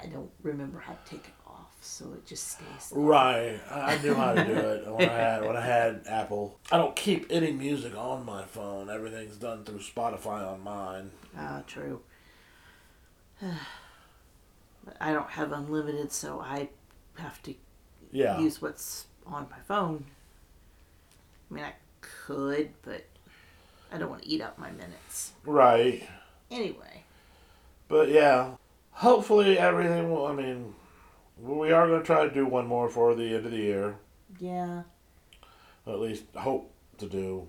I 0.00 0.06
don't 0.06 0.30
remember 0.42 0.78
how 0.78 0.92
to 0.92 1.10
take 1.10 1.26
it 1.26 1.34
off, 1.44 1.74
so 1.80 2.04
it 2.12 2.24
just 2.24 2.52
stays. 2.52 2.90
there. 2.90 3.00
Right, 3.00 3.58
I 3.68 3.98
knew 4.00 4.14
how 4.14 4.32
to 4.32 4.44
do 4.44 4.52
it 4.52 4.86
when 4.86 5.08
I 5.08 5.12
had 5.16 5.44
when 5.44 5.56
I 5.56 5.64
had 5.64 6.02
Apple. 6.08 6.56
I 6.70 6.76
don't 6.78 6.94
keep 6.94 7.26
any 7.30 7.50
music 7.52 7.96
on 7.96 8.24
my 8.24 8.44
phone. 8.44 8.90
Everything's 8.90 9.36
done 9.36 9.64
through 9.64 9.80
Spotify 9.80 10.46
on 10.52 10.62
mine. 10.62 11.10
Ah, 11.36 11.62
true. 11.66 12.00
but 13.40 14.96
I 15.00 15.12
don't 15.12 15.30
have 15.30 15.50
unlimited, 15.52 16.12
so 16.12 16.40
I 16.40 16.68
have 17.16 17.42
to 17.42 17.54
Yeah, 18.12 18.38
use 18.38 18.62
what's 18.62 19.06
on 19.26 19.48
my 19.50 19.58
phone. 19.66 20.04
I 21.50 21.54
mean, 21.54 21.64
I 21.64 21.72
could, 22.00 22.70
but 22.82 23.04
I 23.92 23.98
don't 23.98 24.10
want 24.10 24.22
to 24.22 24.28
eat 24.28 24.40
up 24.42 24.58
my 24.58 24.70
minutes. 24.70 25.32
right. 25.44 26.06
Anyway, 26.50 27.04
But 27.88 28.08
yeah, 28.08 28.52
hopefully 28.92 29.58
everything 29.58 30.10
will. 30.10 30.26
I 30.26 30.32
mean, 30.32 30.74
we 31.38 31.72
are 31.72 31.86
going 31.86 32.00
to 32.00 32.06
try 32.06 32.26
to 32.26 32.32
do 32.32 32.46
one 32.46 32.66
more 32.66 32.88
for 32.88 33.14
the 33.14 33.34
end 33.34 33.44
of 33.44 33.52
the 33.52 33.58
year. 33.58 33.96
yeah, 34.38 34.82
at 35.86 36.00
least 36.00 36.24
hope 36.34 36.72
to 36.98 37.06
do. 37.06 37.46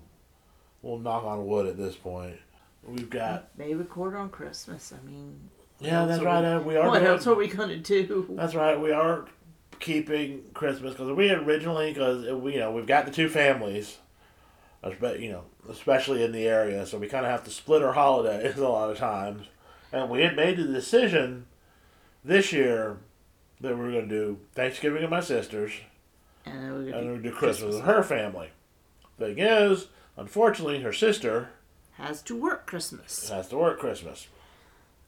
We'll 0.82 0.98
knock 0.98 1.24
on 1.24 1.46
wood 1.46 1.66
at 1.66 1.76
this 1.78 1.94
point. 1.96 2.36
We've 2.82 3.08
got. 3.10 3.48
may 3.58 3.74
record 3.74 4.14
on 4.14 4.28
Christmas. 4.30 4.92
I 4.92 5.06
mean, 5.06 5.48
Yeah, 5.78 6.04
that's 6.06 6.22
right. 6.22 6.44
uh, 6.44 6.60
We 6.60 6.76
are. 6.76 6.86
what 6.88 6.98
doing- 6.98 7.06
else 7.10 7.26
are 7.26 7.34
we 7.34 7.48
gonna 7.48 7.76
do? 7.78 8.26
That's 8.36 8.54
right. 8.54 8.78
We 8.78 8.92
are 8.92 9.26
keeping 9.80 10.44
Christmas 10.54 10.92
because 10.92 11.12
we 11.12 11.30
originally 11.30 11.92
because 11.92 12.28
uh, 12.28 12.36
we 12.36 12.54
you 12.54 12.60
know 12.60 12.70
we've 12.70 12.86
got 12.86 13.06
the 13.06 13.12
two 13.12 13.28
families, 13.28 13.98
you 14.84 15.30
know 15.30 15.44
especially 15.68 16.22
in 16.22 16.32
the 16.32 16.46
area, 16.46 16.86
so 16.86 16.98
we 16.98 17.06
kind 17.06 17.24
of 17.24 17.30
have 17.30 17.44
to 17.44 17.50
split 17.50 17.82
our 17.82 17.92
holidays 17.92 18.56
a 18.58 18.68
lot 18.68 18.90
of 18.90 18.98
times, 18.98 19.46
and 19.92 20.08
we 20.10 20.22
had 20.22 20.36
made 20.36 20.56
the 20.56 20.64
decision 20.64 21.46
this 22.24 22.52
year 22.52 22.98
that 23.60 23.76
we 23.76 23.80
were 23.82 23.90
going 23.90 24.08
to 24.08 24.14
do 24.14 24.38
Thanksgiving 24.54 25.02
with 25.02 25.10
my 25.10 25.20
sisters 25.20 25.72
And 26.46 26.62
then 26.62 26.72
we're 26.72 26.90
gonna 26.92 27.12
we 27.12 27.18
do 27.18 27.32
Christmas 27.32 27.74
with 27.74 27.84
her 27.84 28.02
family. 28.02 28.50
Thing 29.18 29.38
is, 29.38 29.88
unfortunately, 30.16 30.80
her 30.80 30.92
sister 30.92 31.50
has 31.94 32.22
to 32.22 32.34
work 32.34 32.66
Christmas. 32.66 33.28
has 33.28 33.48
to 33.48 33.58
work 33.58 33.78
Christmas. 33.78 34.28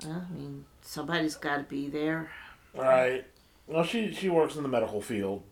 I 0.04 0.20
mean, 0.30 0.66
somebody's 0.82 1.36
got 1.36 1.56
to 1.58 1.62
be 1.62 1.88
there. 1.88 2.30
Right. 2.74 3.24
Well, 3.72 3.84
she 3.84 4.12
she 4.12 4.28
works 4.28 4.56
in 4.56 4.62
the 4.62 4.68
medical 4.68 5.00
field, 5.00 5.42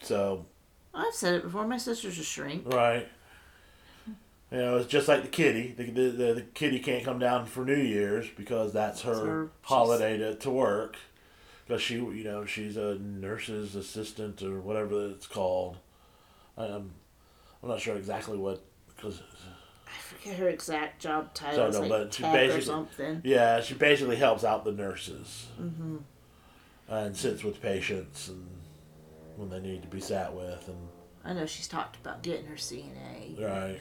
so 0.00 0.46
I've 0.94 1.14
said 1.14 1.34
it 1.34 1.42
before. 1.42 1.66
My 1.66 1.76
sister's 1.78 2.18
a 2.18 2.24
shrink. 2.24 2.72
Right. 2.72 3.08
You 4.50 4.58
know, 4.58 4.76
it's 4.78 4.86
just 4.86 5.08
like 5.08 5.22
the 5.22 5.28
kitty. 5.28 5.74
The, 5.76 5.84
the, 5.90 6.08
the, 6.10 6.34
the 6.34 6.42
kitty 6.54 6.78
can't 6.78 7.04
come 7.04 7.18
down 7.18 7.44
for 7.44 7.66
New 7.66 7.76
Year's 7.76 8.26
because 8.34 8.72
that's 8.72 9.02
her, 9.02 9.14
her- 9.14 9.50
holiday 9.60 10.16
to, 10.16 10.36
to 10.36 10.50
work. 10.50 10.96
Because 11.66 11.82
she, 11.82 11.96
you 11.96 12.24
know, 12.24 12.46
she's 12.46 12.78
a 12.78 12.94
nurse's 12.94 13.74
assistant 13.74 14.42
or 14.42 14.60
whatever 14.60 15.10
it's 15.10 15.26
called. 15.26 15.76
I'm, 16.56 16.92
I'm 17.62 17.68
not 17.68 17.80
sure 17.80 17.96
exactly 17.96 18.38
what. 18.38 18.62
Cause, 18.96 19.20
I 19.86 20.00
forget 20.00 20.36
her 20.38 20.48
exact 20.48 21.02
job 21.02 21.34
title. 21.34 21.66
It's 21.66 21.76
no, 21.76 21.82
like 21.82 21.90
but 21.90 22.14
she 22.14 22.22
basically- 22.22 22.62
something. 22.64 23.20
yeah, 23.24 23.60
she 23.60 23.74
basically 23.74 24.16
helps 24.16 24.44
out 24.44 24.64
the 24.64 24.72
nurses. 24.72 25.46
Mm-hmm. 25.60 25.96
And 26.88 27.16
sits 27.16 27.44
with 27.44 27.60
patients 27.60 28.28
and 28.28 28.46
when 29.36 29.50
they 29.50 29.60
need 29.60 29.82
to 29.82 29.88
be 29.88 30.00
sat 30.00 30.34
with. 30.34 30.68
and 30.68 30.88
I 31.24 31.32
know 31.34 31.46
she's 31.46 31.68
talked 31.68 31.96
about 31.96 32.22
getting 32.22 32.46
her 32.46 32.56
CNA. 32.56 33.38
Right. 33.38 33.80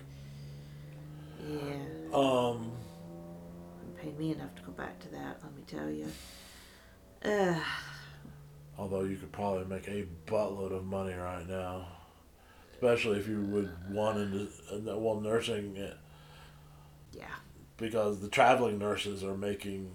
Yeah. 1.47 2.13
Um, 2.13 2.71
paid 3.95 4.17
me 4.19 4.31
enough 4.31 4.53
to 4.55 4.61
go 4.63 4.71
back 4.71 4.99
to 4.99 5.07
that, 5.09 5.39
let 5.43 5.55
me 5.55 5.63
tell 5.65 5.89
you. 5.89 6.07
Uh, 7.23 7.59
Although 8.77 9.03
you 9.03 9.15
could 9.17 9.31
probably 9.31 9.65
make 9.65 9.87
a 9.87 10.05
buttload 10.27 10.71
of 10.71 10.85
money 10.85 11.13
right 11.13 11.47
now, 11.47 11.87
especially 12.73 13.19
if 13.19 13.27
you 13.27 13.41
would 13.41 13.71
want 13.89 14.19
into 14.19 14.47
uh, 14.71 14.97
well 14.97 15.19
nursing 15.19 15.75
it 15.77 15.97
yeah. 17.11 17.25
because 17.77 18.19
the 18.19 18.29
traveling 18.29 18.77
nurses 18.77 19.23
are 19.23 19.35
making. 19.37 19.91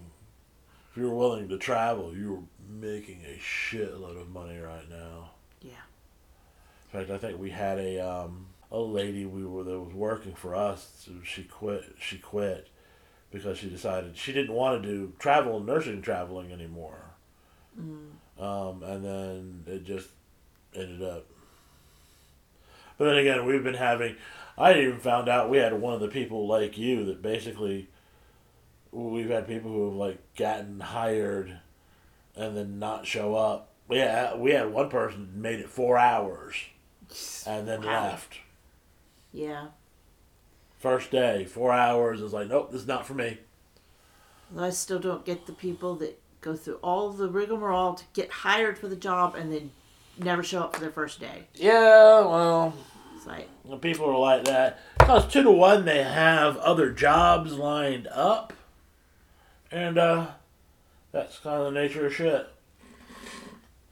If 0.91 0.97
you're 0.97 1.13
willing 1.13 1.49
to 1.49 1.57
travel, 1.57 2.13
you're 2.15 2.43
making 2.79 3.21
a 3.25 3.39
shitload 3.39 4.19
of 4.19 4.29
money 4.29 4.57
right 4.57 4.89
now. 4.89 5.31
Yeah. 5.61 5.71
In 6.91 6.99
fact, 6.99 7.09
I 7.11 7.17
think 7.17 7.39
we 7.39 7.49
had 7.49 7.79
a 7.79 7.99
um, 7.99 8.47
a 8.71 8.79
lady 8.79 9.25
we 9.25 9.45
were 9.45 9.63
that 9.63 9.79
was 9.79 9.93
working 9.93 10.33
for 10.33 10.55
us. 10.55 10.91
so 11.05 11.11
She 11.23 11.43
quit. 11.43 11.95
She 11.99 12.17
quit 12.17 12.67
because 13.31 13.57
she 13.57 13.69
decided 13.69 14.15
she 14.15 14.31
didn't 14.33 14.53
want 14.53 14.81
to 14.81 14.87
do 14.87 15.13
travel 15.19 15.59
nursing 15.59 16.01
traveling 16.01 16.51
anymore. 16.51 16.99
Um, 18.39 18.83
and 18.83 19.03
then 19.03 19.63
it 19.67 19.83
just 19.85 20.09
ended 20.75 21.01
up. 21.01 21.25
But 22.97 23.05
then 23.05 23.17
again, 23.17 23.45
we've 23.45 23.63
been 23.63 23.73
having. 23.73 24.15
I 24.57 24.79
even 24.79 24.99
found 24.99 25.27
out 25.29 25.49
we 25.49 25.57
had 25.57 25.73
one 25.73 25.95
of 25.95 25.99
the 25.99 26.07
people 26.07 26.47
like 26.47 26.77
you 26.77 27.05
that 27.05 27.21
basically. 27.21 27.87
We've 28.91 29.29
had 29.29 29.47
people 29.47 29.71
who 29.71 29.85
have 29.85 29.95
like 29.95 30.19
gotten 30.35 30.79
hired, 30.79 31.59
and 32.35 32.55
then 32.57 32.79
not 32.79 33.05
show 33.05 33.35
up. 33.35 33.69
Yeah, 33.89 34.35
we 34.35 34.51
had 34.51 34.71
one 34.71 34.89
person 34.89 35.29
made 35.35 35.59
it 35.59 35.69
four 35.69 35.97
hours, 35.97 36.55
and 37.45 37.67
then 37.67 37.83
Wow. 37.83 38.03
left. 38.05 38.37
Yeah. 39.31 39.67
First 40.79 41.11
day, 41.11 41.45
four 41.45 41.71
hours. 41.71 42.21
Is 42.21 42.33
like, 42.33 42.47
nope, 42.47 42.71
this 42.71 42.81
is 42.81 42.87
not 42.87 43.05
for 43.05 43.13
me. 43.13 43.39
I 44.57 44.69
still 44.69 44.99
don't 44.99 45.25
get 45.25 45.45
the 45.45 45.53
people 45.53 45.95
that 45.95 46.19
go 46.41 46.55
through 46.55 46.75
all 46.83 47.09
the 47.11 47.29
rigmarole 47.29 47.95
to 47.95 48.03
get 48.13 48.29
hired 48.29 48.77
for 48.77 48.87
the 48.87 48.95
job 48.95 49.35
and 49.35 49.51
then 49.51 49.71
never 50.17 50.43
show 50.43 50.61
up 50.63 50.75
for 50.75 50.81
their 50.81 50.91
first 50.91 51.19
day. 51.19 51.45
Yeah, 51.55 52.19
well, 52.21 52.73
It's 53.15 53.25
like, 53.25 53.47
The 53.65 53.77
people 53.77 54.09
are 54.09 54.17
like 54.17 54.43
that 54.45 54.79
because 54.99 55.27
two 55.31 55.41
to 55.43 55.51
one 55.51 55.85
they 55.85 56.03
have 56.03 56.57
other 56.57 56.91
jobs 56.91 57.53
lined 57.53 58.07
up, 58.07 58.53
and 59.71 59.97
uh, 59.97 60.27
that's 61.13 61.39
kind 61.39 61.61
of 61.61 61.73
the 61.73 61.79
nature 61.79 62.05
of 62.05 62.13
shit. 62.13 62.47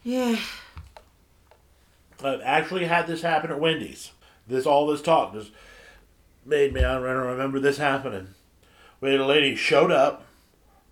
yeah. 0.02 0.36
I've 2.22 2.40
actually 2.42 2.84
had 2.84 3.06
this 3.06 3.22
happen 3.22 3.50
at 3.50 3.58
Wendy's. 3.58 4.12
This 4.46 4.66
all 4.66 4.86
this 4.86 5.02
talk 5.02 5.32
just 5.32 5.50
made 6.44 6.72
me 6.72 6.84
I 6.84 6.94
don't 6.94 7.02
remember 7.02 7.58
this 7.58 7.78
happening. 7.78 8.28
We 9.00 9.10
had 9.10 9.20
a 9.20 9.26
lady 9.26 9.56
showed 9.56 9.90
up 9.90 10.26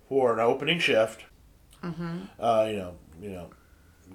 for 0.09 0.33
an 0.33 0.39
opening 0.39 0.79
shift. 0.79 1.23
Mm-hmm. 1.83 2.17
Uh, 2.37 2.65
you 2.69 2.77
know, 2.77 2.93
you 3.21 3.29
know, 3.29 3.49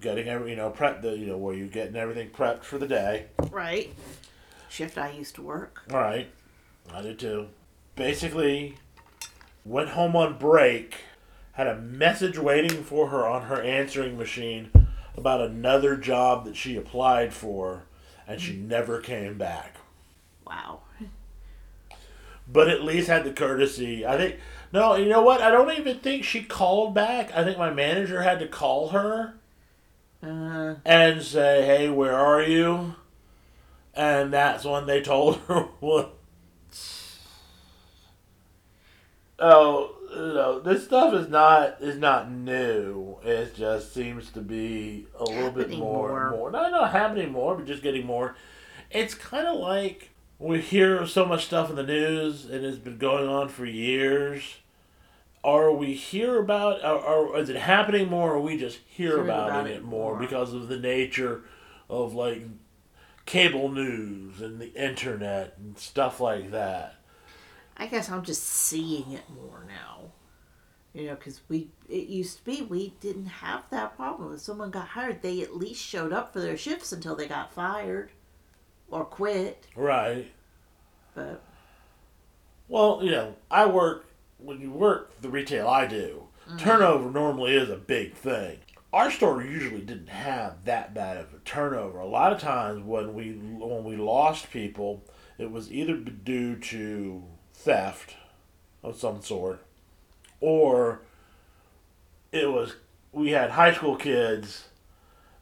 getting 0.00 0.28
every 0.28 0.50
you 0.50 0.56
know 0.56 0.70
prep 0.70 1.00
the 1.00 1.16
you 1.16 1.26
know 1.26 1.38
where 1.38 1.54
you're 1.54 1.68
getting 1.68 1.96
everything 1.96 2.28
prepped 2.30 2.64
for 2.64 2.76
the 2.78 2.86
day. 2.86 3.26
Right. 3.50 3.94
Shift 4.68 4.98
I 4.98 5.10
used 5.10 5.34
to 5.36 5.42
work. 5.42 5.84
All 5.90 5.98
right, 5.98 6.28
I 6.92 7.00
did 7.00 7.18
too. 7.18 7.48
Basically, 7.94 8.76
went 9.64 9.90
home 9.90 10.14
on 10.14 10.36
break, 10.38 10.96
had 11.56 11.66
a 11.66 11.76
message 11.76 12.38
waiting 12.38 12.82
for 12.82 13.08
her 13.08 13.26
on 13.26 13.42
her 13.42 13.60
answering 13.62 14.16
machine 14.16 14.70
about 15.16 15.40
another 15.40 15.96
job 15.96 16.44
that 16.44 16.54
she 16.56 16.76
applied 16.76 17.32
for, 17.32 17.84
and 18.28 18.40
she 18.40 18.54
never 18.56 19.00
came 19.00 19.38
back. 19.38 19.76
Wow. 20.46 20.80
But 22.46 22.68
at 22.68 22.84
least 22.84 23.08
had 23.08 23.24
the 23.24 23.32
courtesy. 23.32 24.06
I 24.06 24.16
think. 24.16 24.36
No, 24.72 24.94
you 24.96 25.08
know 25.08 25.22
what? 25.22 25.40
I 25.40 25.50
don't 25.50 25.76
even 25.78 25.98
think 25.98 26.24
she 26.24 26.42
called 26.42 26.94
back. 26.94 27.34
I 27.34 27.42
think 27.42 27.56
my 27.58 27.72
manager 27.72 28.22
had 28.22 28.38
to 28.40 28.46
call 28.48 28.88
her 28.90 29.34
Uh, 30.22 30.74
and 30.84 31.22
say, 31.22 31.64
"Hey, 31.64 31.88
where 31.88 32.14
are 32.16 32.42
you?" 32.42 32.94
And 33.94 34.32
that's 34.32 34.64
when 34.64 34.86
they 34.86 35.00
told 35.00 35.38
her 35.48 35.60
what. 35.80 36.12
Oh, 39.38 39.94
no, 40.14 40.60
this 40.60 40.84
stuff 40.84 41.12
is 41.12 41.28
not 41.28 41.76
is 41.80 41.98
not 41.98 42.30
new. 42.30 43.18
It 43.22 43.54
just 43.54 43.92
seems 43.92 44.30
to 44.30 44.40
be 44.40 45.06
a 45.18 45.24
little 45.24 45.50
bit 45.50 45.70
more, 45.70 46.08
more. 46.08 46.30
more. 46.30 46.50
Not 46.50 46.70
not 46.70 46.90
happening 46.92 47.32
more, 47.32 47.54
but 47.54 47.66
just 47.66 47.82
getting 47.82 48.06
more. 48.06 48.34
It's 48.90 49.14
kind 49.14 49.46
of 49.46 49.56
like 49.58 50.10
we 50.38 50.60
hear 50.60 51.06
so 51.06 51.24
much 51.26 51.46
stuff 51.46 51.70
in 51.70 51.76
the 51.76 51.82
news 51.82 52.44
and 52.46 52.64
it's 52.64 52.78
been 52.78 52.98
going 52.98 53.26
on 53.28 53.48
for 53.48 53.66
years. 53.66 54.42
Are 55.44 55.70
we 55.70 55.94
hear 55.94 56.38
about 56.40 56.84
or, 56.84 56.98
or 57.32 57.38
is 57.38 57.48
it 57.48 57.56
happening 57.56 58.08
more 58.08 58.32
or 58.34 58.40
we 58.40 58.56
just 58.56 58.78
hear 58.86 59.16
Hear 59.16 59.24
about, 59.24 59.48
about 59.50 59.66
it, 59.66 59.76
it 59.76 59.84
more, 59.84 60.12
more. 60.12 60.20
because 60.20 60.52
of 60.54 60.68
the 60.68 60.78
nature 60.78 61.42
of 61.88 62.14
like 62.14 62.42
cable 63.26 63.70
news 63.70 64.40
and 64.40 64.60
the 64.60 64.72
internet 64.74 65.54
and 65.58 65.78
stuff 65.78 66.20
like 66.20 66.50
that? 66.52 66.94
I 67.76 67.86
guess 67.86 68.10
I'm 68.10 68.22
just 68.22 68.42
seeing 68.42 69.12
it 69.12 69.24
more 69.34 69.64
now. 69.68 70.12
You 70.94 71.08
know, 71.08 71.14
because 71.14 71.42
we 71.48 71.68
it 71.88 72.08
used 72.08 72.38
to 72.38 72.44
be 72.44 72.62
we 72.62 72.94
didn't 73.00 73.26
have 73.26 73.64
that 73.70 73.96
problem. 73.96 74.32
If 74.32 74.40
someone 74.40 74.70
got 74.70 74.88
hired, 74.88 75.20
they 75.20 75.42
at 75.42 75.56
least 75.56 75.82
showed 75.84 76.12
up 76.12 76.32
for 76.32 76.40
their 76.40 76.56
shifts 76.56 76.90
until 76.90 77.14
they 77.14 77.28
got 77.28 77.52
fired 77.52 78.12
or 78.90 79.04
quit. 79.04 79.66
Right. 79.76 80.32
But 81.14 81.42
Well, 82.68 83.00
you 83.02 83.10
know, 83.10 83.34
I 83.50 83.66
work 83.66 84.06
when 84.38 84.60
you 84.60 84.70
work 84.70 85.20
the 85.20 85.28
retail 85.28 85.68
I 85.68 85.86
do. 85.86 86.28
Mm-hmm. 86.48 86.58
Turnover 86.58 87.10
normally 87.10 87.56
is 87.56 87.68
a 87.68 87.76
big 87.76 88.14
thing. 88.14 88.58
Our 88.92 89.10
store 89.10 89.42
usually 89.42 89.82
didn't 89.82 90.08
have 90.08 90.64
that 90.64 90.94
bad 90.94 91.18
of 91.18 91.34
a 91.34 91.38
turnover. 91.44 91.98
A 91.98 92.06
lot 92.06 92.32
of 92.32 92.40
times 92.40 92.82
when 92.82 93.12
we 93.12 93.32
when 93.32 93.84
we 93.84 93.96
lost 93.96 94.50
people, 94.50 95.04
it 95.36 95.50
was 95.50 95.70
either 95.70 95.96
due 95.96 96.56
to 96.56 97.24
theft 97.66 98.14
of 98.84 98.96
some 98.96 99.20
sort, 99.20 99.58
or 100.40 101.00
it 102.30 102.50
was 102.50 102.76
we 103.12 103.30
had 103.30 103.50
high 103.50 103.74
school 103.74 103.96
kids 103.96 104.68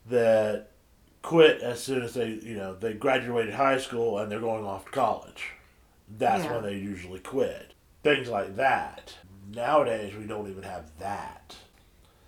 that 0.06 0.70
quit 1.22 1.60
as 1.60 1.82
soon 1.82 2.02
as 2.02 2.14
they 2.14 2.28
you 2.30 2.56
know 2.56 2.74
they 2.74 2.94
graduated 2.94 3.54
high 3.54 3.78
school 3.78 4.18
and 4.18 4.32
they're 4.32 4.40
going 4.40 4.64
off 4.64 4.86
to 4.86 4.90
college. 4.90 5.50
That's 6.08 6.44
Yeah. 6.44 6.52
when 6.54 6.62
they 6.64 6.74
usually 6.76 7.20
quit. 7.20 7.74
Things 8.02 8.28
like 8.28 8.56
that. 8.56 9.14
Nowadays 9.54 10.14
we 10.16 10.24
don't 10.26 10.50
even 10.50 10.62
have 10.62 10.90
that. 10.98 11.56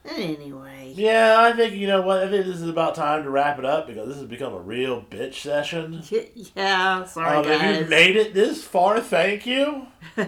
Anyway, 0.08 0.92
Yeah, 0.96 1.36
I 1.38 1.52
think 1.52 1.74
you 1.74 1.86
know 1.86 2.02
what. 2.02 2.18
I 2.22 2.30
think 2.30 2.46
this 2.46 2.56
is 2.56 2.68
about 2.68 2.94
time 2.94 3.22
to 3.24 3.30
wrap 3.30 3.58
it 3.58 3.64
up 3.64 3.86
because 3.86 4.08
this 4.08 4.16
has 4.18 4.26
become 4.26 4.52
a 4.54 4.58
real 4.60 5.02
bitch 5.02 5.34
session. 5.34 6.02
yeah. 6.56 7.04
Sorry, 7.04 7.36
Um, 7.38 7.44
if 7.46 7.80
you 7.82 7.86
made 7.88 8.16
it 8.16 8.34
this 8.34 8.62
far, 8.64 9.00
thank 9.00 9.46
you. 9.46 9.86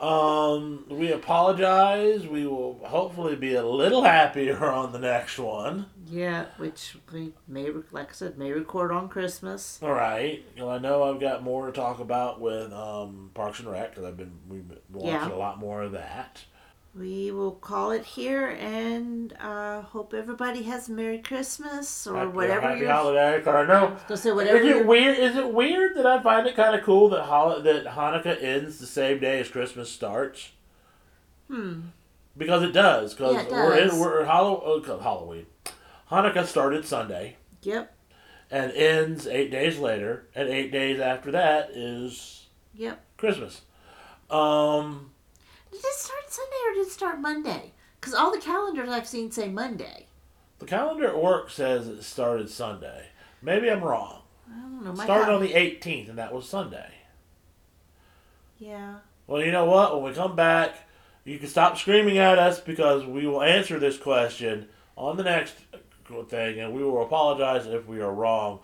Um, 0.00 0.84
we 0.90 1.12
apologize. 1.12 2.26
We 2.26 2.46
will 2.46 2.78
hopefully 2.84 3.36
be 3.36 3.54
a 3.54 3.64
little 3.64 4.02
happier 4.04 4.62
on 4.70 4.92
the 4.92 4.98
next 4.98 5.38
one. 5.38 5.86
yeah, 6.06 6.46
which 6.58 6.96
we 7.10 7.32
may, 7.48 7.70
like 7.90 8.10
I 8.10 8.12
said, 8.12 8.36
may 8.36 8.52
record 8.52 8.92
on 8.92 9.08
Christmas. 9.08 9.78
All 9.82 9.92
right. 9.94 10.44
Well, 10.58 10.68
I 10.68 10.76
know 10.78 11.04
I've 11.04 11.20
got 11.20 11.42
more 11.42 11.64
to 11.66 11.72
talk 11.72 12.00
about 12.00 12.38
with 12.38 12.70
um, 12.72 13.30
Parks 13.32 13.60
and 13.60 13.70
Rec 13.70 13.90
because 13.92 14.04
I've 14.04 14.18
been 14.18 14.32
we've 14.46 14.68
been 14.68 14.78
watching 14.92 15.08
Yeah. 15.30 15.32
a 15.32 15.36
lot 15.38 15.58
more 15.58 15.82
of 15.82 15.92
that. 15.92 16.44
We 16.96 17.32
will 17.32 17.50
call 17.52 17.90
it 17.90 18.04
here 18.04 18.46
and 18.60 19.32
uh, 19.40 19.82
hope 19.82 20.14
everybody 20.14 20.62
has 20.62 20.88
a 20.88 20.92
Merry 20.92 21.18
Christmas 21.18 22.06
or 22.06 22.16
Happy, 22.18 22.30
whatever. 22.30 22.68
happy 22.68 22.84
holiday. 22.86 23.36
I 23.44 23.66
know. 23.66 23.96
Gonna 24.06 24.16
say 24.16 24.30
whatever. 24.30 24.58
Is 24.58 24.76
it 24.76 24.86
weird? 24.86 25.18
Is 25.18 25.34
it 25.36 25.52
weird 25.52 25.96
that 25.96 26.06
I 26.06 26.22
find 26.22 26.46
it 26.46 26.54
kind 26.54 26.76
of 26.76 26.84
cool 26.84 27.08
that 27.08 27.22
Hol- 27.24 27.60
that 27.62 27.84
Hanukkah 27.86 28.40
ends 28.40 28.78
the 28.78 28.86
same 28.86 29.18
day 29.18 29.40
as 29.40 29.48
Christmas 29.48 29.90
starts? 29.90 30.52
Hmm. 31.48 31.80
Because 32.36 32.62
it 32.62 32.72
does. 32.72 33.12
Because 33.14 33.44
Yeah, 33.44 33.50
we're 33.50 33.76
in 33.76 33.98
we're 33.98 34.24
Hallow- 34.24 34.80
uh, 34.80 34.98
Halloween. 35.00 35.46
Hanukkah 36.12 36.46
started 36.46 36.84
Sunday 36.86 37.36
Yep. 37.62 37.92
and 38.52 38.70
ends 38.70 39.26
eight 39.26 39.50
days 39.50 39.78
later, 39.80 40.28
and 40.32 40.48
eight 40.48 40.70
days 40.70 41.00
after 41.00 41.32
that 41.32 41.70
is 41.70 42.46
Yep. 42.74 43.02
Christmas. 43.16 43.62
Um, 44.30 45.10
Did 45.74 45.84
it 45.84 45.94
start 45.98 46.22
Sunday 46.30 46.56
or 46.68 46.74
did 46.74 46.86
it 46.86 46.90
start 46.92 47.20
Monday? 47.20 47.72
Because 48.00 48.14
all 48.14 48.30
the 48.30 48.40
calendars 48.40 48.88
I've 48.88 49.08
seen 49.08 49.30
say 49.32 49.48
Monday. 49.48 50.06
the 50.60 50.66
calendar 50.66 51.08
at 51.08 51.20
work 51.20 51.50
says 51.50 51.88
it 51.88 52.02
started 52.04 52.48
Sunday. 52.48 53.06
Maybe 53.42 53.70
I'm 53.70 53.82
wrong. 53.82 54.22
I 54.48 54.60
don't 54.60 54.84
know. 54.84 54.92
My 54.92 55.04
started 55.04 55.24
cal- 55.26 55.34
on 55.36 55.42
the 55.42 55.52
18th, 55.52 56.08
and 56.10 56.18
that 56.18 56.32
was 56.32 56.48
Sunday. 56.48 56.92
Yeah. 58.58 58.96
Well, 59.26 59.42
you 59.42 59.50
know 59.52 59.64
what? 59.64 59.94
When 60.00 60.10
we 60.10 60.16
come 60.16 60.36
back, 60.36 60.74
you 61.24 61.38
can 61.38 61.48
stop 61.48 61.76
screaming 61.76 62.18
at 62.18 62.38
us 62.38 62.60
because 62.60 63.04
we 63.04 63.26
will 63.26 63.42
answer 63.42 63.78
this 63.78 63.98
question 63.98 64.68
on 64.96 65.16
the 65.16 65.22
next 65.24 65.54
thing, 66.28 66.60
and 66.60 66.72
we 66.72 66.84
will 66.84 67.02
apologize 67.02 67.66
if 67.66 67.86
we 67.88 68.00
are 68.00 68.12
wrong. 68.12 68.60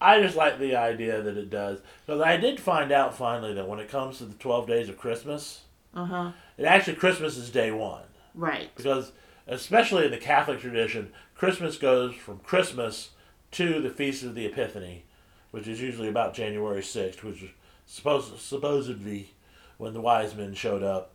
I 0.00 0.20
just 0.20 0.36
like 0.36 0.58
the 0.58 0.76
idea 0.76 1.22
that 1.22 1.36
it 1.36 1.48
does 1.50 1.78
because 2.04 2.20
I 2.20 2.36
did 2.36 2.60
find 2.60 2.90
out 2.92 3.16
finally 3.16 3.54
that 3.54 3.68
when 3.68 3.78
it 3.78 3.88
comes 3.88 4.18
to 4.18 4.24
the 4.24 4.34
12 4.34 4.66
days 4.66 4.88
of 4.88 4.98
Christmas, 4.98 5.62
Uh 5.94 6.04
huh. 6.06 6.32
And 6.58 6.66
actually 6.66 6.94
Christmas 6.96 7.36
is 7.36 7.50
day 7.50 7.70
one 7.70 8.04
Right. 8.34 8.70
because 8.76 9.12
especially 9.46 10.04
in 10.06 10.10
the 10.10 10.18
Catholic 10.18 10.60
tradition, 10.60 11.12
Christmas 11.34 11.76
goes 11.76 12.14
from 12.14 12.38
Christmas 12.38 13.10
to 13.52 13.80
the 13.82 13.90
Feast 13.90 14.22
of 14.22 14.34
the 14.34 14.46
Epiphany, 14.46 15.04
which 15.50 15.68
is 15.68 15.80
usually 15.80 16.08
about 16.08 16.32
January 16.34 16.80
6th, 16.80 17.22
which 17.22 17.42
is 17.42 17.50
supposed 17.86 18.38
supposedly 18.38 19.34
when 19.76 19.92
the 19.92 20.00
wise 20.00 20.34
men 20.34 20.54
showed 20.54 20.82
up 20.82 21.10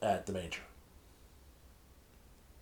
at 0.00 0.26
the 0.26 0.32
manger. 0.32 0.60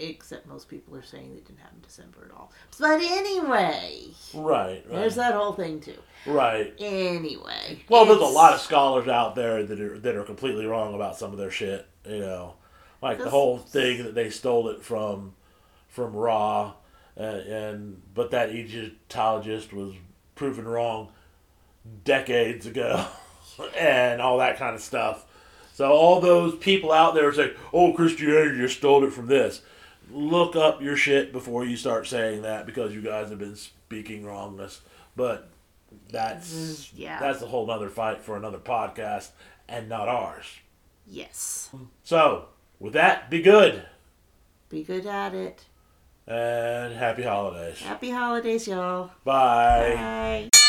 Except 0.01 0.47
most 0.49 0.69
people 0.69 0.97
are 0.97 1.03
saying 1.03 1.31
they 1.35 1.41
didn't 1.41 1.61
have 1.61 1.73
in 1.73 1.81
December 1.81 2.29
at 2.29 2.37
all. 2.37 2.51
But 2.81 3.01
anyway, 3.01 4.09
Right, 4.35 4.83
right. 4.87 4.89
there's 4.91 5.15
that 5.15 5.35
whole 5.35 5.53
thing 5.53 5.81
too. 5.81 5.99
Right. 6.27 6.75
Anyway. 6.81 7.85
Well, 7.89 8.05
there's 8.05 8.21
a 8.21 8.25
lot 8.25 8.55
of 8.55 8.61
scholars 8.61 9.07
out 9.07 9.37
there 9.37 9.63
that 9.63 9.81
are 9.81 9.99
that 10.01 10.17
are 10.17 10.25
completely 10.25 10.67
wrong 10.67 10.95
about 10.95 11.17
some 11.17 11.31
of 11.31 11.39
their 11.39 11.51
shit. 11.51 11.87
You 12.05 12.19
know, 12.21 12.55
like 13.03 13.19
the 13.19 13.31
whole 13.31 13.59
thing 13.59 14.03
that 14.03 14.15
they 14.17 14.31
stole 14.31 14.69
it 14.69 14.83
from 14.83 15.35
from 15.89 16.13
Ra, 16.13 16.73
uh, 17.17 17.21
and 17.21 18.03
but 18.15 18.33
that 18.33 18.51
Egyptologist 18.51 19.73
was 19.73 19.95
proven 20.35 20.67
wrong 20.67 21.11
decades 22.05 22.67
ago, 22.67 23.07
and 23.79 24.21
all 24.21 24.39
that 24.39 24.59
kind 24.59 24.75
of 24.75 24.81
stuff. 24.81 25.25
So 25.73 25.91
all 25.93 26.21
those 26.21 26.57
people 26.57 26.91
out 26.91 27.15
there 27.15 27.33
saying, 27.33 27.53
"Oh, 27.73 27.93
Christianity 27.93 28.59
just 28.59 28.79
stole 28.79 29.05
it 29.05 29.13
from 29.13 29.27
this," 29.27 29.61
look 30.11 30.57
up 30.57 30.83
your 30.83 30.97
shit 30.97 31.33
before 31.33 31.65
you 31.65 31.77
start 31.77 32.07
saying 32.07 32.43
that 32.43 32.67
because 32.67 32.95
you 32.95 33.01
guys 33.03 33.31
have 33.31 33.39
been 33.39 33.57
speaking 33.57 34.25
wrongness. 34.25 34.81
But 35.17 35.49
that's 36.11 36.53
Mm, 36.53 36.91
yeah. 36.97 37.21
that's 37.21 37.41
a 37.43 37.47
whole 37.47 37.67
nother 37.67 37.89
fight 37.89 38.21
for 38.23 38.37
another 38.37 38.59
podcast 38.59 39.31
and 39.69 39.89
not 39.89 40.09
ours. 40.09 40.47
Yes. 41.07 41.71
So 42.03 42.47
with 42.81 42.93
that, 42.95 43.31
be 43.31 43.41
good 43.43 43.85
Be 44.69 44.83
good 44.83 45.07
at 45.07 45.35
it. 45.35 45.65
and 46.27 46.95
happy 46.95 47.23
holidays. 47.23 47.81
Happy 47.81 48.11
holidays, 48.11 48.67
y'all. 48.67 49.11
Bye. 49.25 49.95
Bye. 50.51 50.64